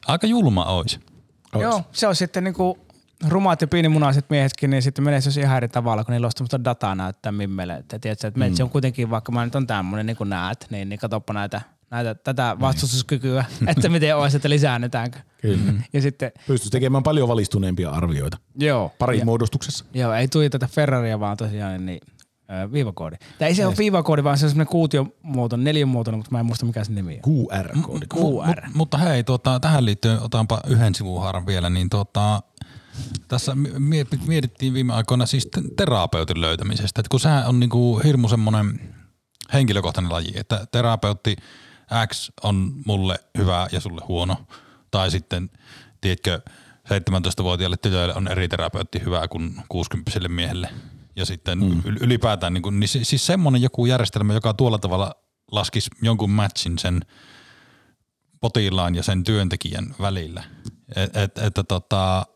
aika 0.06 0.26
julma 0.26 0.64
olisi. 0.64 1.00
Joo, 1.54 1.82
se 1.92 2.06
on 2.06 2.16
sitten 2.16 2.44
niinku 2.44 2.85
rumaat 3.28 3.60
ja 3.60 3.66
pienimunaiset 3.66 4.30
miehetkin, 4.30 4.70
niin 4.70 4.82
sitten 4.82 5.04
menee 5.04 5.20
se 5.20 5.40
ihan 5.40 5.56
eri 5.56 5.68
tavalla, 5.68 6.04
kun 6.04 6.12
niillä 6.12 6.26
on 6.26 6.32
semmoista 6.36 6.64
dataa 6.64 6.94
näyttää 6.94 7.32
mimmelle. 7.32 7.74
Että 7.74 7.98
tiedätkö, 7.98 8.28
että 8.28 8.40
mm. 8.48 8.54
se 8.54 8.62
on 8.62 8.70
kuitenkin, 8.70 9.10
vaikka 9.10 9.32
mä 9.32 9.44
nyt 9.44 9.54
on 9.54 9.66
tämmöinen, 9.66 10.06
niin 10.06 10.16
kuin 10.16 10.30
näet, 10.30 10.66
niin, 10.70 10.88
niin 10.88 10.98
katsoppa 10.98 11.32
näitä 11.32 11.60
näitä, 11.90 12.14
tätä 12.14 12.56
vastustuskykyä, 12.60 13.44
että 13.76 13.88
miten 13.88 14.16
olisi, 14.16 14.36
että 14.36 14.48
lisäännytäänkö. 14.48 15.18
Kyllä. 15.42 15.72
Ja 15.92 16.02
sitten, 16.02 16.32
Pystyisi 16.46 16.70
tekemään 16.70 17.02
paljon 17.02 17.28
valistuneempia 17.28 17.90
arvioita. 17.90 18.36
joo. 18.58 18.92
Pari 18.98 19.18
ja, 19.18 19.24
muodostuksessa. 19.24 19.84
Joo, 19.94 20.12
ei 20.12 20.28
tuli 20.28 20.50
tätä 20.50 20.66
Ferraria, 20.66 21.20
vaan 21.20 21.36
tosiaan 21.36 21.86
niin 21.86 22.00
viivakoodi. 22.72 23.16
Tämä 23.38 23.48
ei 23.48 23.54
se 23.54 23.66
ole 23.66 23.74
viivakoodi, 23.78 24.24
vaan 24.24 24.38
se 24.38 24.46
on 24.46 24.50
semmoinen 24.50 24.72
kuutiomuotoinen, 24.72 25.64
neliömuotoinen, 25.64 26.18
mutta 26.18 26.32
mä 26.32 26.40
en 26.40 26.46
muista 26.46 26.66
mikä 26.66 26.84
se 26.84 26.92
nimi 26.92 27.20
on. 27.26 27.32
QR-koodi. 27.32 28.06
QR. 28.14 28.60
Mut, 28.66 28.74
mutta 28.74 28.98
hei, 28.98 29.24
tuota, 29.24 29.60
tähän 29.60 29.84
liittyen 29.84 30.22
otanpa 30.22 30.60
yhden 30.66 30.94
sivuhaaran 30.94 31.46
vielä, 31.46 31.70
niin 31.70 31.90
tuota, 31.90 32.42
tässä 33.28 33.54
mie- 33.78 34.06
mietittiin 34.26 34.74
viime 34.74 34.92
aikoina 34.92 35.26
siis 35.26 35.46
te- 35.46 35.62
terapeutin 35.76 36.40
löytämisestä, 36.40 37.00
että 37.00 37.10
kun 37.10 37.20
sehän 37.20 37.46
on 37.46 37.60
niinku 37.60 38.00
hirmu 38.04 38.28
semmoinen 38.28 38.94
henkilökohtainen 39.52 40.12
laji, 40.12 40.32
että 40.34 40.66
terapeutti 40.72 41.36
X 42.12 42.30
on 42.42 42.72
mulle 42.86 43.18
hyvä 43.38 43.66
ja 43.72 43.80
sulle 43.80 44.02
huono, 44.08 44.36
tai 44.90 45.10
sitten, 45.10 45.50
tiedätkö, 46.00 46.40
17-vuotiaille 46.86 47.76
tytöille 47.76 48.14
on 48.14 48.28
eri 48.28 48.48
terapeutti 48.48 49.02
hyvä 49.04 49.28
kuin 49.28 49.62
60 49.68 50.28
miehelle. 50.28 50.70
Ja 51.16 51.26
sitten 51.26 51.58
mm. 51.58 51.82
ylipäätään, 52.00 52.54
niin, 52.54 52.62
kuin, 52.62 52.80
niin 52.80 52.88
si- 52.88 53.04
siis 53.04 53.26
semmoinen 53.26 53.62
joku 53.62 53.86
järjestelmä, 53.86 54.34
joka 54.34 54.54
tuolla 54.54 54.78
tavalla 54.78 55.14
laskisi 55.52 55.90
jonkun 56.02 56.30
matchin 56.30 56.78
sen 56.78 57.00
potilaan 58.40 58.94
ja 58.94 59.02
sen 59.02 59.24
työntekijän 59.24 59.94
välillä. 60.00 60.44
Et, 60.96 61.16
et, 61.16 61.38
että 61.38 61.64
tota, 61.64 62.26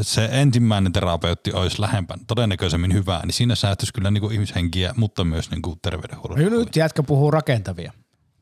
se 0.00 0.28
ensimmäinen 0.32 0.92
terapeutti 0.92 1.52
olisi 1.52 1.80
lähempänä, 1.80 2.22
todennäköisemmin 2.26 2.92
hyvää, 2.92 3.20
niin 3.26 3.34
siinä 3.34 3.54
säästyisi 3.54 3.92
kyllä 3.92 4.10
niin 4.10 4.20
kuin 4.20 4.32
ihmishenkiä, 4.32 4.94
mutta 4.96 5.24
myös 5.24 5.50
niin 5.50 5.62
kuin 5.62 5.78
terveydenhuollon. 5.82 6.44
No 6.44 6.58
Nyt 6.58 6.76
jätkä 6.76 7.02
puhuu 7.02 7.30
rakentavia. 7.30 7.92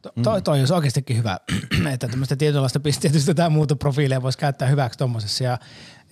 To, 0.03 0.13
toi, 0.23 0.43
toi 0.43 0.59
olisi 0.59 0.75
oikeastikin 0.75 1.17
hyvä, 1.17 1.39
että 1.93 2.09
tämmöistä 2.09 2.37
tietynlaista 2.37 2.81
pisteetystä 2.81 3.35
tai 3.35 3.51
muuta 3.51 3.77
profiilia 3.77 4.23
voisi 4.23 4.39
käyttää 4.39 4.69
hyväksi 4.69 4.99
tuommoisessa. 4.99 5.45
Ja, 5.45 5.59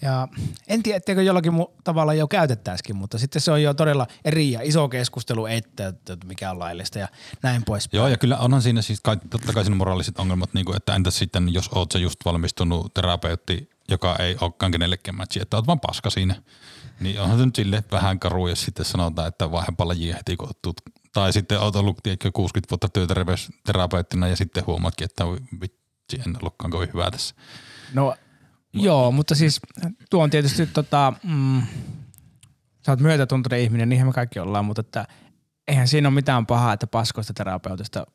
ja 0.02 0.28
en 0.68 0.82
tiedä, 0.82 0.96
etteikö 0.96 1.22
jollakin 1.22 1.52
mu- 1.52 1.72
tavalla 1.84 2.14
jo 2.14 2.28
käytettäisikin, 2.28 2.96
mutta 2.96 3.18
sitten 3.18 3.42
se 3.42 3.52
on 3.52 3.62
jo 3.62 3.74
todella 3.74 4.06
eri 4.24 4.52
ja 4.52 4.60
iso 4.62 4.88
keskustelu, 4.88 5.46
että, 5.46 5.86
että 5.88 6.16
mikä 6.24 6.50
on 6.50 6.58
laillista 6.58 6.98
ja 6.98 7.08
näin 7.42 7.64
pois. 7.64 7.88
Joo, 7.92 8.08
ja 8.08 8.16
kyllä 8.16 8.38
onhan 8.38 8.62
siinä 8.62 8.82
siis 8.82 9.00
kai, 9.00 9.16
totta 9.30 9.52
kai 9.52 9.64
siinä 9.64 9.76
moraaliset 9.76 10.18
ongelmat, 10.18 10.54
niin 10.54 10.64
kuin, 10.64 10.76
että 10.76 10.94
entäs 10.94 11.18
sitten, 11.18 11.54
jos 11.54 11.68
oot 11.74 11.92
se 11.92 11.98
just 11.98 12.24
valmistunut 12.24 12.94
terapeutti, 12.94 13.70
joka 13.90 14.16
ei 14.16 14.36
olekaan 14.40 14.72
kenellekään 14.72 15.16
matchi, 15.16 15.40
että 15.42 15.56
oot 15.56 15.66
vaan 15.66 15.80
paska 15.80 16.10
siinä. 16.10 16.42
Niin 17.00 17.20
onhan 17.20 17.38
se 17.38 17.46
nyt 17.46 17.56
sille 17.56 17.84
vähän 17.92 18.20
karu, 18.20 18.48
jos 18.48 18.62
sitten 18.62 18.84
sanotaan, 18.84 19.28
että 19.28 19.50
vaihdepa 19.50 19.88
lajia 19.88 20.16
heti 20.16 20.36
kun 20.36 20.50
Tai 21.12 21.32
sitten 21.32 21.60
oot 21.60 21.76
ollut 21.76 21.98
tiedätkö, 22.02 22.30
60 22.32 22.70
vuotta 22.70 22.88
työterveysterapeuttina 22.88 24.28
ja 24.28 24.36
sitten 24.36 24.66
huomaatkin, 24.66 25.04
että 25.04 25.24
vitsi, 25.60 26.28
en 26.28 26.36
ollutkaan 26.42 26.70
kovin 26.70 26.90
hyvä 26.94 27.10
tässä. 27.10 27.34
No 27.94 28.16
joo, 28.72 29.12
mutta 29.12 29.34
siis 29.34 29.60
tuo 30.10 30.22
on 30.22 30.30
tietysti 30.30 30.66
tota, 30.66 31.12
mm, 31.22 31.62
sä 32.86 32.92
oot 32.92 33.00
myötätuntoinen 33.00 33.60
ihminen, 33.60 33.88
niinhän 33.88 34.08
me 34.08 34.12
kaikki 34.12 34.38
ollaan, 34.38 34.64
mutta 34.64 34.80
että 34.80 35.06
eihän 35.68 35.88
siinä 35.88 36.08
ole 36.08 36.14
mitään 36.14 36.46
pahaa, 36.46 36.72
että 36.72 36.86
paskoista 36.86 37.34
terapeutista 37.34 38.06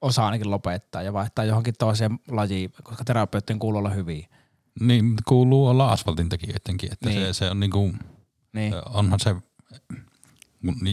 osaa 0.00 0.26
ainakin 0.26 0.50
lopettaa 0.50 1.02
ja 1.02 1.12
vaihtaa 1.12 1.44
johonkin 1.44 1.74
toiseen 1.78 2.18
lajiin, 2.30 2.72
koska 2.82 3.04
terapeuttien 3.04 3.58
kuuluu 3.58 3.78
olla 3.78 3.90
hyviä. 3.90 4.28
Niin 4.80 5.14
kuuluu 5.28 5.66
olla 5.66 5.92
asfaltin 5.92 6.28
tekijöidenkin, 6.28 6.92
että 6.92 7.08
Niin. 7.08 7.20
se, 7.20 7.32
se 7.32 7.50
on 7.50 7.60
niin 7.60 7.70
kuin, 7.70 7.98
Niin. 8.52 8.74
onhan 8.94 9.20
se, 9.20 9.36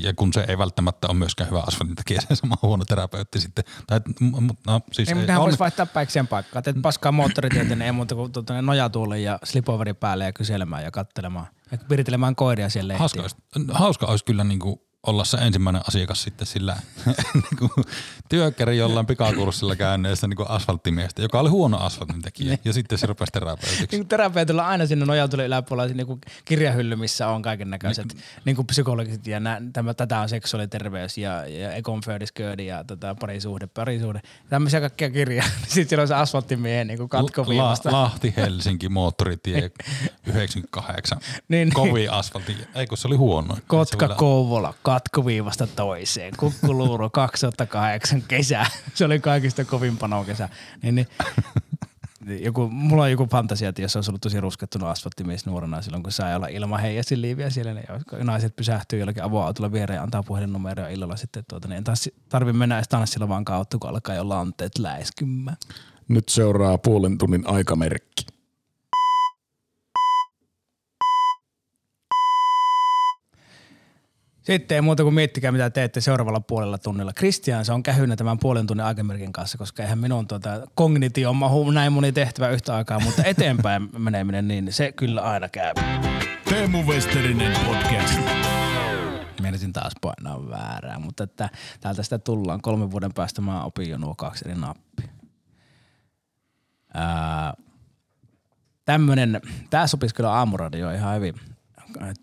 ja 0.01 0.13
kun 0.13 0.33
se 0.33 0.45
ei 0.47 0.57
välttämättä 0.57 1.07
ole 1.07 1.17
myöskään 1.17 1.49
hyvä 1.49 1.63
asfaltin 1.67 1.95
tekijä, 1.95 2.21
se 2.21 2.35
sama 2.35 2.55
huono 2.61 2.85
terapeutti 2.85 3.39
sitten. 3.39 3.63
Tai, 3.87 3.99
no, 4.67 4.81
siis 4.91 5.09
Ei, 5.09 5.15
mutta 5.15 5.31
hän 5.31 5.41
voisi 5.41 5.59
vaihtaa 5.59 5.85
päikseen 5.85 6.27
paikkaa. 6.27 6.61
Teet 6.61 6.81
paskaa 6.81 7.11
moottoritieteen, 7.11 7.81
ei 7.81 7.91
muuta 7.91 8.15
kuin 8.15 8.31
tuota, 8.31 8.61
nojatuulen 8.61 9.23
ja 9.23 9.39
slipoveri 9.43 9.93
päälle 9.93 10.25
ja 10.25 10.33
kyselemään 10.33 10.83
ja 10.83 10.91
kattelemaan. 10.91 11.47
Ja 11.71 11.77
piritelemään 11.77 12.35
koiria 12.35 12.69
siellä 12.69 12.87
lehtiin. 12.87 12.99
hauska, 12.99 13.21
olisi, 13.21 13.35
hauska 13.71 14.05
olisi 14.05 14.25
kyllä 14.25 14.43
niin 14.43 14.59
kuin 14.59 14.79
olla 15.07 15.23
se 15.23 15.37
ensimmäinen 15.37 15.81
asiakas 15.87 16.23
sitten 16.23 16.47
sillä 16.47 16.77
niin 17.05 17.85
työkkäri 18.29 18.77
jollain 18.77 19.05
pikakurssilla 19.05 19.75
käyneestä 19.75 20.27
niin 20.27 20.49
asfalttimiestä, 20.49 21.21
joka 21.21 21.39
oli 21.39 21.49
huono 21.49 21.77
asfaltin 21.77 22.21
tekijä, 22.21 22.57
ja 22.65 22.73
sitten 22.73 22.97
se 22.97 23.07
rupesi 23.07 23.31
terapeutiksi. 23.31 23.87
Niin 23.91 24.07
terapeutilla 24.07 24.67
aina 24.67 24.85
sinne 24.85 25.05
nojatulen 25.05 25.45
yläpuolella 25.45 25.93
niin 25.93 26.07
kuin 26.07 26.21
kirjahylly, 26.45 26.95
missä 26.95 27.27
on 27.27 27.41
kaiken 27.41 27.69
näköiset 27.69 28.17
niin 28.45 28.55
kuin 28.55 28.67
psykologiset 28.67 29.27
ja 29.27 29.39
nä, 29.39 29.61
tämä, 29.73 29.93
tätä 29.93 30.19
on 30.19 30.29
seksuaaliterveys 30.29 31.17
ja, 31.17 31.47
ja 31.47 31.73
ekonföydisköödi 31.73 32.65
ja 32.67 32.83
tota, 32.83 33.15
parisuhde, 33.15 33.67
parisuhde. 33.67 34.21
Tämmöisiä 34.49 34.79
kaikkia 34.79 35.09
kirjaa. 35.09 35.47
Sitten 35.67 35.89
siellä 35.89 36.01
on 36.01 36.07
se 36.07 36.15
asfalttimiehen 36.15 36.87
niin 36.87 37.09
katkoviivasta. 37.09 37.91
La, 37.91 38.01
Lahti, 38.03 38.33
Helsinki, 38.37 38.89
moottoritie 38.89 39.71
98. 40.25 41.19
Niin. 41.47 41.73
Kovin 41.73 42.11
asfaltti. 42.11 42.57
Ei 42.75 42.87
kun 42.87 42.97
se 42.97 43.07
oli 43.07 43.15
huono. 43.15 43.57
Kotka, 43.67 44.07
Kouvola, 44.07 44.73
katkoviivasta 44.95 45.67
toiseen. 45.67 46.33
Kukkuluuro 46.37 47.09
2008 47.09 48.21
kesä. 48.21 48.65
Se 48.93 49.05
oli 49.05 49.19
kaikista 49.19 49.65
kovin 49.65 49.97
kesä. 50.25 50.49
Niin, 50.81 50.95
niin, 50.95 51.07
joku, 52.43 52.69
mulla 52.69 53.03
on 53.03 53.11
joku 53.11 53.27
fantasia, 53.31 53.69
että 53.69 53.81
jos 53.81 53.95
olisi 53.95 54.11
ollut 54.11 54.21
tosi 54.21 54.41
ruskettunut 54.41 54.89
asfalttimies 54.89 55.45
nuorena 55.45 55.81
silloin, 55.81 56.03
kun 56.03 56.11
sai 56.11 56.35
olla 56.35 56.47
ilman 56.47 56.79
heijastin 56.79 57.21
liiviä 57.21 57.49
siellä, 57.49 57.73
niin 57.73 57.85
naiset 58.23 58.55
pysähtyy 58.55 58.99
jollakin 58.99 59.23
avoautolla 59.23 59.71
viereen 59.71 59.97
ja 59.97 60.03
antaa 60.03 60.23
puhelinnumeroa 60.23 60.87
illalla 60.87 61.15
sitten, 61.15 61.43
tuota, 61.49 61.67
niin 61.67 61.83
taas 61.83 62.09
tarvi 62.29 62.53
mennä 62.53 62.75
edes 62.75 62.87
tanssilla 62.87 63.29
vaan 63.29 63.45
kautta, 63.45 63.77
kun 63.77 63.89
alkaa 63.89 64.15
jo 64.15 64.29
lanteet 64.29 64.77
läiskymään. 64.79 65.57
Nyt 66.07 66.29
seuraa 66.29 66.77
puolen 66.77 67.17
tunnin 67.17 67.47
aikamerkki. 67.47 68.34
Sitten 74.45 74.75
ei 74.75 74.81
muuta 74.81 75.03
kuin 75.03 75.15
miettikää, 75.15 75.51
mitä 75.51 75.69
teette 75.69 76.01
seuraavalla 76.01 76.39
puolella 76.39 76.77
tunnilla. 76.77 77.13
Kristian, 77.13 77.65
se 77.65 77.73
on 77.73 77.83
kähynä 77.83 78.15
tämän 78.15 78.39
puolen 78.39 78.67
tunnin 78.67 78.85
aikamerkin 78.85 79.33
kanssa, 79.33 79.57
koska 79.57 79.83
eihän 79.83 79.99
minun 79.99 80.27
tuota, 80.27 80.67
kognitio 80.75 81.33
mahu 81.33 81.71
näin 81.71 81.93
moni 81.93 82.11
tehtävä 82.11 82.49
yhtä 82.49 82.75
aikaa, 82.75 82.99
mutta 82.99 83.23
eteenpäin 83.31 83.89
meneminen, 83.97 84.47
niin 84.47 84.73
se 84.73 84.91
kyllä 84.91 85.21
aina 85.21 85.49
käy. 85.49 85.73
Teemu 86.49 86.83
Westerinen 86.83 87.51
podcast. 87.65 88.19
Meinasin 89.41 89.73
taas 89.73 89.93
painaa 90.01 90.49
väärää, 90.49 90.99
mutta 90.99 91.23
että 91.23 91.49
täältä 91.79 92.03
sitä 92.03 92.19
tullaan. 92.19 92.61
Kolmen 92.61 92.91
vuoden 92.91 93.13
päästä 93.13 93.41
mä 93.41 93.63
opin 93.63 93.89
jo 93.89 93.97
nuo 93.97 94.15
kaksi 94.15 94.45
eri 94.49 94.59
nappia. 94.59 95.07
Ää, 96.93 97.53
tämmönen, 98.85 99.41
tää 99.69 99.87
sopisi 99.87 100.15
kyllä 100.15 100.31
aamuradioon 100.31 100.95
ihan 100.95 101.15
hyvin. 101.15 101.35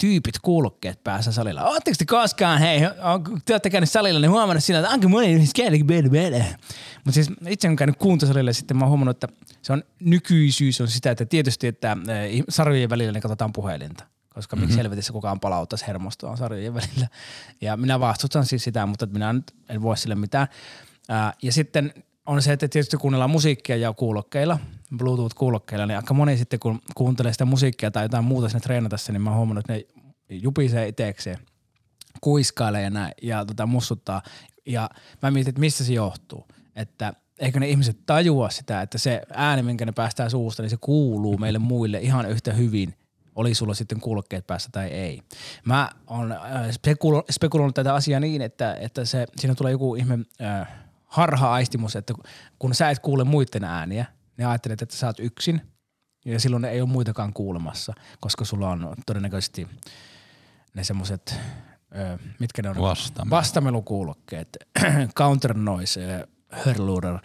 Tyypit 0.00 0.38
kuulokkeet 0.38 1.04
päässä 1.04 1.32
salilla. 1.32 1.64
Ootteko 1.64 1.94
te 1.98 2.04
koskaan, 2.04 2.58
hei, 2.58 2.80
on- 2.86 3.40
te 3.44 3.52
olette 3.52 3.70
käynyt 3.70 3.90
salilla, 3.90 4.20
niin 4.20 4.30
huomannut 4.30 4.64
siinä, 4.64 4.78
että 4.78 4.90
onko 4.90 5.08
moni 5.08 5.32
yhdessä 5.32 5.52
käynyt 5.56 5.86
Mutta 6.94 7.12
siis 7.12 7.30
itse 7.48 7.68
kun 7.68 7.76
käynyt 7.76 7.96
kuntosalilla, 7.98 8.52
sitten 8.52 8.76
mä 8.76 8.84
oon 8.84 8.88
huomannut, 8.88 9.24
että 9.24 9.28
se 9.62 9.72
on 9.72 9.82
nykyisyys 10.00 10.80
on 10.80 10.88
sitä, 10.88 11.10
että 11.10 11.26
tietysti, 11.26 11.66
että 11.66 11.96
eh, 12.08 12.42
sarjojen 12.48 12.90
välillä 12.90 13.12
niin 13.12 13.22
katsotaan 13.22 13.52
puhelinta 13.52 14.04
koska 14.34 14.56
miksi 14.56 14.78
helvetissä 14.78 15.12
kukaan 15.12 15.40
palauttaisi 15.40 15.86
hermostoa 15.86 16.36
sarjojen 16.36 16.74
välillä. 16.74 17.08
Ja 17.60 17.76
minä 17.76 18.00
vastustan 18.00 18.46
siis 18.46 18.64
sitä, 18.64 18.86
mutta 18.86 19.06
minä 19.06 19.32
nyt 19.32 19.54
en 19.68 19.82
voi 19.82 19.96
sille 19.96 20.14
mitään. 20.14 20.48
Ää, 21.08 21.32
ja 21.42 21.52
sitten 21.52 21.94
on 22.26 22.42
se, 22.42 22.52
että 22.52 22.68
tietysti 22.68 22.96
kuunnellaan 22.96 23.30
musiikkia 23.30 23.76
ja 23.76 23.92
kuulokkeilla, 23.92 24.58
Bluetooth-kuulokkeilla, 24.96 25.86
niin 25.86 25.96
aika 25.96 26.14
moni 26.14 26.36
sitten 26.36 26.60
kun 26.60 26.80
kuuntelee 26.94 27.32
sitä 27.32 27.44
musiikkia 27.44 27.90
tai 27.90 28.04
jotain 28.04 28.24
muuta 28.24 28.48
sinne 28.48 28.60
treenatessa, 28.60 29.12
niin 29.12 29.22
mä 29.22 29.30
oon 29.30 29.36
huomannut, 29.36 29.70
että 29.70 29.72
ne 29.72 30.04
jupisee 30.30 30.88
itsekseen, 30.88 31.38
kuiskailee 32.20 32.82
ja 32.82 32.90
näin 32.90 33.12
ja 33.22 33.44
tota, 33.44 33.66
mussuttaa. 33.66 34.22
Ja 34.66 34.90
mä 35.22 35.30
mietin, 35.30 35.48
että 35.48 35.60
mistä 35.60 35.84
se 35.84 35.92
johtuu. 35.92 36.48
Että 36.76 37.12
eikö 37.38 37.60
ne 37.60 37.68
ihmiset 37.68 37.98
tajua 38.06 38.50
sitä, 38.50 38.82
että 38.82 38.98
se 38.98 39.22
ääni, 39.32 39.62
minkä 39.62 39.86
ne 39.86 39.92
päästää 39.92 40.28
suusta, 40.28 40.62
niin 40.62 40.70
se 40.70 40.76
kuuluu 40.80 41.38
meille 41.38 41.58
muille 41.58 41.98
ihan 41.98 42.26
yhtä 42.30 42.52
hyvin, 42.52 42.94
oli 43.34 43.54
sulla 43.54 43.74
sitten 43.74 44.00
kuulokkeet 44.00 44.46
päässä 44.46 44.68
tai 44.72 44.88
ei. 44.88 45.22
Mä 45.64 45.90
oon 46.06 46.32
äh, 46.32 46.40
spekulo- 46.68 47.24
spekuloinut 47.30 47.74
tätä 47.74 47.94
asiaa 47.94 48.20
niin, 48.20 48.42
että, 48.42 48.74
että 48.74 49.04
se, 49.04 49.26
siinä 49.36 49.54
tulee 49.54 49.72
joku 49.72 49.94
ihme 49.94 50.18
äh, 50.42 50.68
harha-aistimus, 51.12 51.96
että 51.96 52.14
kun 52.58 52.74
sä 52.74 52.90
et 52.90 52.98
kuule 52.98 53.24
muiden 53.24 53.64
ääniä, 53.64 54.06
niin 54.36 54.46
ajattelet, 54.46 54.82
että 54.82 54.96
sä 54.96 55.06
oot 55.06 55.20
yksin 55.20 55.60
ja 56.24 56.40
silloin 56.40 56.64
ei 56.64 56.80
ole 56.80 56.88
muitakaan 56.88 57.32
kuulemassa, 57.32 57.94
koska 58.20 58.44
sulla 58.44 58.68
on 58.68 58.94
todennäköisesti 59.06 59.68
ne 60.74 60.84
semmoiset, 60.84 61.40
mitkä 62.38 62.62
ne 62.62 62.68
on? 62.68 62.76
Vastamelu. 62.76 63.30
Vastamelukuulokkeet, 63.30 64.48
counter 65.18 65.54
noise, 65.54 66.28
hörlurer 66.50 67.18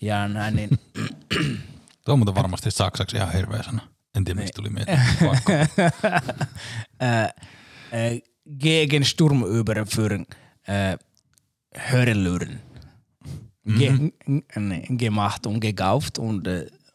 ja 0.00 0.28
näin, 0.28 0.56
niin 0.56 0.70
Tuo 2.04 2.12
on 2.12 2.18
muuten 2.18 2.34
varmasti 2.34 2.70
saksaksi 2.70 3.16
ihan 3.16 3.32
hirveä 3.32 3.62
sana. 3.62 3.80
En 4.16 4.24
tiedä, 4.24 4.40
mistä 4.40 4.56
tuli 4.56 4.70
mieleen. 4.70 5.00
Äh, 7.02 7.22
äh, 7.22 7.32
gegen 8.60 9.02
Sturmüberführung 9.02 10.24
äh, 10.68 10.98
Hörluren. 11.76 12.60
Ge, 13.78 13.90
mm-hmm. 13.90 14.98
gemacht 14.98 15.46
und 15.46 15.60
gekauft 15.60 16.18
und, 16.18 16.48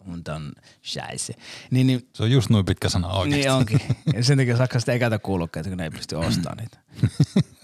und 0.07 0.27
dann 0.27 0.51
scheiße. 0.83 1.33
Niin, 1.71 1.87
niin, 1.87 2.07
Se 2.13 2.23
on 2.23 2.31
just 2.31 2.49
noin 2.49 2.65
pitkä 2.65 2.89
sana 2.89 3.07
oikeasti. 3.07 3.39
niin 3.39 3.51
onkin. 3.51 3.79
Ja 4.13 4.23
sen 4.23 4.37
takia 4.37 4.57
Saksasta 4.57 4.91
ei 4.91 4.99
käytä 4.99 5.19
kuulokkeita, 5.19 5.69
kun 5.69 5.77
ne 5.77 5.83
ei 5.83 5.89
pysty 5.89 6.15
ostamaan 6.15 6.57
niitä. 6.57 6.77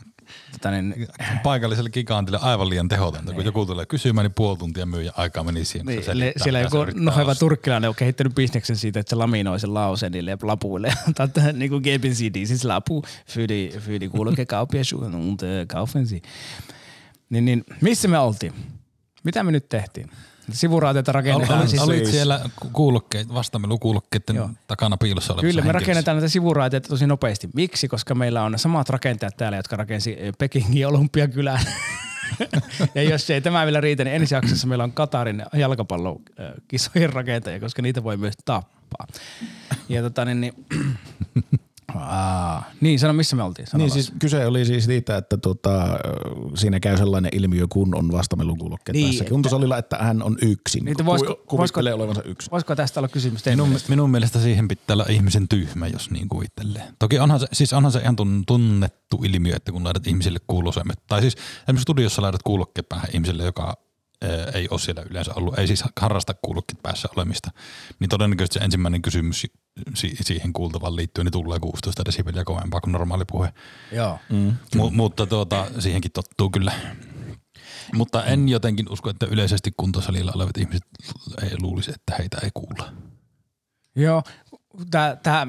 tota, 0.51 0.71
niin, 0.71 1.07
Paikalliselle 1.43 1.89
gigantille 1.89 2.39
aivan 2.41 2.69
liian 2.69 2.87
tehotonta. 2.87 3.33
Kun 3.33 3.45
joku 3.45 3.65
tulee 3.65 3.85
kysymään, 3.85 4.25
niin 4.25 4.33
puoli 4.35 4.57
tuntia 4.57 4.85
myyjä 4.85 5.11
aikaa 5.17 5.43
meni 5.43 5.65
siihen. 5.65 5.87
se 5.87 5.91
niin, 5.91 6.03
selittää, 6.03 6.43
siellä 6.43 6.59
se 6.59 6.63
joku 6.63 6.91
noheva 6.95 7.35
turkkilainen 7.35 7.89
on 7.89 7.95
kehittänyt 7.95 8.35
bisneksen 8.35 8.75
siitä, 8.75 8.99
että 8.99 9.09
se 9.09 9.15
laminoi 9.15 9.59
sen 9.59 9.73
lauseen 9.73 10.11
niille 10.11 10.37
lapuille. 10.41 10.93
Tätä 11.15 11.53
niin 11.53 11.69
kuin 11.69 11.83
geben 11.83 12.15
Sie 12.15 12.33
dieses 12.33 12.63
Lapu 12.63 13.03
für 13.27 13.47
die, 13.47 13.79
für 13.79 13.99
die 13.99 14.09
Kuulokekauppiaschuhen 14.09 15.15
und 15.29 15.43
äh, 15.43 15.67
kaufen 15.67 16.07
Sie. 16.07 16.21
Niin, 17.29 17.45
niin, 17.45 17.63
missä 17.81 18.07
me 18.07 18.19
oltiin? 18.19 18.53
Mitä 19.25 19.43
me 19.43 19.51
nyt 19.51 19.69
tehtiin? 19.69 20.09
Sivuraateita 20.51 21.11
rakennetaan. 21.11 21.59
Olit, 21.59 21.69
siis, 21.69 21.81
olit 21.81 22.05
siellä 22.05 22.39
ku- 22.59 22.69
kuulokkeet, 22.73 23.33
vastamelukuulokkeiden 23.33 24.35
Joo. 24.35 24.49
takana 24.67 24.97
piilossa 24.97 25.33
olevassa 25.33 25.47
Kyllä, 25.47 25.61
me 25.61 25.65
henkilössä. 25.65 25.85
rakennetaan 25.85 26.17
näitä 26.17 26.27
sivuraateita 26.29 26.89
tosi 26.89 27.07
nopeasti. 27.07 27.49
Miksi? 27.53 27.87
Koska 27.87 28.15
meillä 28.15 28.43
on 28.43 28.59
samat 28.59 28.89
rakentajat 28.89 29.37
täällä, 29.37 29.57
jotka 29.57 29.75
rakensi 29.75 30.15
eh, 30.19 30.33
Pekingin 30.37 30.87
olympiakylän. 30.87 31.59
ja 32.95 33.03
jos 33.03 33.29
ei 33.29 33.41
tämä 33.41 33.65
vielä 33.65 33.81
riitä, 33.81 34.03
niin 34.03 34.15
ensi 34.15 34.35
jaksossa 34.35 34.67
meillä 34.67 34.83
on 34.83 34.91
Katarin 34.91 35.45
jalkapallokisojen 35.53 37.13
rakentaja, 37.13 37.59
koska 37.59 37.81
niitä 37.81 38.03
voi 38.03 38.17
myös 38.17 38.33
tappaa. 38.45 39.07
Ja 39.89 40.01
tota 40.01 40.25
niin, 40.25 40.41
niin, 40.41 40.53
Aa, 41.99 42.63
niin 42.81 42.99
sano 42.99 43.13
missä 43.13 43.35
me 43.35 43.43
oltiin. 43.43 43.67
Sano 43.67 43.81
Niin 43.83 43.91
siis 43.91 44.13
kyse 44.19 44.45
oli 44.45 44.65
siis 44.65 44.85
siitä, 44.85 45.17
että 45.17 45.37
tota, 45.37 45.99
siinä 46.55 46.79
käy 46.79 46.97
sellainen 46.97 47.31
ilmiö, 47.35 47.65
kun 47.69 47.95
on 47.95 48.11
vastamelukuulokkeet 48.11 48.93
Niin, 48.93 49.01
niin, 49.03 49.09
päässä. 49.11 49.23
että- 49.23 49.31
Kuntosalilla, 49.31 49.77
että 49.77 49.97
hän 49.97 50.23
on 50.23 50.37
yksin. 50.41 50.85
Ku- 50.85 51.03
voisiko- 51.05 51.43
kuvittelee 51.47 51.93
olevansa 51.93 52.23
yksin. 52.23 52.51
Voisiko 52.51 52.75
tästä 52.75 52.99
olla 52.99 53.07
kysymys 53.07 53.43
teidän 53.43 53.57
Minun, 53.57 53.67
mielestä? 53.69 53.89
minun 53.89 54.09
mielestä 54.09 54.39
siihen 54.39 54.67
pitää 54.67 54.93
olla 54.93 55.05
ihmisen 55.09 55.47
tyhmä, 55.47 55.87
jos 55.87 56.11
niin 56.11 56.27
kuvittelee. 56.29 56.83
Toki 56.99 57.19
onhan 57.19 57.39
se, 57.39 57.47
siis 57.53 57.73
onhan 57.73 57.91
se 57.91 57.99
ihan 57.99 58.15
tun- 58.21 58.43
tunnettu 58.47 59.21
ilmiö, 59.23 59.55
että 59.55 59.71
kun 59.71 59.83
laitat 59.83 60.07
ihmisille 60.07 60.39
kuulosoimet, 60.47 60.99
tai 61.07 61.21
siis 61.21 61.35
esimerkiksi 61.63 61.81
studiossa 61.81 62.21
laitat 62.21 62.43
kuulokkeet 62.43 62.89
päähän 62.89 63.09
ihmiselle, 63.13 63.43
joka 63.43 63.73
ei 64.53 64.67
ole 64.71 64.79
siellä 64.79 65.03
yleensä 65.09 65.33
ollut, 65.35 65.59
ei 65.59 65.67
siis 65.67 65.83
harrasta 65.99 66.33
kuulokkeet 66.33 66.81
päässä 66.83 67.07
olemista, 67.15 67.51
niin 67.99 68.09
todennäköisesti 68.09 68.59
se 68.59 68.65
ensimmäinen 68.65 69.01
kysymys 69.01 69.47
si- 69.93 70.15
siihen 70.21 70.53
kuultavaan 70.53 70.95
liittyen 70.95 71.25
niin 71.25 71.31
tulee 71.31 71.59
16 71.59 72.05
desibeliä 72.05 72.43
kovempaa 72.43 72.81
kuin 72.81 72.91
normaali 72.91 73.25
puhe. 73.25 73.53
Joo. 73.91 74.19
Mm. 74.29 74.55
Mu- 74.75 74.91
mutta 74.91 75.25
tuota, 75.25 75.65
siihenkin 75.79 76.11
tottuu 76.11 76.49
kyllä. 76.49 76.71
Mutta 77.93 78.25
en 78.25 78.49
jotenkin 78.49 78.89
usko, 78.89 79.09
että 79.09 79.25
yleisesti 79.25 79.71
kuntosalilla 79.77 80.31
olevat 80.35 80.57
ihmiset 80.57 80.83
ei 81.43 81.51
luulisi, 81.61 81.91
että 81.91 82.15
heitä 82.19 82.37
ei 82.43 82.49
kuulla. 82.53 82.93
Joo, 83.95 84.23
tämä, 84.91 85.17
tämä, 85.23 85.47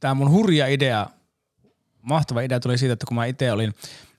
tämä 0.00 0.14
mun 0.14 0.30
hurja 0.30 0.66
idea, 0.66 1.06
mahtava 2.02 2.40
idea 2.40 2.60
tuli 2.60 2.78
siitä, 2.78 2.92
että 2.92 3.06
kun 3.06 3.14
mä 3.14 3.26
itse 3.26 3.52
olin 3.52 3.74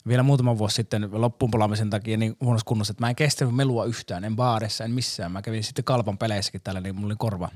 vielä 0.08 0.24
muutama 0.24 0.58
vuosi 0.58 0.76
sitten 0.76 1.10
loppuunpalaamisen 1.12 1.90
takia 1.90 2.18
niin 2.18 2.36
huonossa 2.42 2.66
kunnossa, 2.66 2.92
että 2.92 3.04
mä 3.04 3.10
en 3.10 3.16
kestänyt 3.16 3.56
melua 3.56 3.86
yhtään, 3.86 4.24
en 4.24 4.36
baarissa, 4.36 4.84
en 4.84 4.92
missään. 4.92 5.32
Mä 5.32 5.42
kävin 5.42 5.64
sitten 5.64 5.86
kalpan 5.86 6.18
peleissäkin 6.18 6.62
tällä, 6.62 6.82
niin 6.82 6.96
mulla 6.96 7.08
oli 7.08 7.16
korva, 7.18 7.50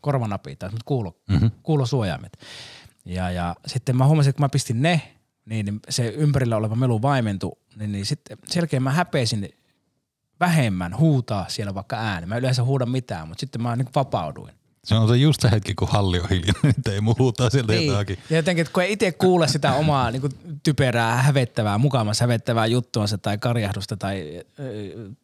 korvanapit 0.00 0.58
tai 0.58 0.70
kuulo, 0.84 1.16
Mhm. 1.28 1.46
kuulosuojaimet. 1.62 2.38
Ja, 3.04 3.30
ja 3.30 3.56
sitten 3.66 3.96
mä 3.96 4.06
huomasin, 4.06 4.30
että 4.30 4.36
kun 4.38 4.44
mä 4.44 4.48
pistin 4.48 4.82
ne, 4.82 5.02
niin 5.46 5.80
se 5.88 6.08
ympärillä 6.08 6.56
oleva 6.56 6.74
melu 6.74 7.02
vaimentui, 7.02 7.52
niin, 7.76 7.92
niin 7.92 8.06
sitten 8.06 8.38
selkeä 8.46 8.80
mä 8.80 8.90
häpeisin 8.92 9.48
vähemmän 10.40 10.98
huutaa 10.98 11.44
siellä 11.48 11.74
vaikka 11.74 11.96
ääni. 11.96 12.26
Mä 12.26 12.36
yleensä 12.36 12.64
huudan 12.64 12.90
mitään, 12.90 13.28
mutta 13.28 13.40
sitten 13.40 13.62
mä 13.62 13.76
niin 13.76 13.88
vapauduin. 13.94 14.54
Se 14.86 14.94
on 14.94 15.08
se 15.08 15.16
just 15.16 15.40
se 15.40 15.50
hetki, 15.50 15.74
kun 15.74 15.88
halli 15.88 16.20
on 16.20 16.28
hiljainen, 16.28 16.62
niin 16.86 16.94
ei 16.94 17.00
muuta 17.00 17.50
sieltä 17.50 17.72
niin. 17.72 17.86
jotakin. 17.86 18.18
Ja 18.30 18.36
jotenkin, 18.36 18.62
että 18.62 18.72
kun 18.72 18.82
ei 18.82 18.92
itse 18.92 19.12
kuule 19.12 19.48
sitä 19.48 19.74
omaa 19.74 20.10
niin 20.10 20.22
typerää, 20.62 21.22
hävettävää, 21.22 21.78
mukamas 21.78 22.20
hävettävää 22.20 22.66
juttuansa 22.66 23.18
tai 23.18 23.38
karjahdusta 23.38 23.96
tai 23.96 24.42
ö, 24.58 24.64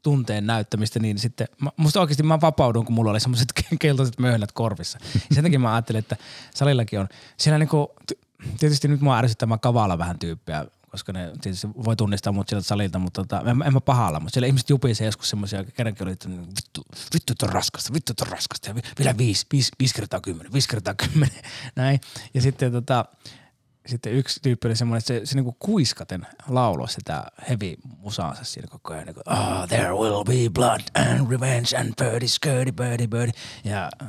tunteen 0.03 0.47
näyttämistä, 0.47 0.99
niin 0.99 1.19
sitten 1.19 1.49
mä, 1.61 1.71
musta 1.77 2.01
oikeasti 2.01 2.23
mä 2.23 2.41
vapaudun, 2.41 2.85
kun 2.85 2.95
mulla 2.95 3.11
oli 3.11 3.21
semmoiset 3.21 3.49
keltaiset 3.81 4.19
möhnät 4.19 4.53
korvissa. 4.53 4.99
Ja 5.15 5.35
sen 5.35 5.45
takia 5.45 5.59
mä 5.59 5.75
ajattelin, 5.75 5.99
että 5.99 6.17
salillakin 6.55 7.01
on, 7.01 7.09
siellä 7.37 7.59
niinku, 7.59 7.95
ty- 8.13 8.19
tietysti 8.59 8.89
nyt 8.89 9.01
mua 9.01 9.19
ärsyttää 9.19 9.47
mä 9.47 9.59
kavala 9.59 9.99
vähän 9.99 10.19
tyyppiä, 10.19 10.67
koska 10.93 11.13
ne 11.13 11.33
tietysti 11.41 11.69
voi 11.85 11.97
tunnistaa 11.97 12.33
mut 12.33 12.49
sieltä 12.49 12.67
salilta, 12.67 12.99
mutta 12.99 13.25
tota, 13.25 13.51
en, 13.51 13.63
en 13.67 13.73
mä 13.73 13.81
pahalla, 13.81 14.21
mutta 14.21 14.35
siellä 14.35 14.47
ihmiset 14.47 14.71
jupisee 14.71 15.05
joskus 15.05 15.31
semmoisia, 15.31 15.65
kerrankin 15.65 16.03
oli, 16.03 16.13
että 16.13 16.29
niin 16.29 16.47
vittu, 16.47 16.83
vittu 17.15 17.33
on 17.43 17.49
raskasta, 17.49 17.93
vittu 17.95 18.13
on 18.21 18.29
raskasta 18.29 18.69
ja 18.71 18.75
vi- 18.75 18.83
vielä 18.99 19.19
viisi, 19.19 19.47
viisi, 19.53 19.73
viisi 19.79 19.95
kertaa 19.95 20.21
kymmenen, 20.21 20.53
viisi 20.53 20.69
kertaa 20.69 20.95
kymmenen, 20.95 21.43
näin. 21.77 22.01
Ja 22.35 22.43
sitten 22.43 22.73
tota, 22.73 23.05
sitten 23.87 24.13
yksi 24.13 24.41
tyyppi 24.43 24.69
oli 24.69 24.77
semmoinen, 24.77 24.99
että 24.99 25.07
se, 25.07 25.21
se 25.27 25.35
niinku 25.35 25.57
kuiskaten 25.59 26.27
lauloi 26.49 26.89
sitä 26.89 27.25
heavy 27.49 27.75
musaansa 27.99 28.45
siinä 28.45 28.69
koko 28.69 28.93
ajan. 28.93 29.07
Niinku, 29.07 29.23
oh, 29.27 29.69
there 29.69 29.93
will 29.93 30.25
be 30.25 30.51
blood 30.55 30.81
and 30.95 31.31
revenge 31.31 31.77
and 31.77 31.95
birdie, 31.99 32.29
skirty, 32.29 32.73
birdie, 32.73 33.07
birdie. 33.07 33.35
Ja 33.65 33.91
uh, 34.03 34.09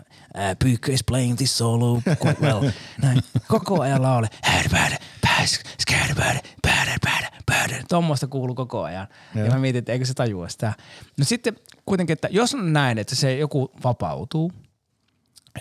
Pyykkö 0.59 0.93
is 0.93 1.03
playing 1.03 1.37
this 1.37 1.57
solo 1.57 2.01
well. 2.41 2.69
Näin. 3.01 3.21
Koko 3.47 3.81
ajan 3.81 4.01
laule. 4.01 4.27
Skäädä, 5.47 6.15
päädä, 6.15 6.39
päädä, 6.61 6.97
päädä, 7.01 7.29
päädä. 7.45 7.83
Tuommoista 7.89 8.27
kuuluu 8.27 8.55
koko 8.55 8.83
ajan. 8.83 9.07
Ja 9.35 9.51
mä 9.51 9.59
mietin, 9.59 9.79
että 9.79 9.91
eikö 9.91 10.05
se 10.05 10.13
tajua 10.13 10.49
sitä. 10.49 10.73
No 11.17 11.25
sitten 11.25 11.55
kuitenkin, 11.85 12.13
että 12.13 12.27
jos 12.31 12.53
on 12.53 12.73
näin, 12.73 12.97
että 12.97 13.15
se 13.15 13.37
joku 13.37 13.71
vapautuu, 13.83 14.51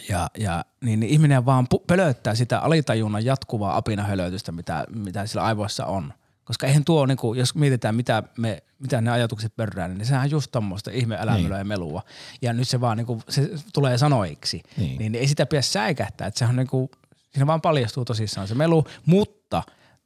ja, 0.09 0.31
ja 0.39 0.65
niin, 0.81 1.01
niin 1.01 1.13
ihminen 1.13 1.47
vaan 1.47 1.67
pölöttää 1.87 2.35
sitä 2.35 2.59
alitajunnan 2.59 3.25
jatkuvaa 3.25 3.77
apinahölötystä, 3.77 4.53
mitä, 4.53 4.85
mitä 4.95 5.27
sillä 5.27 5.45
aivoissa 5.45 5.87
on. 5.87 6.13
Koska 6.45 6.67
eihän 6.67 6.85
tuo, 6.85 7.07
niin 7.07 7.19
kuin, 7.19 7.39
jos 7.39 7.55
mietitään, 7.55 7.95
mitä, 7.95 8.23
me, 8.39 8.63
mitä 8.79 9.01
ne 9.01 9.11
ajatukset 9.11 9.57
pörrää, 9.57 9.89
niin 9.89 10.07
sehän 10.07 10.23
on 10.23 10.31
just 10.31 10.51
tommoista 10.53 10.91
ihme 10.91 11.17
älämölöä 11.21 11.59
ja 11.59 11.65
melua. 11.65 12.03
Ja 12.43 12.53
nyt 12.53 12.69
se 12.69 12.81
vaan 12.81 12.97
niin 12.97 13.07
kuin, 13.07 13.23
se 13.29 13.51
tulee 13.73 13.99
sanoiksi. 13.99 14.63
Niin. 14.77 14.89
Niin. 14.89 14.99
niin 14.99 15.15
ei 15.15 15.29
sitä 15.29 15.47
pidä 15.47 15.63
säikähtää, 15.63 16.27
että 16.27 16.39
sehän 16.39 16.53
on 16.53 16.57
niin 16.57 16.67
kuin, 16.67 16.91
siinä 17.33 17.47
vaan 17.47 17.61
paljastuu 17.61 18.05
tosissaan 18.05 18.49
se 18.49 18.55
melu, 18.55 18.85
mutta 19.07 19.42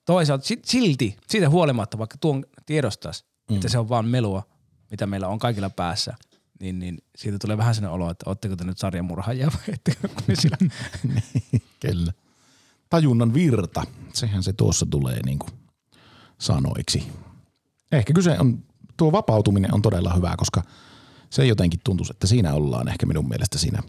toisaalta 0.04 0.44
sit- 0.44 0.64
silti, 0.64 1.16
siitä 1.28 1.50
huolimatta, 1.50 1.98
vaikka 1.98 2.16
tuon 2.20 2.44
tiedostaisi, 2.66 3.24
mm. 3.50 3.56
että 3.56 3.68
se 3.68 3.78
on 3.78 3.88
vaan 3.88 4.06
melua, 4.06 4.42
mitä 4.90 5.06
meillä 5.06 5.28
on 5.28 5.38
kaikilla 5.38 5.70
päässä, 5.70 6.16
niin, 6.60 6.78
niin 6.78 6.98
siitä 7.16 7.38
tulee 7.38 7.56
vähän 7.56 7.74
sellainen 7.74 7.94
olo, 7.94 8.10
että 8.10 8.30
ootteko 8.30 8.56
te 8.56 8.64
nyt 8.64 8.78
sarjamurhaajia 8.78 9.46
vai 9.46 9.74
ettekö 9.74 10.08
sillä 10.42 10.56
Kyllä. 11.86 12.12
Tajunnan 12.90 13.34
virta, 13.34 13.84
sehän 14.12 14.42
se 14.42 14.52
tuossa 14.52 14.86
tulee 14.90 15.22
niin 15.22 15.38
kuin 15.38 15.50
sanoiksi. 16.38 17.06
Ehkä 17.92 18.12
kyse 18.12 18.36
on, 18.38 18.64
tuo 18.96 19.12
vapautuminen 19.12 19.74
on 19.74 19.82
todella 19.82 20.14
hyvä, 20.14 20.34
koska 20.36 20.62
se 21.30 21.46
jotenkin 21.46 21.80
tuntuu, 21.84 22.06
että 22.10 22.26
siinä 22.26 22.54
ollaan 22.54 22.88
ehkä 22.88 23.06
minun 23.06 23.28
mielestä 23.28 23.58
siinä 23.58 23.82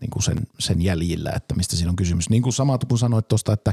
niin 0.00 0.10
kuin 0.10 0.22
sen, 0.22 0.38
sen 0.58 0.82
jäljillä, 0.82 1.30
että 1.36 1.54
mistä 1.54 1.76
siinä 1.76 1.90
on 1.90 1.96
kysymys. 1.96 2.30
Niin 2.30 2.42
kuin 2.42 2.52
sama 2.52 2.78
kun 2.78 2.98
sanoit 2.98 3.28
tuosta, 3.28 3.52
että, 3.52 3.72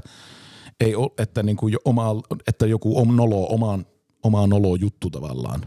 ei 0.80 0.96
ole, 0.96 1.12
että, 1.18 1.44
niin 1.44 1.58
kuin 1.58 1.76
oma, 1.86 2.22
että 2.48 2.66
joku 2.66 3.00
on 3.00 3.16
nolo, 3.16 3.48
omaan, 3.50 3.86
omaa 4.24 4.48
nolo 4.48 4.76
juttu 4.76 5.10
tavallaan. 5.10 5.62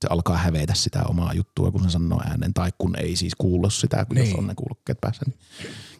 Se 0.00 0.08
alkaa 0.10 0.36
hävetä 0.36 0.74
sitä 0.74 1.02
omaa 1.08 1.32
juttua, 1.34 1.70
kun 1.70 1.82
se 1.82 1.90
sanoo 1.90 2.20
äänen, 2.24 2.54
tai 2.54 2.70
kun 2.78 2.96
ei 2.98 3.16
siis 3.16 3.34
kuulla 3.34 3.70
sitä, 3.70 4.04
kun 4.04 4.14
niin. 4.14 4.28
jos 4.30 4.38
on 4.38 4.46
ne 4.46 4.54
kuulokkeet 4.54 5.00
päässä. 5.00 5.24
Niin 5.26 5.38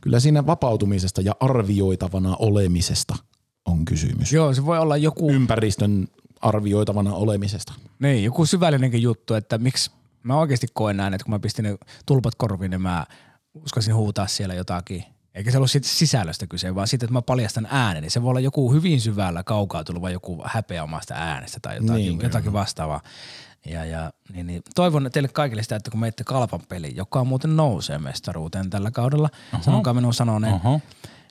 kyllä 0.01 0.21
siinä 0.21 0.47
vapautumisesta 0.47 1.21
ja 1.21 1.33
arvioitavana 1.41 2.37
olemisesta 2.37 3.17
on 3.67 3.85
kysymys. 3.85 4.33
Joo, 4.33 4.55
se 4.55 4.67
voi 4.67 4.79
olla 4.79 4.97
joku, 4.97 5.31
Ympäristön 5.31 6.09
arvioitavana 6.41 7.15
olemisesta. 7.15 7.73
niin, 7.99 8.25
joku 8.25 8.47
syvällinenkin 8.47 9.03
juttu, 9.03 9.35
että 9.35 9.59
miksi 9.59 9.91
mä 10.23 10.39
oikeasti 10.39 10.67
koen 10.73 10.97
näin, 10.97 11.15
että 11.15 11.25
kun 11.25 11.35
mä 11.35 11.39
pistin 11.39 11.63
ne 11.63 11.79
tulpat 12.07 12.35
korviin, 12.35 12.71
niin 12.71 12.83
mä 12.83 13.07
uskasin 13.55 13.95
huutaa 13.95 14.27
siellä 14.27 14.55
jotakin. 14.55 15.05
Eikä 15.37 15.51
se 15.51 15.57
ollut 15.57 15.71
siitä 15.71 15.89
sisällöstä 15.89 16.47
kyse, 16.47 16.75
vaan 16.75 16.89
siitä, 16.89 17.07
että 17.07 17.13
mä 17.13 17.23
paljastan 17.23 17.69
äänen. 17.71 18.03
Niin 18.03 18.11
se 18.11 18.23
voi 18.23 18.31
olla 18.31 18.41
joku 18.41 18.73
hyvin 18.73 19.01
syvällä 19.01 19.43
kaukaa 19.43 19.85
tuleva 19.85 20.11
joku 20.11 20.43
häpeä 20.45 20.85
omasta 20.85 21.15
äänestä 21.15 21.59
tai 21.63 21.77
jotakin, 21.77 21.95
Niin, 21.95 22.21
jotakin 22.23 22.53
vastaavaa. 22.53 23.01
Ja, 23.67 23.85
ja 23.85 24.13
niin, 24.33 24.47
niin. 24.47 24.63
Toivon 24.75 25.11
teille 25.13 25.29
kaikille 25.29 25.63
sitä, 25.63 25.77
että 25.77 25.91
kun 25.91 26.01
menette 26.01 26.25
kalpan 26.25 26.61
peliin, 26.69 26.97
joka 26.97 27.25
muuten 27.25 27.57
nousee 27.57 27.99
mestaruuteen 27.99 28.71
tällä 28.71 28.91
kaudella, 28.91 29.29
uh-huh. 29.53 29.65
sanokaa 29.65 29.95
minun 29.95 30.15
sanoneen, 30.15 30.55
Oho. 30.55 30.81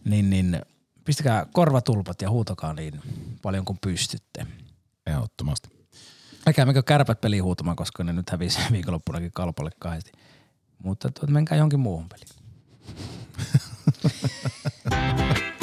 niin, 0.05 0.29
niin 0.29 0.61
pistäkää 1.05 1.45
korvatulpat 1.53 2.21
ja 2.21 2.29
huutakaa 2.29 2.73
niin 2.73 3.01
paljon 3.41 3.65
kuin 3.65 3.79
pystytte. 3.81 4.47
Ehdottomasti. 5.07 5.69
Älkää 6.47 6.65
menkö 6.65 6.83
kärpät 6.83 7.21
peliin 7.21 7.43
huutamaan, 7.43 7.75
koska 7.75 8.03
ne 8.03 8.13
nyt 8.13 8.29
hävisi 8.29 8.59
viikonloppunakin 8.71 9.31
kalpalle 9.33 9.71
kahdesti. 9.79 10.11
Mutta 10.83 11.09
menkää 11.27 11.57
johonkin 11.57 11.79
muuhun 11.79 12.09
peliin. 12.09 12.29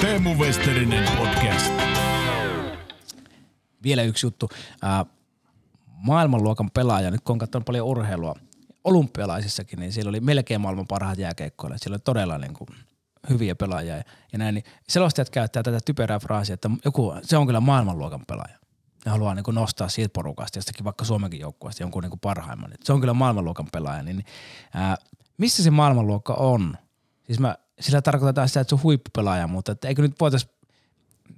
Teemu 0.01 0.35
Westerinen 0.35 1.11
podcast. 1.17 1.73
Vielä 3.83 4.03
yksi 4.03 4.27
juttu. 4.27 4.49
Maailmanluokan 5.95 6.71
pelaaja, 6.71 7.11
nyt 7.11 7.21
kun 7.25 7.35
on 7.35 7.39
katsonut 7.39 7.67
paljon 7.67 7.87
urheilua 7.87 8.35
olympialaisissakin, 8.85 9.79
niin 9.79 9.93
siellä 9.93 10.09
oli 10.09 10.21
melkein 10.21 10.61
maailman 10.61 10.87
parhaat 10.87 11.19
jääkeikkoilla. 11.19 11.79
Siellä 11.79 11.95
oli 11.95 12.03
todella 12.05 12.39
niin 12.39 12.55
kuin 12.55 12.69
hyviä 13.29 13.55
pelaajia 13.55 13.97
ja, 14.33 14.39
näin. 14.39 14.55
Niin 14.55 14.65
selostajat 14.89 15.31
käyttää 15.31 15.63
tätä 15.63 15.79
typerää 15.85 16.19
fraasia, 16.19 16.55
että 16.55 16.71
joku, 16.85 17.15
se 17.23 17.37
on 17.37 17.47
kyllä 17.47 17.61
maailmanluokan 17.61 18.25
pelaaja. 18.27 18.59
Ne 19.05 19.11
haluaa 19.11 19.35
niin 19.35 19.45
kuin 19.45 19.55
nostaa 19.55 19.89
siitä 19.89 20.13
porukasta, 20.13 20.59
jostakin 20.59 20.85
vaikka 20.85 21.05
Suomenkin 21.05 21.41
joukkueesta 21.41 21.83
jonkun 21.83 22.03
niin 22.03 22.11
kuin 22.11 22.21
parhaimman. 22.21 22.73
Se 22.85 22.93
on 22.93 23.01
kyllä 23.01 23.15
maailmanluokan 23.15 23.67
pelaaja. 23.73 24.03
Niin, 24.03 24.25
ää, 24.75 24.97
missä 25.39 25.63
se 25.63 25.71
maailmanluokka 25.71 26.35
on? 26.35 26.77
Siis 27.33 27.41
mä, 27.41 27.57
sillä 27.81 28.03
tarkoitetaan 28.03 28.49
sitä, 28.49 28.61
että 28.61 28.69
se 28.69 28.75
on 28.75 28.83
huippupelaaja, 28.83 29.47
mutta 29.47 29.73
että 29.73 29.89
eikö 29.89 30.03
nyt 30.03 30.21
voitaisiin 30.21 30.53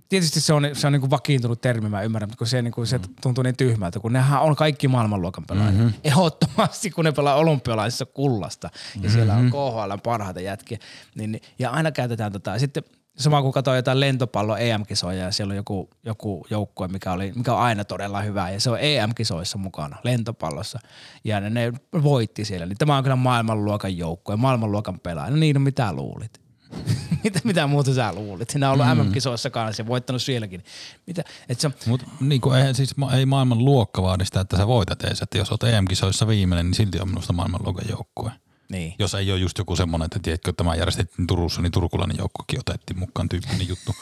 tietysti 0.09 0.41
se 0.41 0.53
on, 0.53 0.71
se 0.73 0.87
on 0.87 0.93
niin 0.93 1.01
kuin 1.01 1.11
vakiintunut 1.11 1.61
termi, 1.61 1.89
mä 1.89 2.03
ymmärrän, 2.03 2.29
mutta 2.29 2.39
kun 2.39 2.47
se, 2.47 2.63
niin 2.63 2.73
kuin, 2.73 2.87
se 2.87 3.01
tuntuu 3.23 3.43
niin 3.45 3.57
tyhmältä, 3.57 4.01
kun 4.01 4.13
nehän 4.13 4.43
on 4.43 4.57
kaikki 4.57 4.89
maailmanluokan 4.89 5.45
pelaajia. 5.47 5.73
Mm-hmm. 5.73 5.93
Ehdottomasti, 6.05 6.91
kun 6.91 7.05
ne 7.05 7.13
pelaa 7.13 7.35
olympialaisissa 7.35 8.07
kullasta 8.07 8.71
ja 8.73 9.01
mm-hmm. 9.01 9.13
siellä 9.13 9.35
on 9.35 9.51
KHL 9.51 9.97
parhaita 10.03 10.41
jätkiä, 10.41 10.79
niin, 11.15 11.41
ja 11.59 11.71
aina 11.71 11.93
käytetään 11.93 12.33
tota. 12.33 12.59
Sitten 12.59 12.83
sama 13.17 13.43
kuin 13.43 13.53
katsoin 13.53 13.77
jotain 13.77 14.01
lentopallo 14.01 14.57
EM-kisoja 14.57 15.25
ja 15.25 15.33
siellä 15.33 15.53
on 15.53 15.57
joku, 15.57 15.91
joku 16.05 16.47
joukkue, 16.51 16.89
mikä, 16.89 17.13
oli, 17.13 17.33
mikä 17.37 17.55
on 17.55 17.61
aina 17.61 17.85
todella 17.85 18.23
hyvä 18.23 18.51
ja 18.51 18.61
se 18.61 18.71
on 18.71 18.79
EM-kisoissa 18.81 19.59
mukana 19.59 19.97
lentopallossa 20.05 20.79
ja 21.25 21.41
ne, 21.41 21.51
ne 21.51 21.73
voitti 22.03 22.45
siellä. 22.45 22.67
Niin 22.67 22.79
tämä 22.79 22.97
on 22.97 23.03
kyllä 23.03 23.17
maailmanluokan 23.17 23.97
joukkue, 23.97 24.37
maailmanluokan 24.37 25.01
pelaaja. 25.01 25.31
No 25.31 25.37
niin, 25.37 25.55
no 25.55 25.61
mitä 25.61 25.93
luulit? 25.93 26.45
mitä, 27.25 27.41
mitä 27.45 27.67
muuta 27.67 27.95
sä 27.95 28.13
luulit? 28.13 28.51
Sinä 28.51 28.71
on 28.71 28.73
ollut 28.73 28.97
mm. 28.97 29.07
MM-kisoissa 29.07 29.51
kanssa 29.51 29.83
ja 29.83 29.87
voittanut 29.87 30.23
sielläkin. 30.23 30.65
Mitä, 31.07 31.25
et 31.49 31.61
se, 31.61 31.71
Mutta 31.87 32.07
niin 32.21 32.41
ei, 32.67 32.75
siis, 32.75 32.95
ei 33.17 33.27
maailman 33.27 33.65
luokka 33.65 34.03
vaadi 34.03 34.25
sitä, 34.25 34.41
että 34.41 34.57
sä 34.57 34.67
voitat 34.67 35.03
edes. 35.03 35.23
Että 35.23 35.39
jos 35.39 35.51
olet 35.51 35.63
EM-kisoissa 35.63 36.27
viimeinen, 36.27 36.67
niin 36.67 36.75
silti 36.75 37.01
on 37.01 37.09
minusta 37.09 37.33
maailmanluokan 37.33 37.85
joukkue. 37.89 38.33
Niin. 38.69 38.95
Jos 38.99 39.15
ei 39.15 39.33
ole 39.33 39.41
just 39.41 39.59
joku 39.59 39.77
semmoinen, 39.77 40.07
että 40.07 40.19
tiedätkö, 40.23 40.51
että 40.51 40.65
tämä 40.65 40.75
järjestettiin 40.75 41.27
Turussa, 41.27 41.63
niin 41.63 41.73
turkulainen 41.73 42.17
joukkokin 42.19 42.61
otettiin 42.61 42.99
mukaan 42.99 43.29
tyyppinen 43.29 43.69
juttu. 43.69 43.93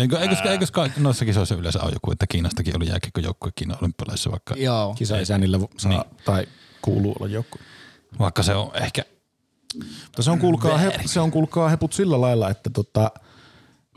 Eikö, 0.00 0.18
eikös, 0.18 0.38
eikös 0.40 0.70
kaikki, 0.70 1.00
noissa 1.00 1.24
kisoissa 1.24 1.54
yleensä 1.54 1.82
ole 1.82 1.92
joku, 1.92 2.12
että 2.12 2.26
Kiinastakin 2.26 2.76
oli 2.76 2.88
jääkiekkojoukkue 2.88 3.50
Kiinan 3.54 3.78
olympialaisissa, 3.80 4.30
vaikka, 4.30 4.54
Joo. 4.54 4.94
Kisaisännillä 4.94 5.58
saa, 5.76 5.90
niin. 5.90 6.02
tai 6.24 6.46
kuuluu 6.82 7.16
olla 7.20 7.28
joku. 7.28 7.58
vaikka 8.18 8.42
se 8.42 8.54
on 8.54 8.70
ehkä 8.74 9.02
Mutta 10.04 10.22
se 10.22 10.30
on, 10.30 10.38
kuulkaa, 10.38 10.78
he, 10.78 11.00
se 11.06 11.20
on 11.20 11.30
kuulkaa 11.30 11.68
heput 11.68 11.92
sillä 11.92 12.20
lailla, 12.20 12.50
että 12.50 12.70
tota, 12.70 13.10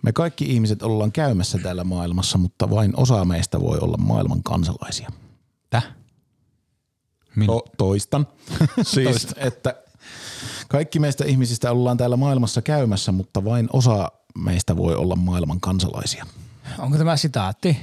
me 0.03 0.11
kaikki 0.13 0.45
ihmiset 0.45 0.83
ollaan 0.83 1.11
käymässä 1.11 1.57
täällä 1.57 1.83
maailmassa, 1.83 2.37
mutta 2.37 2.69
vain 2.69 2.93
osa 2.95 3.25
meistä 3.25 3.59
voi 3.59 3.77
olla 3.77 3.97
maailman 3.97 4.43
kansalaisia. 4.43 5.09
Täh? 5.69 5.96
Min- 7.37 7.47
To, 7.47 7.61
toistan. 7.77 8.27
siis, 8.83 9.27
että 9.37 9.75
kaikki 10.67 10.99
meistä 10.99 11.25
ihmisistä 11.25 11.71
ollaan 11.71 11.97
täällä 11.97 12.17
maailmassa 12.17 12.61
käymässä, 12.61 13.11
mutta 13.11 13.43
vain 13.45 13.69
osa 13.73 14.11
meistä 14.37 14.77
voi 14.77 14.95
olla 14.95 15.15
maailman 15.15 15.59
kansalaisia. 15.59 16.25
Onko 16.79 16.97
tämä 16.97 17.17
sitaatti? 17.17 17.77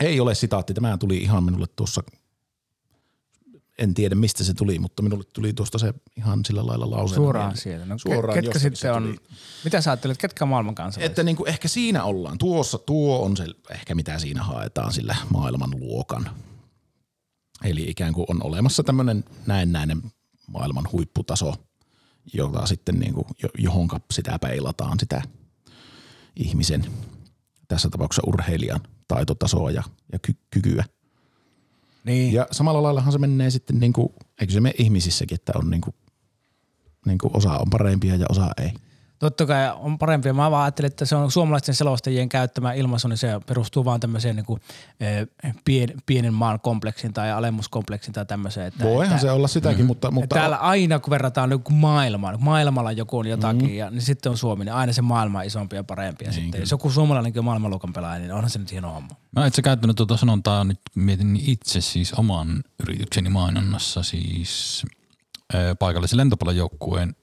Ei 0.00 0.20
ole 0.20 0.34
sitaatti, 0.34 0.74
tämä 0.74 0.98
tuli 0.98 1.16
ihan 1.16 1.44
minulle 1.44 1.66
tuossa, 1.76 2.02
en 3.78 3.94
tiedä 3.94 4.14
mistä 4.14 4.44
se 4.44 4.54
tuli, 4.54 4.78
mutta 4.78 5.02
minulle 5.02 5.24
tuli 5.32 5.52
tuosta 5.52 5.78
se 5.78 5.94
ihan 6.16 6.44
sillä 6.44 6.66
lailla 6.66 6.90
lauseena. 6.90 7.16
Suoraan 7.16 7.46
mieleen. 7.46 7.62
siellä. 7.62 7.86
No, 7.86 7.98
Suoraan 7.98 8.40
ketkä 8.42 8.58
sitten 8.58 8.94
on, 8.94 9.02
tuli. 9.02 9.16
mitä 9.64 9.80
sä 9.80 9.90
ajattelet, 9.90 10.18
ketkä 10.18 10.44
on 10.44 10.48
maailman 10.48 10.74
kansalaisia? 10.74 11.06
Että 11.06 11.22
niin 11.22 11.36
kuin 11.36 11.48
ehkä 11.48 11.68
siinä 11.68 12.04
ollaan. 12.04 12.38
Tuossa 12.38 12.78
tuo 12.78 13.18
on 13.24 13.36
se 13.36 13.44
ehkä 13.70 13.94
mitä 13.94 14.18
siinä 14.18 14.42
haetaan 14.42 14.92
sillä 14.92 15.16
maailmanluokan. 15.30 16.30
Eli 17.64 17.84
ikään 17.88 18.12
kuin 18.12 18.26
on 18.28 18.42
olemassa 18.42 18.82
tämmöinen 18.82 19.24
näennäinen 19.46 20.02
maailman 20.46 20.88
huipputaso, 20.92 21.54
jota 22.34 22.66
sitten 22.66 22.94
niin 23.00 23.14
kuin, 23.14 23.26
jo- 23.42 23.48
johonka 23.58 24.00
sitä 24.10 24.38
peilataan 24.38 25.00
sitä 25.00 25.22
ihmisen, 26.36 26.86
tässä 27.68 27.90
tapauksessa 27.90 28.22
urheilijan 28.26 28.80
taitotasoa 29.08 29.70
ja, 29.70 29.82
ja 30.12 30.18
ky- 30.18 30.36
kykyä. 30.50 30.84
niin. 32.04 32.32
Ja 32.32 32.46
samalla 32.50 32.82
laillahan 32.82 33.12
se 33.12 33.18
menee 33.18 33.50
sitten, 33.50 33.80
niin 33.80 33.92
kuin, 33.92 34.08
eikö 34.40 34.52
se 34.52 34.60
mene 34.60 34.74
ihmisissäkin, 34.78 35.34
että 35.34 35.52
on 35.56 35.70
niin 35.70 35.80
kuin, 35.80 35.94
niin 37.06 37.18
kuin 37.18 37.36
osa 37.36 37.58
on 37.58 37.70
parempia 37.70 38.16
ja 38.16 38.26
osa 38.28 38.50
ei. 38.62 38.70
Totta 39.24 39.46
kai 39.46 39.72
on 39.76 39.98
parempi. 39.98 40.32
Mä 40.32 40.50
vaan 40.50 40.64
ajattelin, 40.64 40.86
että 40.86 41.04
se 41.04 41.16
on 41.16 41.30
suomalaisten 41.30 41.74
selostajien 41.74 42.28
käyttämä 42.28 42.72
ilmaisu, 42.72 43.08
niin 43.08 43.16
se 43.16 43.40
perustuu 43.46 43.84
vaan 43.84 44.00
tämmöiseen 44.00 44.36
niin 44.36 44.46
kuin, 44.46 44.60
pien, 45.64 45.88
pienen 46.06 46.34
maan 46.34 46.60
kompleksin 46.60 47.12
tai 47.12 47.32
alemmuskompleksin 47.32 48.12
tai 48.12 48.26
tämmöiseen. 48.26 48.66
Että, 48.66 48.84
Voihan 48.84 49.16
että, 49.16 49.26
se 49.26 49.30
olla 49.30 49.48
sitäkin, 49.48 49.84
mutta, 49.84 50.08
että 50.08 50.14
mutta 50.14 50.36
täällä 50.36 50.56
aina 50.56 50.98
kun 50.98 51.10
verrataan 51.10 51.48
niin 51.48 51.62
kuin 51.62 51.76
maailmaan, 51.76 52.36
maailmalla 52.40 52.92
joku 52.92 53.18
on 53.18 53.26
jotakin, 53.26 53.68
mm. 53.68 53.74
ja, 53.74 53.90
niin 53.90 54.02
sitten 54.02 54.30
on 54.30 54.38
Suomi, 54.38 54.64
niin 54.64 54.74
aina 54.74 54.92
se 54.92 55.02
maailma 55.02 55.38
on 55.38 55.44
isompi 55.44 55.76
ja 55.76 55.84
parempi. 55.84 56.24
Ja 56.24 56.30
Niin, 56.30 56.34
sitten, 56.34 56.50
kyllä. 56.50 56.62
jos 56.62 56.70
joku 56.70 56.90
suomalainenkin 56.90 57.40
on 57.40 57.44
maailmanluokan 57.44 57.92
pelaaja, 57.92 58.18
niin 58.18 58.32
onhan 58.32 58.50
se 58.50 58.58
nyt 58.58 58.72
hieno 58.72 58.92
homma. 58.92 59.16
Mä 59.36 59.46
itse 59.46 59.62
käyttänyt 59.62 59.96
tuota 59.96 60.16
sanontaa, 60.16 60.64
nyt 60.64 60.80
mietin 60.94 61.36
itse 61.46 61.80
siis 61.80 62.12
oman 62.12 62.64
yritykseni 62.82 63.30
mainonnassa 63.30 64.02
siis 64.02 64.82
ää, 65.54 65.74
paikallisen 65.74 66.16
lentopallojoukkueen 66.16 67.14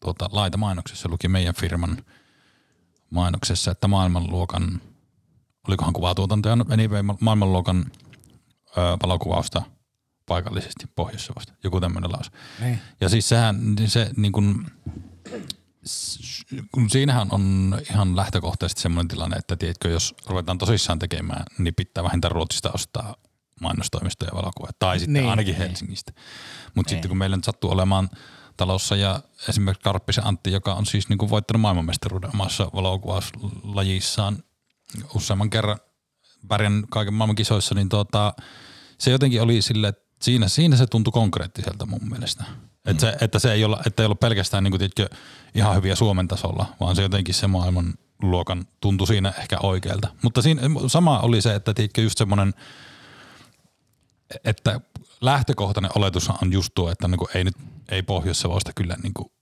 tuota, 0.00 0.28
laitamainoksessa 0.32 1.08
luki 1.08 1.28
meidän 1.28 1.54
firman 1.54 2.04
mainoksessa, 3.10 3.70
että 3.70 3.88
maailmanluokan, 3.88 4.80
olikohan 5.68 5.92
kuvatuotantoja, 5.92 6.56
anyway, 6.70 7.02
ma- 7.02 7.16
maailmanluokan 7.20 7.84
ää, 8.76 8.96
valokuvausta 9.02 9.62
paikallisesti 10.26 10.86
Pohjois-Savosta, 10.96 11.52
joku 11.64 11.80
tämmöinen 11.80 12.12
lause. 12.12 12.30
Niin. 12.60 12.78
Ja 13.00 13.08
siis 13.08 13.28
sehän, 13.28 13.74
niin 13.74 13.90
se 13.90 14.10
niin 14.16 14.32
kuin, 14.32 14.66
s- 15.86 16.44
kun 16.72 16.90
siinähän 16.90 17.28
on 17.30 17.76
ihan 17.90 18.16
lähtökohtaisesti 18.16 18.82
semmoinen 18.82 19.08
tilanne, 19.08 19.36
että 19.36 19.56
tiedätkö, 19.56 19.88
jos 19.88 20.14
ruvetaan 20.26 20.58
tosissaan 20.58 20.98
tekemään, 20.98 21.44
niin 21.58 21.74
pitää 21.74 22.04
vähintään 22.04 22.32
Ruotsista 22.32 22.70
ostaa 22.74 23.16
mainostoimistoja 23.60 24.28
ja 24.28 24.36
valokuvia, 24.36 24.72
tai 24.78 24.98
sitten 24.98 25.12
Niin, 25.12 25.22
niin, 25.22 25.30
ainakin 25.30 25.52
niin. 25.52 25.68
Helsingistä. 25.68 26.12
Mutta 26.74 26.90
sitten 26.90 27.08
kun 27.08 27.18
meillä 27.18 27.36
nyt 27.36 27.44
sattuu 27.44 27.70
olemaan 27.70 28.08
talossa 28.58 28.96
ja 28.96 29.20
esimerkiksi 29.48 29.84
Karppisen 29.84 30.26
Antti, 30.26 30.52
joka 30.52 30.74
on 30.74 30.86
siis 30.86 31.08
niin 31.08 31.18
kuin 31.18 31.30
voittanut 31.30 31.60
maailmanmestaruuden 31.60 32.30
omassa 32.34 32.70
valokuvauslajissaan 32.74 34.38
useamman 35.14 35.50
kerran 35.50 35.78
pärjän 36.48 36.84
kaiken 36.90 37.14
maailman 37.14 37.36
kisoissa, 37.36 37.74
niin 37.74 37.88
tuota, 37.88 38.34
se 38.98 39.10
jotenkin 39.10 39.42
oli 39.42 39.62
sille, 39.62 39.88
että 39.88 40.02
siinä, 40.22 40.48
siinä 40.48 40.76
se 40.76 40.86
tuntui 40.86 41.12
konkreettiselta 41.12 41.86
mun 41.86 42.08
mielestä. 42.10 42.44
Että 42.86 43.00
se, 43.00 43.16
että 43.20 43.38
se 43.38 43.52
ei 43.52 43.64
ole, 43.64 43.76
että 43.86 44.02
ei 44.02 44.04
ollut 44.04 44.20
pelkästään 44.20 44.64
niin 44.64 44.72
kuin, 44.72 44.78
tiedätkö, 44.78 45.16
ihan 45.54 45.76
hyviä 45.76 45.94
Suomen 45.96 46.28
tasolla, 46.28 46.66
vaan 46.80 46.96
se 46.96 47.02
jotenkin 47.02 47.34
se 47.34 47.46
maailman 47.46 47.94
luokan 48.22 48.66
tuntui 48.80 49.06
siinä 49.06 49.32
ehkä 49.38 49.58
oikealta. 49.62 50.08
Mutta 50.22 50.42
siinä 50.42 50.62
sama 50.86 51.20
oli 51.20 51.42
se, 51.42 51.54
että 51.54 51.74
tiedätkö, 51.74 52.02
just 52.02 52.18
semmoinen, 52.18 52.54
että 54.44 54.80
lähtökohtainen 55.20 55.90
oletus 55.94 56.30
on 56.42 56.52
just 56.52 56.70
tuo, 56.74 56.90
että 56.90 57.08
niin 57.08 57.18
kuin 57.18 57.28
ei 57.34 57.44
nyt 57.44 57.56
ei 57.90 58.02
Pohjois-Savosta 58.02 58.72
kyllä 58.76 58.96
niin 59.02 59.14
kuin 59.14 59.32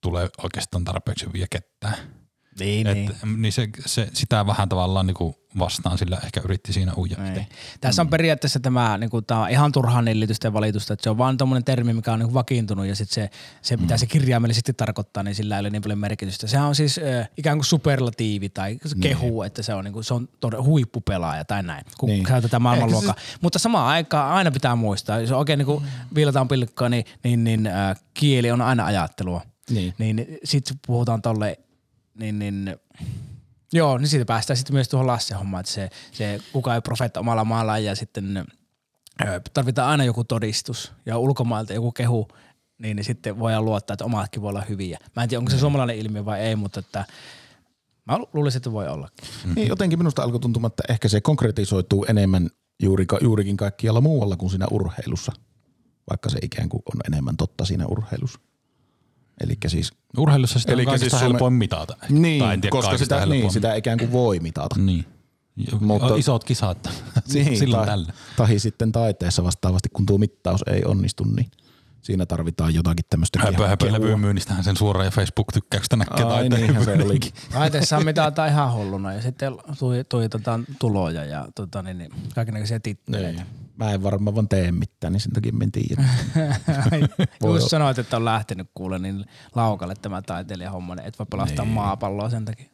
tule 0.00 0.30
oikeastaan 0.42 0.84
tarpeeksi 0.84 1.26
hyviä 1.26 1.46
ketään. 1.50 2.25
Niin, 2.60 2.86
Et, 2.86 2.96
niin 3.36 3.52
se, 3.52 3.68
se, 3.86 4.08
sitä 4.12 4.46
vähän 4.46 4.68
tavallaan 4.68 5.06
niin 5.06 5.14
kuin 5.14 5.34
vastaan 5.58 5.98
sillä 5.98 6.20
ehkä 6.24 6.40
yritti 6.44 6.72
siinä 6.72 6.92
uija. 6.96 7.16
Niin. 7.18 7.46
Tässä 7.80 8.02
on 8.02 8.08
periaatteessa 8.08 8.60
tämä, 8.60 8.98
niin 8.98 9.10
kuin, 9.10 9.24
tämä 9.24 9.42
on 9.42 9.50
ihan 9.50 9.72
turhaa 9.72 10.02
nillitystä 10.02 10.48
ja 10.48 10.52
valitusta, 10.52 10.92
että 10.92 11.04
se 11.04 11.10
on 11.10 11.18
vaan 11.18 11.36
tuommoinen 11.36 11.64
termi, 11.64 11.92
mikä 11.92 12.12
on 12.12 12.18
niin 12.18 12.26
kuin 12.26 12.34
vakiintunut 12.34 12.86
ja 12.86 12.96
sitten 12.96 13.14
se, 13.14 13.30
se, 13.62 13.76
mitä 13.76 13.96
se 13.96 14.06
kirjaimellisesti 14.06 14.72
tarkoittaa, 14.72 15.22
niin 15.22 15.34
sillä 15.34 15.56
ei 15.56 15.60
ole 15.60 15.70
niin 15.70 15.82
paljon 15.82 15.98
merkitystä. 15.98 16.46
Sehän 16.46 16.66
on 16.66 16.74
siis 16.74 16.98
äh, 16.98 17.28
ikään 17.36 17.58
kuin 17.58 17.64
superlatiivi 17.64 18.48
tai 18.48 18.78
kehu, 19.00 19.42
että 19.42 19.62
se 19.62 19.74
on, 19.74 19.84
niin 19.84 19.92
kuin, 19.92 20.04
se 20.04 20.14
on 20.14 20.28
todella 20.40 20.64
huippupelaaja 20.64 21.44
tai 21.44 21.62
näin, 21.62 21.84
kun 21.98 22.06
Niin. 22.06 22.16
niin. 22.16 22.26
käytetään 22.26 22.62
maailmanluokkaa. 22.62 23.14
Mutta 23.40 23.58
samaan 23.58 23.88
aikaan 23.88 24.32
aina 24.32 24.50
pitää 24.50 24.76
muistaa, 24.76 25.20
jos 25.20 25.30
oikein 25.32 25.58
niin 25.58 25.66
kuin 25.66 25.84
viilataan 26.14 26.48
pilkkaa, 26.48 26.88
niin, 26.88 27.04
niin, 27.24 27.44
niin 27.44 27.66
äh, 27.66 27.96
kieli 28.14 28.50
on 28.50 28.62
aina 28.62 28.84
ajattelua. 28.86 29.40
Niin. 29.70 29.94
Niin 29.98 30.38
sitten 30.44 30.76
puhutaan 30.86 31.22
tolle, 31.22 31.58
niin, 32.18 32.38
niin 32.38 32.76
Joo, 33.72 33.98
niin 33.98 34.08
siitä 34.08 34.24
päästään 34.24 34.56
sitten 34.56 34.74
myös 34.74 34.88
tuohon 34.88 35.06
Lasse 35.06 35.34
hommaan, 35.34 35.60
että 35.60 35.72
se, 35.72 35.90
se 36.12 36.40
kuka 36.52 36.74
ei 36.74 36.80
profeetta 36.80 37.20
omalla 37.20 37.44
maallaan 37.44 37.84
ja 37.84 37.94
sitten 37.94 38.44
ö, 39.26 39.40
tarvitaan 39.54 39.88
aina 39.88 40.04
joku 40.04 40.24
todistus 40.24 40.92
ja 41.06 41.18
ulkomailta 41.18 41.72
joku 41.72 41.92
kehu, 41.92 42.28
niin, 42.78 42.96
niin 42.96 43.04
sitten 43.04 43.38
voidaan 43.38 43.64
luottaa, 43.64 43.94
että 43.94 44.04
omatkin 44.04 44.42
voi 44.42 44.48
olla 44.48 44.64
hyviä. 44.68 44.98
Mä 45.16 45.22
en 45.22 45.28
tiedä, 45.28 45.38
onko 45.38 45.50
se 45.50 45.58
suomalainen 45.58 45.98
ilmiö 45.98 46.24
vai 46.24 46.40
ei, 46.40 46.56
mutta 46.56 46.80
että 46.80 47.04
mä 48.04 48.18
luulisin, 48.32 48.58
että 48.58 48.72
voi 48.72 48.88
olla. 48.88 49.08
Niin 49.54 49.68
jotenkin 49.68 49.98
minusta 49.98 50.22
alkoi 50.22 50.40
tuntumaan, 50.40 50.70
että 50.70 50.92
ehkä 50.92 51.08
se 51.08 51.20
konkretisoituu 51.20 52.04
enemmän 52.08 52.50
juuri, 52.82 53.06
juurikin 53.20 53.56
kaikkialla 53.56 54.00
muualla 54.00 54.36
kuin 54.36 54.50
siinä 54.50 54.66
urheilussa, 54.70 55.32
vaikka 56.10 56.30
se 56.30 56.38
ikään 56.42 56.68
kuin 56.68 56.82
on 56.94 57.00
enemmän 57.06 57.36
totta 57.36 57.64
siinä 57.64 57.86
urheilussa. 57.86 58.40
Eli 59.40 59.54
siis, 59.66 59.92
Urheilussa 60.18 60.58
sitä 60.58 60.72
on 60.72 60.76
kaikista 60.84 60.98
siis 60.98 61.10
Suomen- 61.10 61.32
helpoin 61.32 61.52
mitata. 61.52 61.96
niin, 62.08 62.42
Tai 62.42 62.54
en 62.54 62.60
tiedä 62.60 62.70
koska 62.72 62.98
sitä, 62.98 63.16
niin, 63.20 63.32
helpoin. 63.32 63.52
sitä 63.52 63.74
ikään 63.74 63.98
kuin 63.98 64.12
voi 64.12 64.40
mitata. 64.40 64.76
Niin. 64.78 65.04
Mutta- 65.80 66.14
isot 66.16 66.44
kisat. 66.44 66.88
niin, 67.32 67.58
silloin 67.58 67.86
tai, 67.86 67.96
tällä. 67.96 68.12
tahi 68.36 68.58
sitten 68.58 68.92
taiteessa 68.92 69.44
vastaavasti, 69.44 69.88
kun 69.92 70.06
tuo 70.06 70.18
mittaus 70.18 70.60
ei 70.66 70.84
onnistu, 70.84 71.24
niin 71.24 71.50
siinä 72.02 72.26
tarvitaan 72.26 72.74
jotakin 72.74 73.04
tämmöistä 73.10 73.38
Höpö, 73.38 73.68
höpö, 73.68 73.92
levyn 73.92 74.20
myynnistähän 74.20 74.64
sen 74.64 74.76
suoraan 74.76 75.04
ja 75.06 75.10
Facebook-tykkäyksestä 75.10 75.96
näkee 75.96 76.24
Ai 76.24 76.30
taiteen 76.32 76.62
niinhän 76.62 76.84
se 76.84 76.92
olikin. 77.04 77.32
Mitataan 78.04 78.48
ihan 78.48 78.72
hulluna 78.72 79.12
ja 79.12 79.22
sitten 79.22 79.52
tui- 79.78 80.04
tuitetaan 80.08 80.64
tuloja 80.78 81.24
ja 81.24 81.48
tota, 81.54 81.82
niin, 81.82 81.98
niin, 81.98 82.10
kaikenlaisia 82.34 82.80
titteleitä. 82.80 83.42
Niin. 83.42 83.65
Mä 83.76 83.92
en 83.92 84.02
varmaan 84.02 84.34
vaan 84.34 84.48
tee 84.48 84.72
mitään, 84.72 85.12
niin 85.12 85.20
sen 85.20 85.32
takia 85.32 85.52
en 85.62 85.72
tiedä. 85.72 86.04
Olla. 87.42 87.60
sanoit, 87.60 87.98
että 87.98 88.16
on 88.16 88.24
lähtenyt 88.24 88.68
kuule 88.74 88.98
niin 88.98 89.24
laukalle 89.54 89.94
tämä 90.02 90.22
taiteilija 90.22 90.70
homma, 90.70 90.94
niin 90.94 91.06
et 91.06 91.18
voi 91.18 91.26
pelastaa 91.30 91.64
Niin. 91.64 91.74
maapalloa 91.74 92.30
sen 92.30 92.44
takia. 92.44 92.66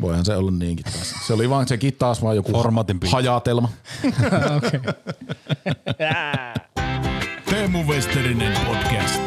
Voihan 0.00 0.24
se 0.24 0.36
olla 0.36 0.50
niinkin 0.50 0.84
taas. 0.92 1.14
Se 1.26 1.32
oli 1.32 1.50
vaan 1.50 1.68
sekin 1.68 1.94
taas 1.98 2.22
vaan 2.22 2.36
joku 2.36 2.52
Formatin 2.52 3.00
hajatelma. 3.12 3.68
Teemu 7.50 7.82
Westerinen 7.82 8.52
podcast. 8.66 9.20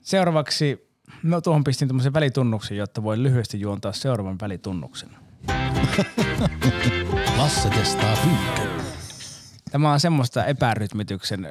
Seuraavaksi, 0.00 0.88
no 1.22 1.40
tuohon 1.40 1.64
pistin 1.64 1.88
tämmöisen 1.88 2.14
välitunnuksen, 2.14 2.76
jotta 2.76 3.02
voi 3.02 3.22
lyhyesti 3.22 3.60
juontaa 3.60 3.92
seuraavan 3.92 4.36
välitunnuksen. 4.40 5.08
Lasse 7.36 7.70
testaa 7.70 8.16
pyykkä. 8.16 8.78
Tämä 9.70 9.92
on 9.92 10.00
semmoista 10.00 10.44
epärytmityksen 10.44 11.48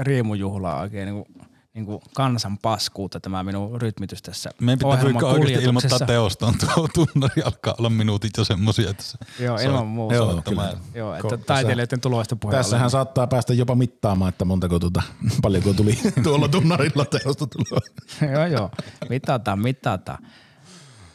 riemujuhlaa 0.00 0.80
oikein 0.80 1.06
niin 1.06 1.24
kuin, 1.24 1.48
niin 1.74 1.86
kuin 1.86 2.00
kansan 2.14 2.58
paskuutta 2.58 3.20
tämä 3.20 3.42
minun 3.42 3.82
rytmitys 3.82 4.22
tässä 4.22 4.50
Meidän 4.60 4.78
pitää 4.78 5.28
oikeasti 5.28 5.64
ilmoittaa 5.64 5.98
teostaan. 5.98 6.54
Tuo 6.74 6.88
tunnari 6.94 7.42
alkaa 7.42 7.74
olla 7.78 7.90
minuutit 7.90 8.30
jo 8.36 8.44
semmosia, 8.44 8.90
että 8.90 9.02
se 9.02 9.18
Joo, 9.38 9.56
ilman 9.56 9.86
muuta. 9.86 10.14
Joo, 10.14 10.30
Joo, 10.30 10.42
kyllä. 10.42 10.76
Joo, 10.94 11.18
Ko- 11.18 11.34
että 11.34 11.46
taiteilijoiden 11.46 12.00
tuloista 12.00 12.36
puheen 12.36 12.58
Tässähän 12.58 12.90
saattaa 12.90 13.26
päästä 13.26 13.54
jopa 13.54 13.74
mittaamaan, 13.74 14.28
että 14.28 14.44
montako 14.44 14.78
tuota, 14.78 15.02
paljonko 15.42 15.72
tuli 15.72 15.98
tuolla 16.24 16.48
tunnarilla 16.48 17.04
teosta 17.04 17.46
tuloa. 17.46 17.80
joo, 18.34 18.46
joo. 18.46 18.70
Mitataan, 19.08 19.58
mitataan. 19.58 20.18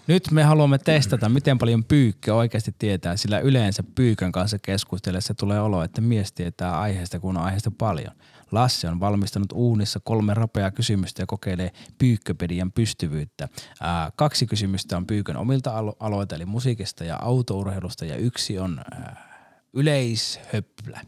Nyt 0.10 0.32
me 0.32 0.44
haluamme 0.44 0.78
testata, 0.78 1.30
miten 1.30 1.58
paljon 1.58 1.84
pyykkä 1.84 2.34
oikeasti 2.34 2.76
tietää, 2.80 3.18
sillä 3.18 3.40
yleensä 3.40 3.84
pyykän 3.96 4.32
kanssa 4.32 4.58
keskustellessa 4.62 5.34
tulee 5.34 5.62
olo, 5.62 5.84
että 5.84 6.02
mies 6.02 6.34
tietää 6.34 6.80
aiheesta, 6.80 7.20
kun 7.20 7.38
on 7.38 7.44
aiheesta 7.44 7.72
paljon. 7.72 8.12
Lasse 8.52 8.90
on 8.90 9.00
valmistanut 9.00 9.52
uunissa 9.54 10.00
kolme 10.04 10.34
rapeaa 10.34 10.72
kysymystä 10.72 11.22
ja 11.22 11.26
kokeilee 11.26 11.72
pyykköpedian 11.98 12.72
pystyvyyttä. 12.72 13.50
Ää, 13.82 14.12
kaksi 14.16 14.48
kysymystä 14.48 14.98
on 14.98 15.08
pyykän 15.08 15.38
omilta 15.38 15.72
alo- 15.72 15.96
aloilta, 16.00 16.36
eli 16.36 16.46
musiikista 16.46 17.04
ja 17.04 17.20
autourheilusta, 17.22 18.06
ja 18.06 18.16
yksi 18.16 18.60
on 18.60 18.80
ää, 18.92 19.30
yleishöplä. 19.74 21.02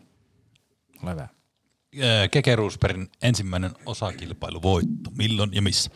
Ole 1.04 1.12
hyvä. 1.12 1.28
Keke 2.32 2.56
Roosbergin 2.56 3.10
ensimmäinen 3.22 3.72
osakilpailuvoitto. 3.86 5.12
Milloin 5.18 5.50
ja 5.54 5.62
missä? 5.62 5.92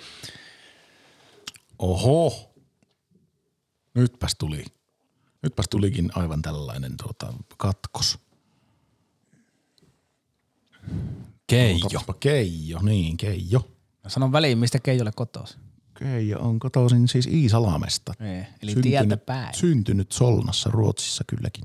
Oho. 1.80 2.55
Nytpäs 3.96 4.36
tuli. 4.38 4.66
Nytpäs 5.44 5.66
tulikin 5.70 6.12
aivan 6.16 6.42
tällainen 6.42 6.94
tuota, 7.04 7.34
katkos. 7.58 8.20
Keijo. 11.48 11.88
Keijo, 12.20 12.80
niin 12.82 13.18
Keijo. 13.18 13.60
Mä 14.04 14.10
sanon 14.10 14.32
väliin, 14.32 14.58
mistä 14.58 14.80
Keijolle 14.80 15.12
kotoisin. 15.16 15.60
Keijo 16.00 16.40
on 16.40 16.60
kotoisin 16.60 17.08
siis 17.08 17.28
Iisalamesta. 17.28 18.14
Niin, 18.20 18.48
eli 18.64 18.76
tieltä 18.76 19.18
päin. 19.18 19.56
syntynyt 19.56 20.12
Solnassa 20.12 20.70
Ruotsissa 20.74 21.24
kylläkin. 21.28 21.64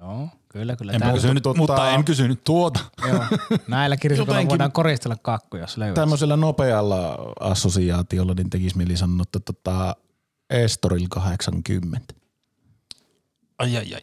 Joo, 0.00 0.28
kyllä, 0.48 0.76
kyllä. 0.76 0.92
En 0.92 1.00
Täällä- 1.00 1.14
kysynyt, 1.20 1.46
tota- 1.46 1.56
mutta 1.58 1.90
en 1.90 2.04
kysynyt 2.04 2.44
tuota. 2.44 2.80
Joo. 3.08 3.24
Näillä 3.68 3.96
kirjoituksilla 3.96 4.34
Jotenkin- 4.36 4.48
voidaan 4.50 4.72
koristella 4.72 5.16
kakku, 5.22 5.56
jos 5.56 5.76
löydät. 5.76 5.94
Tämmöisellä 5.94 6.36
nopealla 6.36 7.18
assosiaatiolla 7.40 8.34
niin 8.34 8.50
tekisi 8.50 8.76
mieli 8.76 8.96
sanoa, 8.96 9.22
että 9.22 9.40
tota 9.40 9.96
Estoril 10.50 11.06
80. 11.08 12.14
Ai 13.58 13.76
ai 13.76 13.94
ai. 13.94 14.00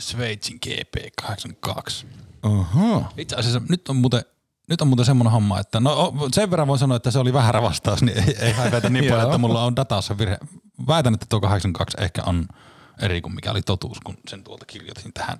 Sveitsin 0.00 0.58
GP82. 0.66 2.06
Aha. 2.42 3.12
Itse 3.16 3.36
asiassa 3.36 3.60
nyt 3.68 3.88
on 3.88 3.96
muuten, 3.96 4.22
nyt 4.68 4.80
on 4.80 4.88
muuten 4.88 5.04
semmoinen 5.04 5.32
homma, 5.32 5.60
että 5.60 5.80
no 5.80 6.14
sen 6.34 6.50
verran 6.50 6.68
voin 6.68 6.78
sanoa, 6.78 6.96
että 6.96 7.10
se 7.10 7.18
oli 7.18 7.32
väärä 7.32 7.62
vastaus, 7.62 8.02
niin 8.02 8.18
ei, 8.18 8.36
ei 8.40 8.52
hävetä 8.52 8.90
niin 8.90 9.04
paljon, 9.10 9.26
että 9.26 9.38
mulla 9.38 9.64
on 9.64 9.76
datassa 9.76 10.18
virhe. 10.18 10.38
Väitän, 10.86 11.14
että 11.14 11.26
tuo 11.28 11.40
82 11.40 11.96
ehkä 12.00 12.22
on 12.26 12.48
eri 13.02 13.20
kuin 13.20 13.34
mikä 13.34 13.50
oli 13.50 13.62
totuus, 13.62 14.00
kun 14.00 14.14
sen 14.28 14.44
tuolta 14.44 14.66
kirjoitin 14.66 15.12
tähän. 15.12 15.38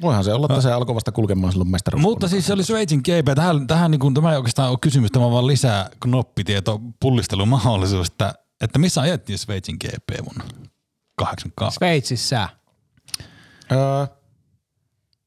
Voihan 0.00 0.24
se 0.24 0.34
olla, 0.34 0.46
että 0.50 0.60
se 0.60 0.72
alkoi 0.72 0.94
vasta 0.94 1.12
kulkemaan 1.12 1.52
silloin 1.52 1.70
mestaruus. 1.70 2.02
Mutta 2.02 2.28
siis 2.28 2.46
se 2.46 2.52
oli 2.52 2.64
Sveitsin 2.64 3.00
GP. 3.00 3.34
Tähän, 3.34 3.66
tähän 3.66 3.90
niin 3.90 3.98
kuin, 3.98 4.14
tämä 4.14 4.30
ei 4.30 4.36
oikeastaan 4.36 4.70
ole 4.70 4.78
kysymys, 4.80 5.10
tämä 5.12 5.24
on 5.24 5.32
vaan 5.32 5.46
lisää 5.46 5.90
knoppitieto, 6.00 6.80
pullistelun 7.00 7.48
mahdollisuus, 7.48 8.06
että, 8.06 8.34
että 8.60 8.78
missä 8.78 9.00
ajettiin 9.00 9.38
Sveitsin 9.38 9.76
GP 9.84 10.24
vuonna 10.24 10.44
82. 11.16 11.76
Sveitsissä. 11.76 12.48
Öö, 13.72 14.06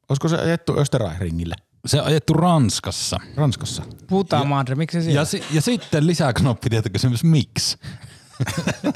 olisiko 0.09 0.27
se 0.27 0.35
ajettu 0.37 0.73
Österreich-ringille? 0.73 1.53
Se 1.85 2.01
on 2.01 2.07
ajettu 2.07 2.33
Ranskassa. 2.33 3.17
Ranskassa. 3.35 3.83
Puhutaan 4.07 4.47
Madre, 4.47 4.75
miksi 4.75 4.97
se 4.97 5.03
siellä? 5.03 5.21
Ja, 5.21 5.25
si- 5.25 5.43
ja 5.51 5.61
sitten 5.61 6.07
lisää 6.07 6.33
knoppitietokysymys, 6.33 7.23
miksi? 7.23 7.77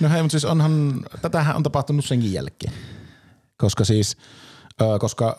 No 0.00 0.08
hei, 0.08 0.22
mutta 0.22 0.30
siis 0.32 0.44
onhan, 0.44 1.00
tätähän 1.22 1.56
on 1.56 1.62
tapahtunut 1.62 2.04
senkin 2.04 2.32
jälkeen. 2.32 2.72
Koska 3.56 3.84
siis, 3.84 4.16
ö, 4.82 4.84
koska 4.98 5.36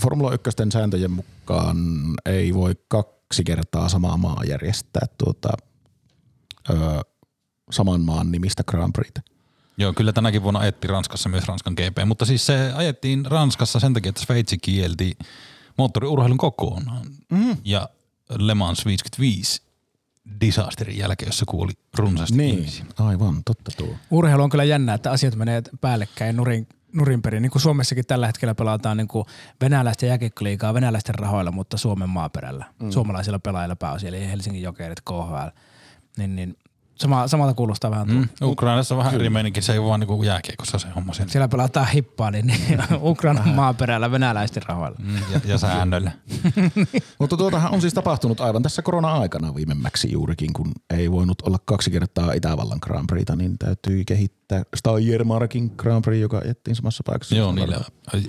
Formula 0.00 0.32
1 0.32 0.50
sääntöjen 0.72 1.10
mukaan 1.10 1.76
ei 2.26 2.54
voi 2.54 2.74
kaksi 2.88 3.44
kertaa 3.44 3.88
samaa 3.88 4.16
maa 4.16 4.44
järjestää 4.48 5.06
tuota, 5.18 5.48
ö, 6.70 6.74
saman 7.70 8.00
maan 8.00 8.32
nimistä 8.32 8.62
Grand 8.64 8.92
Prixta. 8.92 9.20
Joo, 9.76 9.92
kyllä 9.92 10.12
tänäkin 10.12 10.42
vuonna 10.42 10.60
ajettiin 10.60 10.90
Ranskassa 10.90 11.28
myös 11.28 11.48
Ranskan 11.48 11.72
GP, 11.74 11.98
mutta 12.06 12.24
siis 12.24 12.46
se 12.46 12.72
ajettiin 12.74 13.26
Ranskassa 13.26 13.80
sen 13.80 13.94
takia, 13.94 14.08
että 14.08 14.22
Sveitsi 14.22 14.58
kielti 14.58 15.18
moottoriurheilun 15.78 16.38
kokonaan. 16.38 17.06
Mm. 17.30 17.56
Ja 17.64 17.88
Le 18.38 18.54
Mans 18.54 18.86
55 18.86 19.62
disasterin 20.40 20.98
jälkeen, 20.98 21.28
jossa 21.28 21.44
kuoli 21.48 21.72
runsaasti 21.98 22.36
Niin. 22.36 22.58
ihmisiä. 22.58 22.84
Aivan, 22.98 23.42
totta 23.44 23.70
tuo. 23.76 23.96
Urheilu 24.10 24.42
on 24.42 24.50
kyllä 24.50 24.64
jännä, 24.64 24.94
että 24.94 25.10
asiat 25.10 25.34
menee 25.36 25.62
päällekkäin 25.80 26.36
nurin, 26.36 26.68
nurin 26.92 27.22
perin. 27.22 27.42
Niin 27.42 27.50
kuin 27.50 27.62
Suomessakin 27.62 28.06
tällä 28.06 28.26
hetkellä 28.26 28.54
pelataan 28.54 28.96
niin 28.96 29.08
kuin 29.08 29.24
venäläisten 29.60 30.08
jääkiekkoliigaa 30.08 30.74
venäläisten 30.74 31.14
rahoilla, 31.14 31.50
mutta 31.52 31.76
Suomen 31.76 32.08
maaperällä. 32.08 32.64
Mm. 32.82 32.90
Suomalaisilla 32.90 33.38
pelaajilla 33.38 33.76
pääosin, 33.76 34.08
eli 34.08 34.28
Helsingin 34.28 34.62
Jokerit, 34.62 35.00
KHL. 35.00 35.48
Niin, 36.18 36.36
niin 36.36 36.56
sama, 36.94 37.28
samalta 37.28 37.54
kuulostaa 37.54 37.90
vähän 37.90 38.06
tuo. 38.06 38.16
Mm. 38.16 38.28
Ukrainassa 38.42 38.94
on 38.94 38.98
vähän 38.98 39.14
eri 39.14 39.30
meininki, 39.30 39.62
se 39.62 39.72
ei 39.72 39.78
ole 39.78 39.88
vaan 39.88 40.00
niinku 40.00 40.22
jääkiekossa 40.22 40.78
se 40.78 40.88
homma 40.94 41.12
siellä. 41.12 41.32
Siellä 41.32 41.48
pelataan 41.48 41.88
hippaa, 41.88 42.30
niin, 42.30 42.46
niin 42.46 42.78
Ukrainan 43.02 43.48
maaperällä 43.48 44.10
venäläisten 44.10 44.62
rahoilla. 44.66 44.98
Mm, 45.02 45.16
ja, 45.32 45.40
ja 45.44 45.58
säännöllä. 45.58 46.12
Mutta 47.18 47.36
tuotahan 47.36 47.72
on 47.72 47.80
siis 47.80 47.94
tapahtunut 47.94 48.40
aivan 48.40 48.62
tässä 48.62 48.82
korona-aikana 48.82 49.54
viimemmäksi 49.54 50.12
juurikin, 50.12 50.52
kun 50.52 50.72
ei 50.90 51.10
voinut 51.10 51.42
olla 51.42 51.58
kaksi 51.64 51.90
kertaa 51.90 52.32
Itävallan 52.32 52.78
Grand 52.82 53.06
Prixta, 53.06 53.36
niin 53.36 53.58
täytyy 53.58 54.04
kehittää 54.04 54.43
Steiermarkin 54.74 55.72
Grand 55.76 56.04
Prix, 56.04 56.20
joka 56.20 56.38
ajettiin 56.38 56.76
samassa 56.76 57.02
paikassa. 57.06 57.36
Joo, 57.36 57.52
niillä 57.52 57.80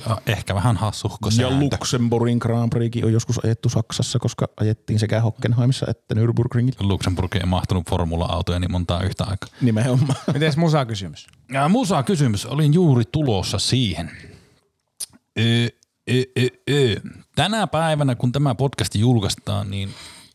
ja 0.08 0.22
ehkä 0.28 0.56
vähän 0.56 0.78
hassuhko 0.78 1.28
Ja 1.28 1.32
sääntö. 1.32 1.76
Luxemburgin 1.76 2.38
Grand 2.38 2.70
Prixkin 2.70 3.06
on 3.06 3.14
joskus 3.14 3.40
ajettu 3.46 3.70
Saksassa, 3.70 4.20
koska 4.20 4.48
ajettiin 4.58 5.00
sekä 5.00 5.22
Hockenheimissa 5.22 5.86
että 5.90 6.16
Nürburgringillä. 6.16 6.78
Luxemburgiin 6.80 7.42
ei 7.42 7.50
mahtunut 7.50 7.90
formula-autoja 7.90 8.60
niin 8.60 8.72
montaa 8.72 9.04
yhtä 9.04 9.24
aikaa. 9.24 9.50
Nimenomaan. 9.62 10.20
Mites 10.34 10.58
musa 10.58 10.86
kysymys? 10.86 11.28
Ja 11.52 11.70
musa 11.70 12.04
kysymys, 12.04 12.46
olin 12.46 12.74
juuri 12.74 13.04
tulossa 13.12 13.60
siihen. 13.60 14.12
Ö, 15.40 15.42
ö, 16.10 16.24
ö, 16.40 16.48
ö. 16.70 17.02
Tänä 17.36 17.68
päivänä, 17.68 18.16
kun 18.16 18.32
tämä 18.32 18.56
podcast 18.56 18.96
julkaistaan, 18.96 19.72
niin 19.72 19.90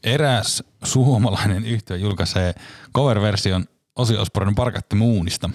eräs 0.05 0.62
suomalainen 0.85 1.64
yhtiö 1.64 1.97
julkaisee 1.97 2.55
cover-version 2.97 3.64
Osi 3.97 4.16
Osbornin 4.16 4.55
Parkatti 4.55 4.97
Muunista. 4.97 5.51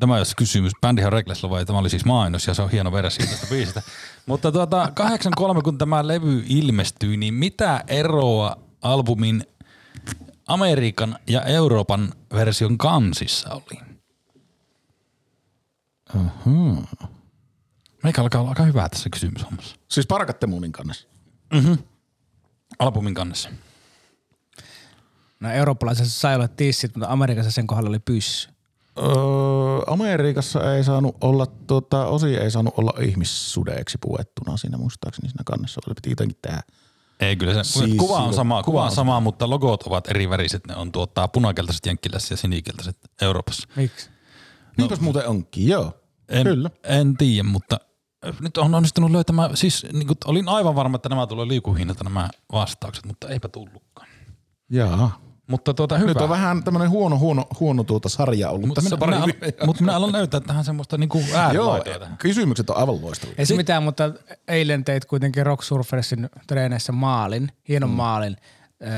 Tämä 0.00 0.18
jos 0.18 0.34
kysymys. 0.34 0.72
Bändihän 0.80 1.08
on 1.08 1.12
Reckless 1.12 1.44
Love, 1.44 1.58
ja 1.58 1.64
tämä 1.64 1.78
oli 1.78 1.90
siis 1.90 2.04
mainos 2.04 2.46
ja 2.46 2.54
se 2.54 2.62
on 2.62 2.70
hieno 2.70 2.92
versio 2.92 3.26
tästä 3.26 3.46
biisistä. 3.54 3.82
Mutta 4.26 4.52
tuota, 4.52 4.92
83, 4.94 5.62
kun 5.62 5.78
tämä 5.78 6.06
levy 6.06 6.44
ilmestyi, 6.48 7.16
niin 7.16 7.34
mitä 7.34 7.84
eroa 7.88 8.56
albumin 8.82 9.44
Amerikan 10.46 11.18
ja 11.26 11.42
Euroopan 11.42 12.12
version 12.34 12.78
kansissa 12.78 13.54
oli? 13.54 13.80
Uh-huh. 16.14 16.84
Meikä 18.02 18.22
alkaa 18.22 18.40
olla 18.40 18.50
aika 18.50 18.62
hyvää 18.62 18.88
tässä 18.88 19.10
kysymyshommassa. 19.10 19.76
Siis 19.88 20.06
Parkattemuunin 20.06 20.72
kannessa. 20.72 21.08
Albumin 22.78 23.14
kannessa. 23.14 23.50
No 25.40 25.52
eurooppalaisessa 25.52 26.20
sai 26.20 26.34
olla 26.34 26.48
tissit, 26.48 26.96
mutta 26.96 27.12
Amerikassa 27.12 27.50
sen 27.50 27.66
kohdalla 27.66 27.88
oli 27.88 27.98
pyssy. 27.98 28.55
Öö, 28.98 29.06
Amerikassa 29.86 30.74
ei 30.74 30.84
saanut 30.84 31.16
olla, 31.20 31.46
tota, 31.46 32.06
osi 32.06 32.36
ei 32.36 32.50
saanut 32.50 32.74
olla 32.76 32.92
ihmissudeeksi 33.00 33.98
puettuna 34.00 34.56
siinä 34.56 34.78
muistaakseni 34.78 35.28
siinä 35.28 35.42
kannessa. 35.46 35.80
Oli 35.86 35.94
piti 35.94 36.10
jotenkin 36.10 36.38
tehdä. 36.42 36.62
Ei 37.20 37.36
kyllä 37.36 37.54
se, 37.54 37.64
Siis 37.64 37.96
kuva 37.96 38.18
on 38.18 38.34
sama, 38.34 38.62
kuva 38.62 38.84
on 38.84 38.90
sama, 38.90 39.20
mutta 39.20 39.50
logot 39.50 39.82
ovat 39.82 40.10
eri 40.10 40.30
väriset. 40.30 40.66
Ne 40.66 40.76
on 40.76 40.92
tuota, 40.92 41.28
punakeltaiset 41.28 41.86
jenkkilässä 41.86 42.32
ja 42.32 42.36
sinikeltaiset 42.36 42.96
Euroopassa. 43.22 43.68
Miksi? 43.76 44.10
Niinpäs 44.76 45.00
muuten 45.00 45.28
onkin, 45.28 45.68
joo. 45.68 45.92
En, 46.28 46.46
Kyllä. 46.46 46.70
En 46.84 47.16
tiedä, 47.16 47.42
mutta 47.42 47.80
nyt 48.40 48.56
on 48.56 48.74
onnistunut 48.74 49.10
löytämään, 49.10 49.56
siis 49.56 49.86
niin 49.92 50.06
kuin, 50.06 50.16
olin 50.24 50.48
aivan 50.48 50.74
varma, 50.74 50.96
että 50.96 51.08
nämä 51.08 51.26
tulee 51.26 51.48
liukuhinnalta 51.48 52.04
nämä 52.04 52.28
vastaukset, 52.52 53.06
mutta 53.06 53.28
eipä 53.28 53.48
tullutkaan. 53.48 54.08
Jaa. 54.70 55.25
Mutta 55.46 55.74
tuota 55.74 55.98
hyvä. 55.98 56.10
Nyt 56.10 56.16
on 56.16 56.28
vähän 56.28 56.64
tämmöinen 56.64 56.90
huono, 56.90 57.18
huono, 57.18 57.46
huono 57.60 57.84
tuota 57.84 58.08
sarja 58.08 58.50
ollut 58.50 58.66
mutta 58.66 58.82
minä, 58.82 58.96
minä, 58.96 59.52
mutta 59.66 59.82
minä 59.82 59.96
alan 59.96 60.12
löytää 60.12 60.40
tähän 60.40 60.64
semmoista 60.64 60.98
niinku 60.98 61.22
Joo, 61.52 61.80
tähän. 61.80 62.16
kysymykset 62.18 62.70
on 62.70 62.76
aivan 62.76 63.02
loistavia. 63.02 63.34
Ei 63.38 63.46
se 63.46 63.56
mitään, 63.56 63.82
mutta 63.82 64.12
eilen 64.48 64.84
teit 64.84 65.04
kuitenkin 65.04 65.46
Rock 65.46 65.62
Surfersin 65.62 66.30
treeneissä 66.46 66.92
maalin, 66.92 67.52
hienon 67.68 67.90
mm. 67.90 67.96
maalin. 67.96 68.36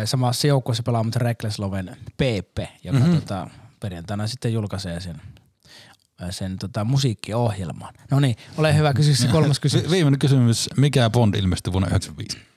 Samassa 0.05 0.47
joukkueessa 0.47 0.83
pelaa 0.83 1.03
mutta 1.03 1.19
Reckless 1.19 1.59
Loven 1.59 1.97
PP, 2.17 2.59
joka 2.85 2.99
mm-hmm. 2.99 3.15
tota, 3.15 3.51
perjantaina 3.81 4.27
sitten 4.27 4.53
julkaisee 4.53 5.01
sen, 5.01 5.21
sen 6.31 6.59
tota, 6.59 6.85
musiikkiohjelman. 6.85 7.95
No 8.11 8.21
niin, 8.21 8.37
ole 8.57 8.77
hyvä, 8.77 8.95
kysy 8.95 9.15
se 9.15 9.29
kolmas 9.29 9.61
kysymys. 9.61 9.87
Vi- 9.87 9.91
viimeinen 9.91 10.19
kysymys. 10.19 10.69
Mikä 10.77 11.11
Bond 11.11 11.35
ilmestyi 11.35 11.73
vuonna 11.73 11.89
1995? 11.89 12.49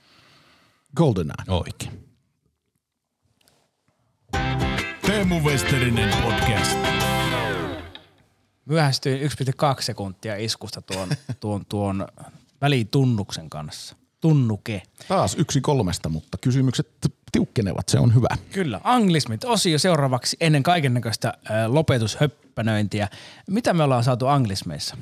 GoldenEye. 0.95 1.59
Oikein. 1.59 2.10
Teemu 5.07 5.39
Westerinen 5.39 6.09
podcast. 6.23 6.77
Myöhästyin 8.65 9.21
1,2 9.21 9.27
sekuntia 9.81 10.35
iskusta 10.35 10.81
tuon, 10.81 11.09
tuon, 11.39 11.65
tuon 11.69 12.07
välitunnuksen 12.61 13.49
kanssa. 13.49 13.95
Tunnuke. 14.21 14.81
Taas 15.07 15.35
yksi 15.35 15.61
kolmesta, 15.61 16.09
mutta 16.09 16.37
kysymykset 16.37 16.87
tiukkenevat, 17.31 17.89
se 17.89 17.99
on 17.99 18.15
hyvä. 18.15 18.27
Kyllä, 18.51 18.81
anglismit 18.83 19.43
osio 19.43 19.79
seuraavaksi 19.79 20.37
ennen 20.41 20.63
kaiken 20.63 20.93
näköistä 20.93 21.33
lopetushöppänöintiä. 21.67 23.07
Mitä 23.47 23.73
me 23.73 23.83
ollaan 23.83 24.03
saatu 24.03 24.27
anglismeissa? 24.27 24.97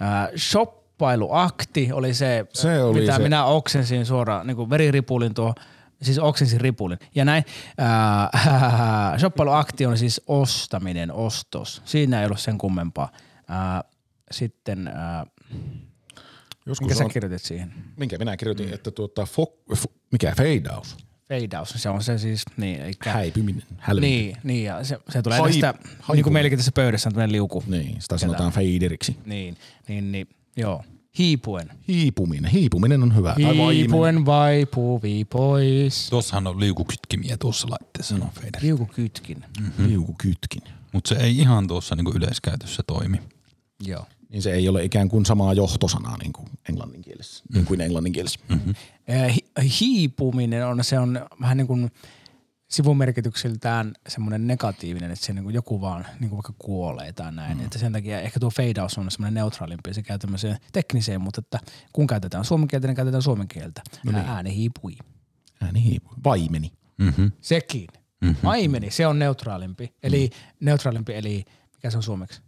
Ää, 0.00 0.28
shoppailuakti 0.36 1.92
oli 1.92 2.14
se, 2.14 2.46
Se 2.54 2.82
oli 2.82 3.00
mitä 3.00 3.16
se. 3.16 3.22
minä 3.22 3.44
oksensin 3.44 4.06
suoraan, 4.06 4.46
niin 4.46 4.70
veriripulin 4.70 5.34
tuo, 5.34 5.54
siis 6.02 6.18
oksensin 6.18 6.60
ripulin. 6.60 6.98
Ja 7.14 7.24
näin, 7.24 7.44
ää, 7.78 9.18
shoppailuakti 9.18 9.86
on 9.86 9.98
siis 9.98 10.20
ostaminen, 10.26 11.12
ostos. 11.12 11.82
Siinä 11.84 12.20
ei 12.20 12.26
ollut 12.26 12.40
sen 12.40 12.58
kummempaa. 12.58 13.10
Ää, 13.48 13.84
sitten, 14.30 14.88
ää, 14.88 15.26
Joskus 16.66 16.86
mikä 16.86 16.94
sä 16.94 17.04
on, 17.04 17.10
kirjoitit 17.10 17.42
siihen? 17.42 17.74
minkä 17.96 18.18
minä 18.18 18.36
kirjoitin, 18.36 18.74
että 18.74 18.90
tuota, 18.90 19.26
fo, 19.26 19.46
fo, 19.74 19.86
mikä 20.12 20.34
feidaus, 20.36 20.96
out, 21.58 21.68
se 21.68 21.88
on 21.88 22.02
se 22.02 22.18
siis, 22.18 22.42
niin, 22.56 22.82
eikä, 22.82 23.12
häipyminen, 23.12 23.62
hälviminen. 23.78 24.18
Niin, 24.18 24.36
niin 24.44 24.64
ja 24.64 24.84
se, 24.84 24.98
se 25.08 25.22
tulee 25.22 25.38
Haip- 25.38 25.44
tästä, 25.46 25.72
niin 25.72 25.90
haipuminen. 25.98 26.22
kuin 26.22 26.32
meilläkin 26.32 26.58
tässä 26.58 26.72
pöydässä 26.74 27.08
on 27.08 27.12
tämmöinen 27.12 27.32
liuku. 27.32 27.64
Niin, 27.66 28.02
sitä 28.02 28.18
sanotaan 28.18 28.52
feideriksi. 28.52 29.16
Niin, 29.26 29.56
niin, 29.88 30.12
niin, 30.12 30.28
joo. 30.56 30.84
Hiipuen. 31.18 31.70
Hiipuminen, 31.88 32.50
hiipuminen 32.50 33.02
on 33.02 33.16
hyvä. 33.16 33.34
Hiipuen 33.72 34.26
vaipuvii 34.26 35.24
pois. 35.24 36.10
Tuossahan 36.10 36.46
on 36.46 36.60
liukukytkimiä 36.60 37.36
tuossa 37.36 37.68
laitteessa, 37.70 38.18
no. 38.18 38.30
Liukukytkin. 38.60 39.44
Liukukytkin. 39.78 40.62
Mutta 40.92 41.08
se 41.08 41.14
ei 41.14 41.38
ihan 41.38 41.66
tuossa 41.66 41.96
niinku 41.96 42.12
yleiskäytössä 42.14 42.82
toimi. 42.86 43.18
Joo. 43.86 44.06
Niin 44.28 44.42
se 44.42 44.52
ei 44.52 44.68
ole 44.68 44.84
ikään 44.84 45.08
kuin 45.08 45.26
samaa 45.26 45.52
johtosanaa 45.52 46.16
niin 46.18 46.32
kuin 46.32 46.48
englannin 46.68 47.02
kielessä, 47.02 47.44
niin 47.54 47.64
kuin 47.64 47.80
englannin 47.80 48.12
kielessä. 48.12 48.40
Mm-hmm. 48.48 48.74
Eh, 49.08 49.34
hi- 49.34 49.70
Hiipuminen 49.80 50.66
on, 50.66 50.84
se 50.84 50.98
on 50.98 51.26
vähän 51.40 51.56
niin 51.56 51.66
kuin 51.66 51.90
sivumerkityksiltään 52.72 53.92
semmoinen 54.08 54.46
negatiivinen, 54.46 55.10
että 55.10 55.26
se 55.26 55.32
niin 55.32 55.42
kuin 55.44 55.54
joku 55.54 55.80
vaan 55.80 56.06
niin 56.20 56.28
kuin 56.28 56.36
vaikka 56.36 56.54
kuolee 56.58 57.12
tai 57.12 57.32
näin. 57.32 57.58
Mm. 57.58 57.64
Että 57.64 57.78
sen 57.78 57.92
takia 57.92 58.20
ehkä 58.20 58.40
tuo 58.40 58.50
fade 58.50 58.82
out 58.82 58.92
on 58.98 59.10
semmoinen 59.10 59.34
neutraalimpi, 59.34 59.94
se 59.94 60.02
käy 60.02 60.18
tämmöiseen 60.18 60.58
tekniseen, 60.72 61.20
mutta 61.20 61.40
että 61.40 61.58
kun 61.92 62.06
käytetään 62.06 62.44
suomen 62.44 62.68
kieltä, 62.68 62.86
niin 62.86 62.96
käytetään 62.96 63.22
suomen 63.22 63.48
kieltä. 63.48 63.82
No 64.04 64.12
niin. 64.12 64.24
Ääni 64.24 64.54
hiipui. 64.56 64.96
Ääni 65.60 65.82
hiipui. 65.82 66.14
Vaimeni. 66.24 66.72
Mm-hmm. 66.98 67.32
Sekin. 67.40 67.86
Mm-hmm. 68.20 68.48
Aimeni, 68.48 68.90
se 68.90 69.06
on 69.06 69.18
neutraalimpi. 69.18 69.94
Eli 70.02 70.30
neutraalimpi, 70.60 71.14
eli 71.14 71.44
mikä 71.74 71.90
se 71.90 71.96
on 71.96 72.02
suomeksi? 72.02 72.42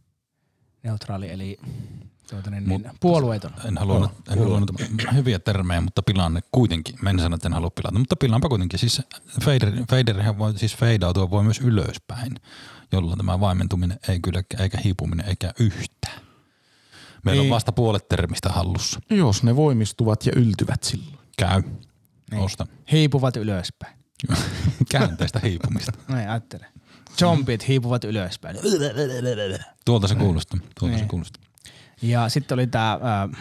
Neutraali, 0.83 1.31
eli 1.31 1.59
tuota, 2.31 2.51
niin, 2.51 2.69
niin, 2.69 2.91
puolueeton. 3.01 3.51
En 3.65 3.79
halua, 3.79 3.99
no, 3.99 4.11
en 4.33 4.39
halua 4.39 4.61
nyt 4.61 4.71
hyviä 5.15 5.39
termejä, 5.39 5.81
mutta 5.81 6.03
pilaan 6.03 6.35
ne 6.35 6.41
kuitenkin. 6.53 6.95
Mä 7.03 7.11
en 7.11 7.19
sano, 7.19 7.35
että 7.35 7.49
en 7.49 7.53
halua 7.53 7.71
pilata, 7.71 7.99
mutta 7.99 8.17
pilaanpa 8.17 8.49
kuitenkin. 8.49 8.79
Siis 8.79 9.03
fader, 9.45 9.73
faderihän 9.91 10.39
voi 10.39 10.59
siis 10.59 10.77
feidautua 10.77 11.31
voi 11.31 11.43
myös 11.45 11.61
ylöspäin, 11.61 12.35
jolloin 12.93 13.19
tämä 13.19 13.41
vaimentuminen 13.41 13.99
ei 14.09 14.21
kyllä, 14.21 14.43
eikä 14.59 14.79
hiipuminen 14.85 15.27
eikä 15.29 15.53
yhtään. 15.61 16.21
Meillä 17.25 17.43
Niin. 17.43 17.53
on 17.53 17.55
vasta 17.55 17.73
puolet 17.73 18.09
termistä 18.09 18.49
hallussa. 18.49 19.01
Jos 19.11 19.43
ne 19.43 19.57
voimistuvat 19.57 20.27
ja 20.27 20.33
yltyvät 20.37 20.83
silloin. 20.83 21.19
Käy. 21.39 21.63
Osta. 22.37 22.67
Hiipuvat 22.93 23.37
ylöspäin. 23.37 23.97
Käänteistä 24.91 25.41
hiipumista. 25.45 25.93
Näin 26.09 26.29
ajattelen. 26.31 26.69
Zombit 27.19 27.69
hiipuvat 27.69 28.05
ylöspäin. 28.05 28.57
Tuolta 29.85 30.09
se 30.09 30.15
kuulostaa. 30.15 30.61
Tuolta 30.81 30.95
se 30.95 31.01
Niin. 31.01 31.09
kuulostaa. 31.09 31.43
Ja 32.03 32.29
sitten 32.29 32.57
oli 32.57 32.67
tämä... 32.67 32.93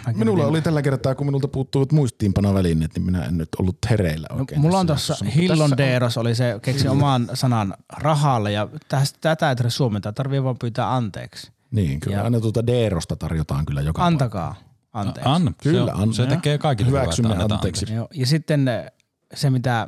Äh, 0.07 0.15
Minulla 0.15 0.45
oli 0.45 0.61
tällä 0.61 0.81
kertaa, 0.81 1.15
kun 1.15 1.27
minulta 1.27 1.47
puuttuvat 1.47 1.91
muistiinpanovälineet, 1.91 2.91
niin 2.95 3.05
minä 3.05 3.25
en 3.25 3.37
nyt 3.37 3.49
ollut 3.59 3.77
hereillä 3.89 4.27
No, 4.31 4.37
oikein. 4.39 4.61
mulla 4.61 4.79
on 4.79 4.87
tässä 4.87 5.07
tuossa 5.07 5.25
jaksossa, 5.25 5.25
mutta 5.25 5.41
Hillon 5.53 5.69
tässä 5.69 5.83
on- 5.83 5.89
Deeros 5.89 6.17
oli 6.17 6.35
se, 6.35 6.59
keksi 6.61 6.87
oman 6.87 7.29
sanan 7.33 7.73
rahalle 7.97 8.51
ja 8.51 8.67
tästä, 8.87 9.17
tätä 9.21 9.49
ei 9.49 9.55
tarvitse 9.55 9.75
suomentaa, 9.77 10.13
tarvii 10.13 10.43
vaan 10.43 10.57
pyytää 10.57 10.95
anteeksi. 10.95 11.51
Niin, 11.71 11.99
kyllä 11.99 12.17
Ja- 12.17 12.23
aina 12.23 12.39
tuota 12.39 12.67
Deerosta 12.67 13.15
tarjotaan 13.15 13.65
kyllä 13.65 13.81
joka 13.81 14.05
Antakaa 14.05 14.55
anteeksi. 14.93 15.29
Anna. 15.29 15.51
Kyllä, 15.63 15.91
se, 15.95 16.01
on, 16.01 16.13
se 16.13 16.25
tekee 16.25 16.57
kaikille 16.57 16.89
hyvää, 16.89 17.01
Hyväksymme 17.01 17.31
annetaan 17.31 17.51
anteeksi. 17.51 17.93
Joo, 17.93 18.07
ja 18.13 18.25
sitten 18.25 18.65
se, 19.33 19.49
mitä 19.49 19.87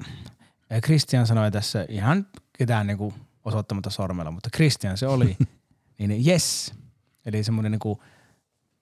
Christian 0.84 1.28
sanoi 1.28 1.52
tässä, 1.52 1.86
ihan 1.90 2.28
ketään 2.58 2.88
niinku 2.88 3.14
osoittamatta 3.46 3.90
sormella, 3.90 4.32
mutta 4.32 4.50
Christian 4.56 4.98
se 4.98 5.08
oli, 5.08 5.38
niin 6.00 6.28
yes. 6.28 6.74
Eli 7.26 7.44
semmoinen 7.44 7.72
niinku 7.72 8.02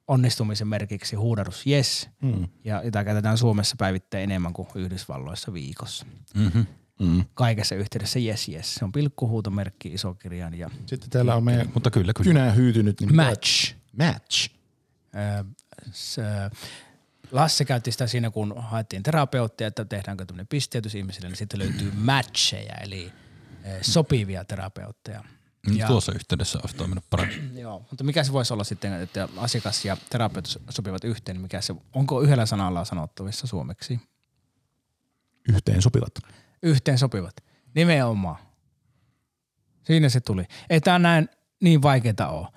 onnistumisen 0.08 0.68
merkiksi 0.68 1.16
huudarus 1.16 1.68
yes. 1.68 2.10
Mm. 2.22 2.48
Ja 2.64 2.82
jota 2.84 3.04
käytetään 3.04 3.38
Suomessa 3.38 3.76
päivittäin 3.80 4.24
enemmän 4.24 4.54
kuin 4.54 4.68
Yhdysvalloissa 4.76 5.54
viikossa. 5.54 6.06
Mm-hmm. 6.36 6.66
Mm. 7.00 7.26
Kaikessa 7.34 7.76
yhteydessä 7.76 8.20
yes 8.20 8.50
yes. 8.50 8.76
Se 8.76 8.86
on 8.86 8.92
pilkkuhuutomerkki 8.92 9.90
isokirjan 9.94 10.54
ja 10.54 10.70
Sitten 10.86 11.10
täällä 11.10 11.36
on 11.36 11.44
meidän 11.44 11.70
Mutta 11.74 11.92
kyllä, 11.92 12.14
kyllä. 12.14 12.30
kynä 12.30 12.52
hyytynyt. 12.52 13.02
Niin 13.02 13.16
match. 13.16 13.76
Match. 13.98 14.50
Ö, 15.16 15.44
se, 15.92 16.22
Lasse 17.32 17.66
käytti 17.66 17.92
sitä 17.92 18.08
siinä, 18.08 18.30
kun 18.32 18.54
haettiin 18.58 19.04
terapeuttia, 19.04 19.68
että 19.68 19.86
tehdäänkö 19.86 20.26
tämmöinen 20.26 20.48
pisteytys 20.48 20.96
ihmisille, 20.96 21.28
niin 21.28 21.38
sitten 21.38 21.60
löytyy 21.60 21.92
matcheja, 21.96 22.76
eli 22.76 23.12
ö, 23.66 23.78
sopivia 23.82 24.46
terapeutteja. 24.46 25.24
Ja. 25.72 25.88
Tuossa 25.88 26.12
yhteydessä 26.12 26.60
olisi 26.62 26.76
toiminut 26.76 27.04
paremmin. 27.10 27.58
Joo, 27.62 27.86
mutta 27.90 28.04
mikä 28.04 28.24
se 28.24 28.34
voisi 28.34 28.54
olla 28.54 28.64
sitten, 28.64 28.94
että 28.94 29.30
asiakas 29.38 29.86
ja 29.86 29.98
terapeutti 30.10 30.52
sopivat 30.70 31.04
yhteen, 31.04 31.36
niin 31.36 31.42
mikä 31.42 31.62
se, 31.62 31.76
onko 31.94 32.22
yhdellä 32.22 32.46
sanalla 32.46 32.86
sanottavissa 32.86 33.48
suomeksi? 33.48 34.00
Yhteen 35.50 35.82
sopivat. 35.82 36.14
Yhteen 36.64 36.98
sopivat. 36.98 37.36
Nimenomaan. 37.76 38.38
Siinä 39.84 40.10
se 40.10 40.20
tuli. 40.20 40.46
Ei 40.70 40.82
tämä 40.82 41.00
näin 41.00 41.30
niin 41.60 41.82
vaikeaa 41.82 42.30
ole. 42.30 42.48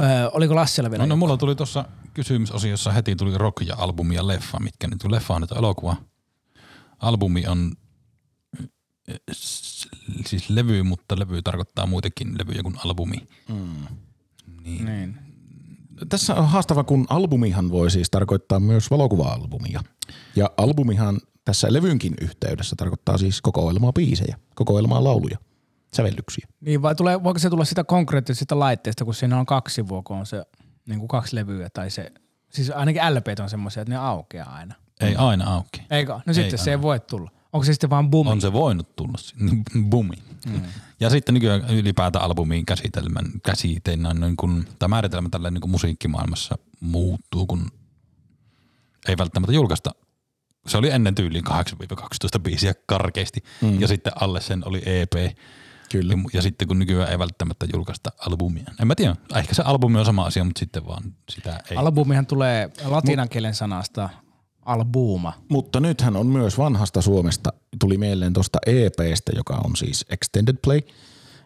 Öö, 0.00 0.28
oliko 0.32 0.54
Lassella 0.54 0.90
vielä? 0.90 1.02
No, 1.02 1.08
no 1.08 1.16
mulla 1.16 1.36
tuli 1.36 1.54
tuossa 1.54 1.84
kysymysosiossa 2.14 2.92
heti 2.92 3.16
tuli 3.16 3.38
rock 3.38 3.66
ja 3.66 3.74
albumi 3.78 4.14
ja 4.14 4.26
leffa, 4.26 4.60
mitkä 4.60 4.88
nyt 4.88 5.04
leffa 5.04 5.34
on 5.34 5.40
nyt 5.40 5.52
elokuva. 5.52 5.96
Albumi 6.98 7.46
on 7.46 7.72
siis 10.26 10.50
levy, 10.50 10.82
mutta 10.82 11.18
levy 11.18 11.42
tarkoittaa 11.42 11.86
muitakin 11.86 12.38
levyjä 12.38 12.62
kuin 12.62 12.76
albumi. 12.84 13.28
Niin. 14.64 14.84
Niin. 14.84 15.18
Tässä 16.08 16.34
on 16.34 16.48
haastava, 16.48 16.84
kun 16.84 17.06
albumihan 17.10 17.70
voi 17.70 17.90
siis 17.90 18.10
tarkoittaa 18.10 18.60
myös 18.60 18.90
valokuva-albumia. 18.90 19.82
Ja 20.36 20.50
albumihan 20.56 21.20
tässä 21.44 21.72
levynkin 21.72 22.14
yhteydessä 22.20 22.76
tarkoittaa 22.76 23.18
siis 23.18 23.42
kokoelmaa 23.42 23.92
biisejä, 23.92 24.36
kokoelmaa 24.54 25.04
lauluja, 25.04 25.38
sävellyksiä. 25.96 26.46
Niin 26.60 26.82
vai 26.82 26.94
tulee, 26.94 27.22
voiko 27.24 27.38
se 27.38 27.50
tulla 27.50 27.64
sitä 27.64 27.84
konkreettisesta 27.84 28.58
laitteesta, 28.58 29.04
kun 29.04 29.14
siinä 29.14 29.38
on 29.38 29.46
kaksi 29.46 29.74
sivua, 29.74 30.02
kun 30.02 30.16
on 30.16 30.26
se 30.26 30.44
niin 30.86 30.98
kuin 30.98 31.08
kaksi 31.08 31.36
levyä 31.36 31.68
tai 31.70 31.90
se, 31.90 32.12
siis 32.50 32.70
ainakin 32.70 33.02
LP 33.14 33.26
on 33.42 33.50
semmoisia, 33.50 33.82
että 33.82 33.94
ne 33.94 33.98
aukeaa 33.98 34.54
aina. 34.54 34.74
Ei 35.00 35.16
aina 35.16 35.54
auki. 35.54 35.82
Eikö? 35.90 36.12
No 36.12 36.22
Ei 36.28 36.34
sitten 36.34 36.58
se 36.58 36.70
ei 36.70 36.74
aina. 36.74 36.82
voi 36.82 37.00
tulla. 37.00 37.30
Onko 37.52 37.64
se 37.64 37.72
sitten 37.72 37.90
vaan 37.90 38.10
bumi? 38.10 38.30
On 38.30 38.40
se 38.40 38.52
voinut 38.52 38.96
tulla 38.96 39.18
sinne, 39.18 39.52
bumi. 39.90 40.16
Mm. 40.46 40.62
Ja 41.00 41.10
sitten 41.10 41.34
nykyään 41.34 41.70
ylipäätään 41.70 42.24
albumiin 42.24 42.66
käsitelmän, 42.66 43.24
käsitellään, 43.42 44.20
niin 44.20 44.36
kun, 44.36 44.64
tai 44.78 44.88
määritelmä 44.88 45.28
tällä 45.28 45.50
niin 45.50 45.60
kuin 45.60 45.70
musiikkimaailmassa 45.70 46.58
muuttuu, 46.80 47.46
kun 47.46 47.70
ei 49.08 49.18
välttämättä 49.18 49.52
julkaista. 49.52 49.90
Se 50.66 50.78
oli 50.78 50.90
ennen 50.90 51.14
tyyliin 51.14 51.44
8-12 51.46 51.52
biisiä 52.42 52.74
karkeasti 52.86 53.42
mm. 53.62 53.80
ja 53.80 53.88
sitten 53.88 54.12
alle 54.20 54.40
sen 54.40 54.68
oli 54.68 54.82
EP. 54.86 55.36
Kyllä. 55.92 56.12
Ja, 56.12 56.18
ja 56.32 56.42
sitten 56.42 56.68
kun 56.68 56.78
nykyään 56.78 57.10
ei 57.10 57.18
välttämättä 57.18 57.66
julkaista 57.72 58.12
albumia. 58.18 58.64
En 58.80 58.86
mä 58.86 58.94
tiedä, 58.94 59.16
ehkä 59.36 59.54
se 59.54 59.62
albumi 59.62 59.98
on 59.98 60.04
sama 60.04 60.24
asia, 60.24 60.44
mutta 60.44 60.58
sitten 60.58 60.86
vaan 60.86 61.02
sitä 61.28 61.60
ei. 61.70 61.76
Albumihan 61.76 62.26
tulee 62.26 62.70
latinan 62.84 63.28
kielen 63.28 63.54
sanasta 63.54 64.08
albuma. 64.62 65.32
Mutta 65.48 65.80
nythän 65.80 66.16
on 66.16 66.26
myös 66.26 66.58
vanhasta 66.58 67.02
Suomesta, 67.02 67.52
tuli 67.80 67.98
mieleen 67.98 68.32
tuosta 68.32 68.58
EPstä, 68.66 69.32
joka 69.36 69.60
on 69.64 69.76
siis 69.76 70.04
Extended 70.10 70.56
Play, 70.64 70.80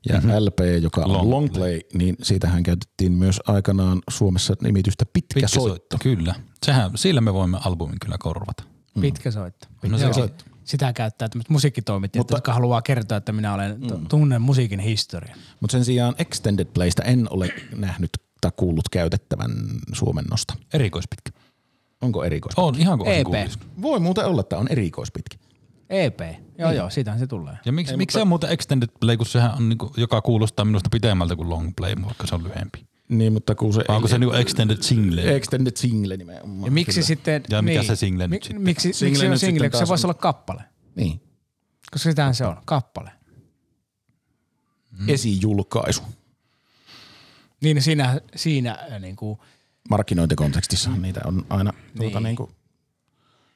ja 0.08 0.14
mm-hmm. 0.14 0.30
LP, 0.44 0.58
joka 0.82 1.00
on 1.00 1.12
Long, 1.12 1.30
long 1.30 1.52
play, 1.52 1.80
niin 1.94 2.16
siitähän 2.22 2.62
käytettiin 2.62 3.12
myös 3.12 3.40
aikanaan 3.46 4.02
Suomessa 4.10 4.54
nimitystä 4.62 5.04
Pitkä, 5.12 5.34
Pitkä 5.34 5.48
soitto. 5.48 5.68
soitto. 5.68 5.96
Kyllä, 6.02 6.34
Sehän, 6.66 6.90
sillä 6.94 7.20
me 7.20 7.34
voimme 7.34 7.58
albumin 7.64 7.96
kyllä 8.00 8.16
korvata. 8.18 8.62
Mm. 8.94 9.00
Pitkä 9.00 9.30
soitto. 9.30 9.66
Pitkä 9.80 9.88
no 9.88 9.98
se 9.98 10.12
soitto. 10.12 10.44
Sitä 10.64 10.92
käyttää 10.92 11.28
tämmöiset 11.28 11.50
musiikkitoimittajat, 11.50 12.20
Mutta, 12.20 12.36
jotka 12.36 12.52
haluaa 12.52 12.82
kertoa, 12.82 13.18
että 13.18 13.32
minä 13.32 13.54
olen, 13.54 13.80
mm. 13.80 14.06
tunnen 14.08 14.42
musiikin 14.42 14.80
historian. 14.80 15.38
Mutta 15.60 15.72
sen 15.72 15.84
sijaan 15.84 16.14
Extended 16.18 16.66
Playstä 16.74 17.02
en 17.02 17.26
ole 17.30 17.48
nähnyt 17.76 18.10
tai 18.40 18.52
kuullut 18.56 18.88
käytettävän 18.88 19.50
suomennosta. 19.92 20.54
Erikoispitkä. 20.72 21.30
Onko 22.06 22.24
erikoispitkä? 22.24 22.62
On, 22.62 22.74
ihan 22.74 22.98
kuin 22.98 23.10
EP. 23.10 23.26
Voi 23.82 24.00
muuten 24.00 24.24
olla, 24.24 24.40
että 24.40 24.58
on 24.58 24.68
erikoispitkä. 24.68 25.36
EP. 25.90 26.20
Joo, 26.58 26.68
niin. 26.68 26.76
joo, 26.76 26.90
siitähän 26.90 27.20
se 27.20 27.26
tulee. 27.26 27.58
Ja 27.64 27.72
miksi, 27.72 27.92
Ei, 27.92 27.96
miksi 27.96 28.12
mutta... 28.12 28.18
se 28.18 28.22
on 28.22 28.28
muuten 28.28 28.50
extended 28.50 28.88
play, 29.00 29.16
kun 29.16 29.26
sehän 29.26 29.54
on, 29.54 29.68
niinku, 29.68 29.92
joka 29.96 30.22
kuulostaa 30.22 30.64
minusta 30.64 30.90
pitemmältä 30.90 31.36
kuin 31.36 31.48
long 31.48 31.72
play, 31.76 31.94
vaikka 32.04 32.26
se 32.26 32.34
on 32.34 32.44
lyhempi. 32.44 32.86
Niin, 33.08 33.32
mutta 33.32 33.54
kun 33.54 33.72
se... 33.72 33.84
Vai 33.88 33.96
onko 33.96 34.08
se 34.08 34.18
niinku 34.18 34.34
extended 34.34 34.78
single? 34.80 35.36
Extended 35.36 35.76
single 35.76 36.16
nimenomaan. 36.16 36.64
Ja 36.64 36.70
miksi 36.70 36.94
kyllä. 36.94 37.06
sitten... 37.06 37.42
Ja 37.50 37.62
mikä 37.62 37.80
niin, 37.80 37.86
se 37.86 37.96
single 37.96 38.28
nyt 38.28 38.42
sitten? 38.42 38.62
Miksi, 38.62 38.92
single 38.92 39.10
miksi 39.10 39.26
se 39.26 39.30
on 39.30 39.38
single, 39.38 39.70
kun 39.70 39.78
se 39.78 39.88
voisi 39.88 40.06
olla 40.06 40.14
kappale? 40.14 40.62
Niin. 40.94 41.20
Koska 41.90 42.08
sitähän 42.10 42.34
se 42.34 42.46
on, 42.46 42.56
kappale. 42.64 43.10
Mm. 44.98 45.08
Esijulkaisu. 45.08 46.02
Niin, 47.62 47.82
siinä, 47.82 48.20
siinä 48.36 48.78
äh, 48.92 49.00
niin 49.00 49.16
kuin, 49.16 49.38
markkinointikontekstissa 49.90 50.90
niitä 50.90 51.20
on 51.24 51.46
aina 51.50 51.72
niin. 51.72 51.98
tuota, 51.98 52.20
niin 52.20 52.36
kuin 52.36 52.50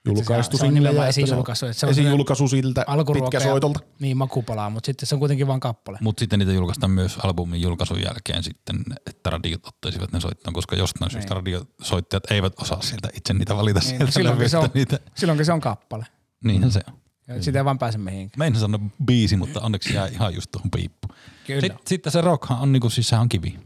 julkaistu 0.04 0.58
se, 0.58 0.66
on, 0.66 0.82
se 0.82 0.88
on 0.88 1.08
esijulkaisu. 1.08 1.66
Se 1.72 1.86
on 1.86 1.92
esijulkaisu 1.92 2.48
siltä 2.48 2.86
pitkäsoitolta. 3.12 3.80
Niin, 4.00 4.16
makupalaa, 4.16 4.70
mutta 4.70 4.86
sitten 4.86 5.06
se 5.06 5.14
on 5.14 5.18
kuitenkin 5.18 5.46
vain 5.46 5.60
kappale. 5.60 5.98
Mutta 6.00 6.20
sitten 6.20 6.38
niitä 6.38 6.52
julkaistaan 6.52 6.90
myös 6.90 7.18
albumin 7.22 7.62
julkaisun 7.62 8.02
jälkeen 8.02 8.42
sitten, 8.42 8.76
että 9.06 9.30
radiot 9.30 9.66
ottaisivat 9.66 10.12
ne 10.12 10.20
soittoon, 10.20 10.54
koska 10.54 10.76
jostain 10.76 11.06
niin. 11.06 11.12
syystä 11.12 11.34
radiosoittajat 11.34 12.30
eivät 12.30 12.52
osaa 12.60 12.82
sieltä 12.82 13.08
itse 13.16 13.34
niitä 13.34 13.56
valita 13.56 13.80
niin, 13.80 13.88
sieltä. 13.88 14.12
Silloinkin 14.12 14.50
se, 14.50 14.58
on, 14.58 14.68
niitä. 14.74 14.98
silloinkin 15.14 15.46
se 15.46 15.52
on 15.52 15.60
kappale. 15.60 16.06
Niinhän 16.44 16.72
se 16.72 16.80
on. 16.88 16.94
Ja 17.28 17.42
sitä 17.42 17.58
ei 17.58 17.64
vaan 17.64 17.78
pääse 17.78 17.98
mihinkään. 17.98 18.38
Mä 18.38 18.46
en 18.46 18.56
sano 18.56 18.78
biisi, 19.04 19.36
mutta 19.36 19.60
onneksi 19.60 19.94
jää 19.94 20.06
ihan 20.06 20.34
just 20.34 20.50
tuohon 20.50 20.70
piippuun. 20.70 21.14
Kyllä. 21.46 21.60
Sitten, 21.60 21.78
sitten 21.86 22.12
se 22.12 22.20
rockhan 22.20 22.58
on 22.58 22.72
niinku, 22.72 22.90
siis 22.90 23.08
sehän 23.08 23.22
on 23.22 23.28
kivi. 23.28 23.58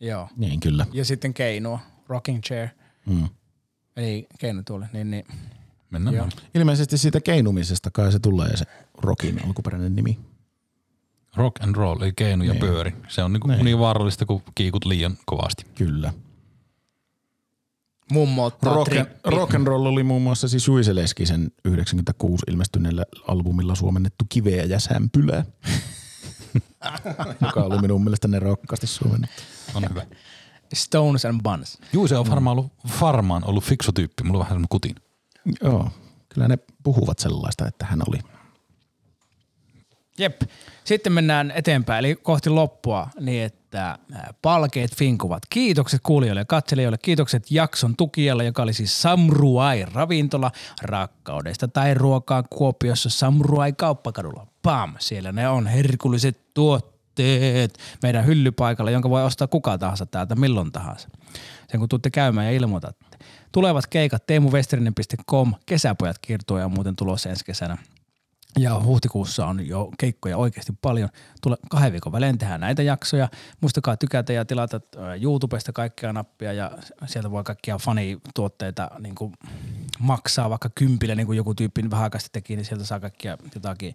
Joo. 0.00 0.28
Niin 0.36 0.60
kyllä. 0.60 0.86
Ja 0.92 1.04
sitten 1.04 1.34
keinua, 1.34 1.78
rocking 2.08 2.40
chair. 2.40 2.68
Mm. 3.06 3.28
Eli 3.96 4.26
keinutuoli, 4.38 4.84
niin, 4.92 5.10
niin 5.10 5.24
Mennään. 5.94 6.16
Joo. 6.16 6.28
Ilmeisesti 6.54 6.98
siitä 6.98 7.20
keinumisesta 7.20 7.90
kai 7.90 8.12
se 8.12 8.18
tulee 8.18 8.56
se 8.56 8.64
rockin 8.98 9.44
alkuperäinen 9.46 9.96
nimi. 9.96 10.18
Rock 11.36 11.62
and 11.62 11.76
roll, 11.76 12.02
eli 12.02 12.12
keinu 12.16 12.44
ja 12.44 12.52
niin. 12.52 12.60
pyöri. 12.60 12.92
Se 13.08 13.22
on 13.22 13.32
niinku 13.32 13.48
niin. 13.48 13.64
niin 13.64 13.78
vaarallista, 13.78 14.26
kun 14.26 14.42
kiikut 14.54 14.84
liian 14.84 15.18
kovasti. 15.26 15.64
Kyllä. 15.74 16.12
Mummo 18.12 18.52
rock, 18.62 18.96
and, 18.96 19.06
rock 19.24 19.54
and 19.54 19.66
roll 19.66 19.86
oli 19.86 20.02
muun 20.02 20.22
muassa 20.22 20.48
siis 20.48 20.66
Juise 20.66 20.94
Leskisen 20.94 21.50
96 21.64 22.44
ilmestyneellä 22.50 23.04
albumilla 23.28 23.74
suomennettu 23.74 24.24
Kiveä 24.28 24.64
ja 24.64 24.80
sämpylää. 24.80 25.44
joka 27.46 27.62
oli 27.62 27.80
minun 27.80 28.04
mielestä 28.04 28.28
ne 28.28 28.38
rokkaasti 28.38 28.86
suomennettu. 28.86 29.42
On 29.74 29.86
hyvä. 29.90 30.06
Stones 30.74 31.24
and 31.24 31.40
Buns. 31.42 31.78
Juuse 31.92 32.16
on 32.16 32.30
varmaan 32.30 32.58
ollut, 32.58 32.72
varmaan 33.00 33.44
ollut 33.44 33.64
fiksu 33.64 33.92
tyyppi. 33.92 34.22
Mulla 34.24 34.38
on 34.38 34.40
vähän 34.40 34.50
semmoinen 34.50 34.68
kutin. 34.68 34.94
Joo, 35.62 35.90
kyllä 36.28 36.48
ne 36.48 36.58
puhuvat 36.82 37.18
sellaista, 37.18 37.66
että 37.66 37.86
hän 37.86 38.00
oli. 38.08 38.18
Jep. 40.18 40.42
Sitten 40.84 41.12
mennään 41.12 41.50
eteenpäin, 41.50 41.98
eli 41.98 42.16
kohti 42.16 42.50
loppua, 42.50 43.08
niin 43.20 43.44
että 43.44 43.98
palkeet 44.42 44.96
finkuvat. 44.96 45.42
Kiitokset 45.50 46.00
kuulijoille 46.02 46.40
ja 46.40 46.44
katselijoille. 46.44 46.98
Kiitokset 46.98 47.50
jakson 47.50 47.96
tukijalle, 47.96 48.44
joka 48.44 48.62
oli 48.62 48.72
siis 48.72 49.02
Samruai 49.02 49.84
ravintola 49.84 50.50
rakkaudesta 50.82 51.68
tai 51.68 51.94
ruokaa 51.94 52.42
Kuopiossa 52.42 53.10
Samruai 53.10 53.72
kauppakadulla. 53.72 54.46
Pam, 54.62 54.94
siellä 54.98 55.32
ne 55.32 55.48
on 55.48 55.66
herkulliset 55.66 56.54
tuotteet 56.54 56.93
meidän 58.02 58.26
hyllypaikalla, 58.26 58.90
jonka 58.90 59.10
voi 59.10 59.24
ostaa 59.24 59.48
kuka 59.48 59.78
tahansa 59.78 60.06
täältä 60.06 60.34
milloin 60.34 60.72
tahansa. 60.72 61.08
Sen 61.70 61.80
kun 61.80 61.88
tuutte 61.88 62.10
käymään 62.10 62.46
ja 62.46 62.52
ilmoitatte. 62.52 63.18
Tulevat 63.52 63.86
keikat 63.86 64.26
teemuvesterinen.com, 64.26 65.54
kesäpojat 65.66 66.18
kiertue 66.18 66.64
on 66.64 66.72
muuten 66.72 66.96
tulossa 66.96 67.28
ensi 67.30 67.44
kesänä. 67.44 67.78
Ja 68.58 68.80
huhtikuussa 68.84 69.46
on 69.46 69.66
jo 69.66 69.90
keikkoja 69.98 70.36
oikeasti 70.36 70.72
paljon. 70.82 71.08
Tule 71.42 71.56
kahden 71.70 71.92
viikon 71.92 72.12
välein 72.12 72.38
tehdään 72.38 72.60
näitä 72.60 72.82
jaksoja. 72.82 73.28
Muistakaa 73.60 73.96
tykätä 73.96 74.32
ja 74.32 74.44
tilata 74.44 74.80
YouTubesta 75.22 75.72
kaikkia 75.72 76.12
nappia 76.12 76.52
ja 76.52 76.78
sieltä 77.06 77.30
voi 77.30 77.44
kaikkia 77.44 77.78
fanituotteita 77.78 78.90
niin 78.98 79.14
kuin 79.14 79.32
maksaa 79.98 80.50
vaikka 80.50 80.70
kympillä, 80.74 81.14
niin 81.14 81.26
kuin 81.26 81.36
joku 81.36 81.54
tyyppi 81.54 81.90
vähän 81.90 82.04
aikaa 82.04 82.20
teki, 82.32 82.56
niin 82.56 82.64
sieltä 82.64 82.84
saa 82.84 83.00
kaikkia 83.00 83.38
jotakin 83.54 83.94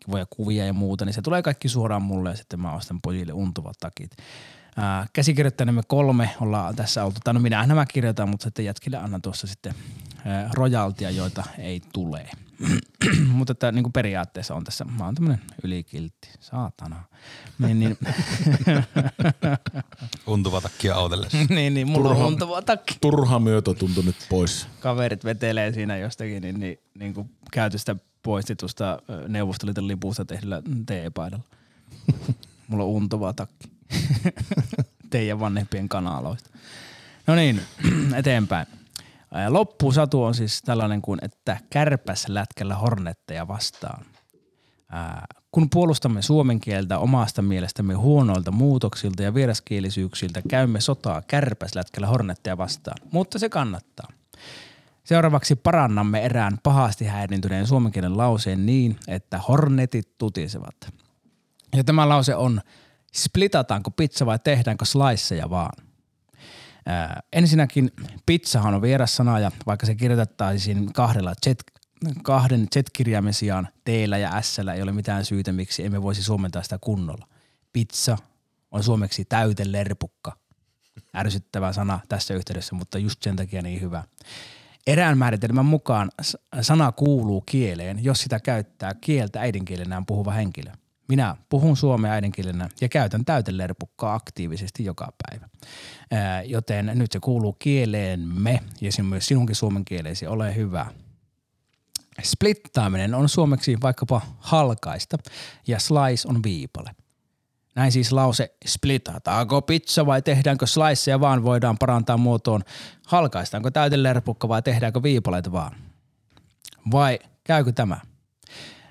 kivoja 0.00 0.26
kuvia 0.30 0.66
ja 0.66 0.72
muuta, 0.72 1.04
niin 1.04 1.14
se 1.14 1.22
tulee 1.22 1.42
kaikki 1.42 1.68
suoraan 1.68 2.02
mulle 2.02 2.30
ja 2.30 2.36
sitten 2.36 2.60
mä 2.60 2.74
ostan 2.74 3.00
pojille 3.02 3.32
untuvat 3.32 3.76
takit. 3.80 4.10
Ää, 4.76 5.06
käsikirjoittaneemme 5.12 5.82
kolme 5.88 6.30
ollaan 6.40 6.76
tässä 6.76 7.04
oltu, 7.04 7.20
tai 7.24 7.34
no 7.34 7.40
minä 7.40 7.66
nämä 7.66 7.86
kirjoitan, 7.86 8.28
mutta 8.28 8.44
sitten 8.44 8.64
jätkille 8.64 8.96
annan 8.96 9.22
tuossa 9.22 9.46
sitten 9.46 9.74
ää, 10.24 10.50
rojaltia, 10.54 11.10
joita 11.10 11.44
ei 11.58 11.82
tule. 11.92 12.30
mutta 13.38 13.52
että 13.52 13.72
niin 13.72 13.82
kuin 13.82 13.92
periaatteessa 13.92 14.54
on 14.54 14.64
tässä, 14.64 14.84
mä 14.84 15.04
oon 15.04 15.14
tämmönen 15.14 15.40
ylikiltti, 15.62 16.28
saatana. 16.40 17.04
Niin, 17.58 17.80
niin. 17.80 17.98
untuva 20.26 20.60
takkia 20.60 20.94
autellessa. 20.94 21.38
niin, 21.48 21.74
niin, 21.74 21.88
mulla 21.88 22.08
turha, 22.08 22.24
on 22.24 22.32
untuva 22.32 22.62
takki. 22.62 22.96
Turha 23.00 23.38
myötätunto 23.38 24.02
nyt 24.02 24.16
pois. 24.28 24.66
Kaverit 24.80 25.24
vetelee 25.24 25.72
siinä 25.72 25.96
jostakin, 25.96 26.42
niin, 26.42 26.60
niin, 26.60 26.78
niin 26.98 27.14
kuin 27.14 27.30
käytöstä 27.52 27.96
poistetusta 28.28 29.02
Neuvostoliiton 29.28 29.88
lipusta 29.88 30.24
tehdyllä 30.24 30.62
teepaidalla. 30.86 31.44
mulla 32.68 32.84
on 32.84 32.90
untuva 32.90 33.32
takki. 33.32 33.68
teidän 35.10 35.40
vanhempien 35.40 35.88
kanaloista. 35.88 36.50
No 37.26 37.34
niin, 37.34 37.60
eteenpäin. 38.18 38.66
Loppusatu 39.48 40.22
on 40.22 40.34
siis 40.34 40.62
tällainen 40.62 41.02
kuin, 41.02 41.18
että 41.22 41.58
kärpäs 41.70 42.28
lätkällä 42.28 42.74
hornetteja 42.74 43.48
vastaan. 43.48 44.04
kun 45.52 45.70
puolustamme 45.70 46.22
suomen 46.22 46.60
kieltä 46.60 46.98
omasta 46.98 47.42
mielestämme 47.42 47.94
huonoilta 47.94 48.50
muutoksilta 48.50 49.22
ja 49.22 49.34
vieraskielisyyksiltä, 49.34 50.42
käymme 50.48 50.80
sotaa 50.80 51.22
kärpäslätkällä 51.22 52.06
hornetteja 52.06 52.58
vastaan. 52.58 52.96
Mutta 53.12 53.38
se 53.38 53.48
kannattaa. 53.48 54.08
Seuraavaksi 55.08 55.56
parannamme 55.56 56.24
erään 56.24 56.58
pahasti 56.62 57.04
häirintyneen 57.04 57.66
suomen 57.66 57.92
kielen 57.92 58.16
lauseen 58.16 58.66
niin, 58.66 58.96
että 59.08 59.38
hornetit 59.38 60.18
tutisevat. 60.18 60.76
Ja 61.76 61.84
tämä 61.84 62.08
lause 62.08 62.34
on– 62.34 62.60
splitataanko 63.14 63.90
pizza 63.90 64.26
vai 64.26 64.38
tehdäänkö 64.38 64.84
sliceja 64.84 65.50
vaan? 65.50 65.84
Ää, 66.86 67.22
ensinnäkin 67.32 67.92
pizzahan 68.26 68.74
on 68.74 68.82
vieras 68.82 69.16
sana 69.16 69.38
ja 69.38 69.50
vaikka 69.66 69.86
se 69.86 69.94
kirjoitettaisiin 69.94 70.92
kahdella 70.92 71.34
jet, 71.46 71.64
kahden 72.22 72.66
Z-kirjaimen 72.74 73.34
sijaan 73.34 73.68
teillä 73.84 74.18
ja 74.18 74.42
s 74.42 74.58
ei 74.58 74.82
ole 74.82 74.92
mitään 74.92 75.24
syytä, 75.24 75.52
miksi 75.52 75.84
emme 75.84 76.02
voisi 76.02 76.22
suomentaa 76.22 76.62
sitä 76.62 76.78
kunnolla. 76.80 77.26
Pizza 77.72 78.18
on 78.70 78.82
suomeksi 78.82 79.24
täytelerpukka. 79.24 80.36
Ärsyttävä 81.16 81.72
sana 81.72 82.00
tässä 82.08 82.34
yhteydessä, 82.34 82.74
mutta 82.74 82.98
just 82.98 83.22
sen 83.22 83.36
takia 83.36 83.62
niin 83.62 83.80
hyvä. 83.80 84.04
Erään 84.88 85.18
määritelmän 85.18 85.66
mukaan 85.66 86.10
sana 86.60 86.92
kuuluu 86.92 87.40
kieleen, 87.40 88.04
jos 88.04 88.22
sitä 88.22 88.40
käyttää 88.40 88.94
kieltä 89.00 89.40
äidinkielenään 89.40 90.06
puhuva 90.06 90.30
henkilö– 90.30 90.70
minä 91.08 91.36
puhun 91.48 91.76
suomea 91.76 92.12
äidinkielenä 92.12 92.68
ja 92.80 92.88
käytän 92.88 93.24
täytelerpukkaa 93.24 94.14
aktiivisesti 94.14 94.84
joka 94.84 95.12
päivä. 95.22 95.48
Joten 96.44 96.90
nyt 96.94 97.12
se 97.12 97.20
kuuluu 97.20 97.52
kieleemme 97.52 98.60
ja 98.80 99.04
myös 99.04 99.26
sinunkin 99.26 99.56
suomen 99.56 99.84
kieleesi. 99.84 100.26
Ole 100.26 100.54
hyvä. 100.54 100.86
Splittaaminen 102.22 103.14
on 103.14 103.28
suomeksi 103.28 103.76
vaikkapa 103.82 104.20
halkaista 104.38 105.18
ja 105.66 105.78
slice 105.78 106.28
on 106.28 106.42
viipale. 106.42 106.90
Näin 107.78 107.92
siis 107.92 108.12
lause 108.12 108.54
splitataanko 108.66 109.62
pizza 109.62 110.06
vai 110.06 110.22
tehdäänkö 110.22 110.66
sliceja 110.66 111.20
vaan 111.20 111.44
voidaan 111.44 111.78
parantaa 111.78 112.16
muotoon 112.16 112.62
halkaistaanko 113.06 113.70
täytelerpukka 113.70 114.48
vai 114.48 114.62
tehdäänkö 114.62 115.02
viipaleita 115.02 115.52
vaan. 115.52 115.76
Vai 116.90 117.18
käykö 117.44 117.72
tämä? 117.72 118.00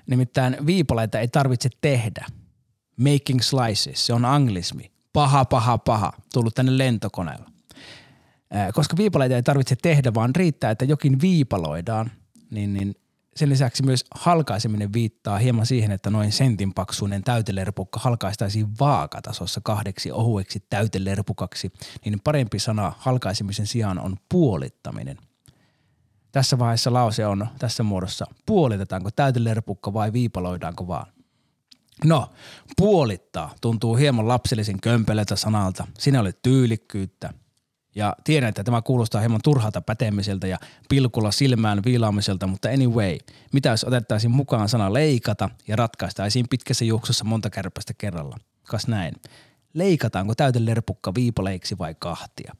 Nimittäin 0.06 0.56
viipaleita 0.66 1.20
ei 1.20 1.28
tarvitse 1.28 1.68
tehdä. 1.80 2.26
Making 2.96 3.40
slices, 3.40 4.06
se 4.06 4.14
on 4.14 4.24
anglismi. 4.24 4.92
Paha, 5.12 5.44
paha, 5.44 5.78
paha, 5.78 6.12
tullut 6.32 6.54
tänne 6.54 6.78
lentokoneella. 6.78 7.50
Koska 8.74 8.96
viipaleita 8.96 9.36
ei 9.36 9.42
tarvitse 9.42 9.76
tehdä, 9.82 10.14
vaan 10.14 10.34
riittää, 10.36 10.70
että 10.70 10.84
jokin 10.84 11.20
viipaloidaan, 11.20 12.10
niin, 12.50 12.74
niin 12.74 12.94
sen 13.38 13.48
lisäksi 13.48 13.82
myös 13.82 14.04
halkaiseminen 14.14 14.92
viittaa 14.92 15.38
hieman 15.38 15.66
siihen, 15.66 15.90
että 15.92 16.10
noin 16.10 16.32
sentin 16.32 16.74
paksuinen 16.74 17.24
täytelerpukka 17.24 18.00
halkaistaisiin 18.00 18.78
vaakatasossa 18.80 19.60
kahdeksi 19.64 20.12
ohueksi 20.12 20.64
täytelerpukaksi, 20.70 21.72
niin 22.04 22.20
parempi 22.24 22.58
sana 22.58 22.92
halkaisemisen 22.98 23.66
sijaan 23.66 23.98
on 23.98 24.16
puolittaminen. 24.28 25.16
Tässä 26.32 26.58
vaiheessa 26.58 26.92
lause 26.92 27.26
on 27.26 27.46
tässä 27.58 27.82
muodossa 27.82 28.26
puolitetaanko 28.46 29.10
täytelerpukka 29.10 29.92
vai 29.92 30.12
viipaloidaanko 30.12 30.88
vaan. 30.88 31.06
No, 32.04 32.30
puolittaa 32.76 33.54
tuntuu 33.60 33.96
hieman 33.96 34.28
lapsellisen 34.28 34.80
kömpelöltä 34.80 35.36
sanalta. 35.36 35.86
Siinä 35.98 36.20
oli 36.20 36.32
tyylikkyyttä. 36.42 37.32
Ja 37.98 38.16
tiedän, 38.24 38.48
että 38.48 38.64
tämä 38.64 38.82
kuulostaa 38.82 39.20
hieman 39.20 39.40
turhalta 39.44 39.80
pätemiseltä 39.80 40.46
ja 40.46 40.58
pilkulla 40.88 41.30
silmään 41.30 41.84
viilaamiselta, 41.84 42.46
mutta 42.46 42.68
anyway, 42.68 43.18
mitä 43.52 43.68
jos 43.68 43.84
otettaisiin 43.84 44.30
mukaan 44.30 44.68
sana 44.68 44.92
leikata 44.92 45.50
ja 45.68 45.76
ratkaistaisiin 45.76 46.46
pitkässä 46.50 46.84
juoksussa 46.84 47.24
monta 47.24 47.50
kärpästä 47.50 47.94
kerralla? 47.98 48.36
Kas 48.68 48.88
näin. 48.88 49.14
Leikataanko 49.74 50.34
täytelerpukka 50.34 51.14
viipaleiksi 51.14 51.78
vai 51.78 51.94
kahtia? 51.98 52.56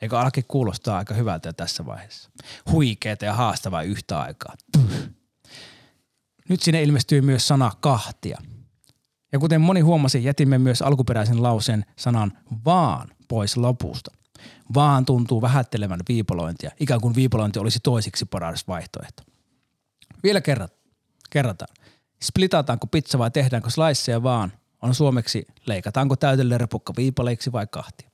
Eikö 0.00 0.20
alki 0.20 0.42
kuulostaa 0.42 0.98
aika 0.98 1.14
hyvältä 1.14 1.48
jo 1.48 1.52
tässä 1.52 1.86
vaiheessa? 1.86 2.30
Huikeeta 2.70 3.24
ja 3.24 3.34
haastavaa 3.34 3.82
yhtä 3.82 4.20
aikaa. 4.20 4.54
Nyt 6.48 6.62
sinne 6.62 6.82
ilmestyy 6.82 7.20
myös 7.20 7.48
sana 7.48 7.72
kahtia. 7.80 8.38
Ja 9.32 9.38
kuten 9.38 9.60
moni 9.60 9.80
huomasi, 9.80 10.24
jätimme 10.24 10.58
myös 10.58 10.82
alkuperäisen 10.82 11.42
lauseen 11.42 11.84
sanan 11.96 12.32
vaan 12.64 13.08
pois 13.28 13.56
lopusta. 13.56 14.21
Vaan 14.74 15.04
tuntuu 15.04 15.42
vähättelevän 15.42 16.00
viipalointia, 16.08 16.70
ikään 16.80 17.00
kuin 17.00 17.14
viipalointi 17.14 17.58
olisi 17.58 17.78
toisiksi 17.82 18.24
paras 18.24 18.68
vaihtoehto. 18.68 19.22
Vielä 20.22 20.40
kerran, 20.40 20.68
kerrataan. 21.30 21.76
Splitataanko 22.22 22.86
pizza 22.86 23.18
vai 23.18 23.30
tehdäänkö 23.30 23.70
sliceja 23.70 24.22
vaan, 24.22 24.52
on 24.82 24.94
suomeksi 24.94 25.46
leikataanko 25.66 26.16
täytelerpukka 26.16 26.92
viipaleiksi 26.96 27.52
vai 27.52 27.66
kahtia. 27.66 28.10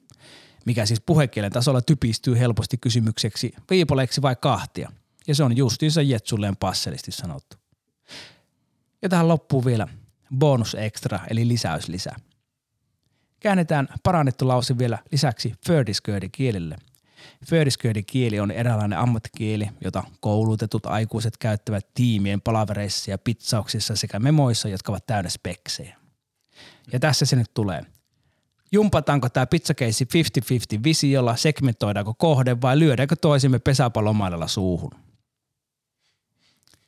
Mikä 0.64 0.86
siis 0.86 1.00
puhekielen 1.00 1.52
tasolla 1.52 1.80
typistyy 1.80 2.38
helposti 2.38 2.76
kysymykseksi 2.76 3.54
viipaleiksi 3.70 4.22
vai 4.22 4.36
kahtia. 4.36 4.92
Ja 5.26 5.34
se 5.34 5.44
on 5.44 5.56
justiinsa 5.56 6.02
jetsulleen 6.02 6.56
passelisti 6.56 7.12
sanottu. 7.12 7.56
Ja 9.02 9.08
tähän 9.08 9.28
loppuu 9.28 9.64
vielä 9.64 9.88
bonus 10.38 10.74
extra 10.74 11.20
eli 11.30 11.48
lisäys 11.48 11.88
lisää. 11.88 12.16
Käännetään 13.40 13.88
parannettu 14.02 14.48
lause 14.48 14.78
vielä 14.78 14.98
lisäksi 15.12 15.54
Fördisköödi 15.66 16.28
kielelle. 16.28 16.76
Fördisköödi 17.46 18.02
kieli 18.02 18.40
on 18.40 18.50
eräänlainen 18.50 18.98
ammattikieli, 18.98 19.68
jota 19.84 20.04
koulutetut 20.20 20.86
aikuiset 20.86 21.36
käyttävät 21.36 21.86
tiimien 21.94 22.40
palavereissa 22.40 23.10
ja 23.10 23.18
pizzauksissa 23.18 23.96
sekä 23.96 24.18
memoissa, 24.18 24.68
jotka 24.68 24.92
ovat 24.92 25.06
täynnä 25.06 25.30
speksejä. 25.30 25.96
Ja 26.92 27.00
tässä 27.00 27.26
se 27.26 27.36
nyt 27.36 27.54
tulee. 27.54 27.82
Jumpataanko 28.72 29.28
tämä 29.28 29.46
pizzakeissi 29.46 30.04
50-50 30.78 30.80
visiolla, 30.84 31.36
segmentoidaanko 31.36 32.14
kohde 32.14 32.60
vai 32.60 32.78
lyödäänkö 32.78 33.16
toisimme 33.16 33.58
pesäpallomailalla 33.58 34.48
suuhun? 34.48 34.90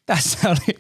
Tässä 0.06 0.50
oli, 0.50 0.78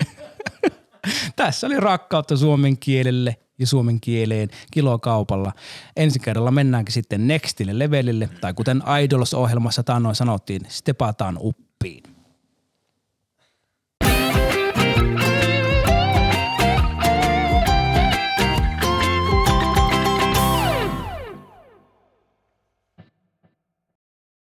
tässä 1.36 1.66
oli 1.66 1.80
rakkautta 1.80 2.36
suomen 2.36 2.78
kielelle 2.78 3.36
ja 3.60 3.66
suomen 3.66 4.00
kieleen 4.00 4.48
kilokaupalla. 4.70 5.52
Ensi 5.96 6.18
kerralla 6.18 6.50
mennäänkin 6.50 6.92
sitten 6.92 7.26
nextille 7.26 7.78
levelille, 7.78 8.28
tai 8.40 8.54
kuten 8.54 8.82
Idols-ohjelmassa 9.02 9.82
taannoin 9.82 10.14
sanottiin, 10.14 10.62
stepataan 10.68 11.38
uppiin. 11.40 12.09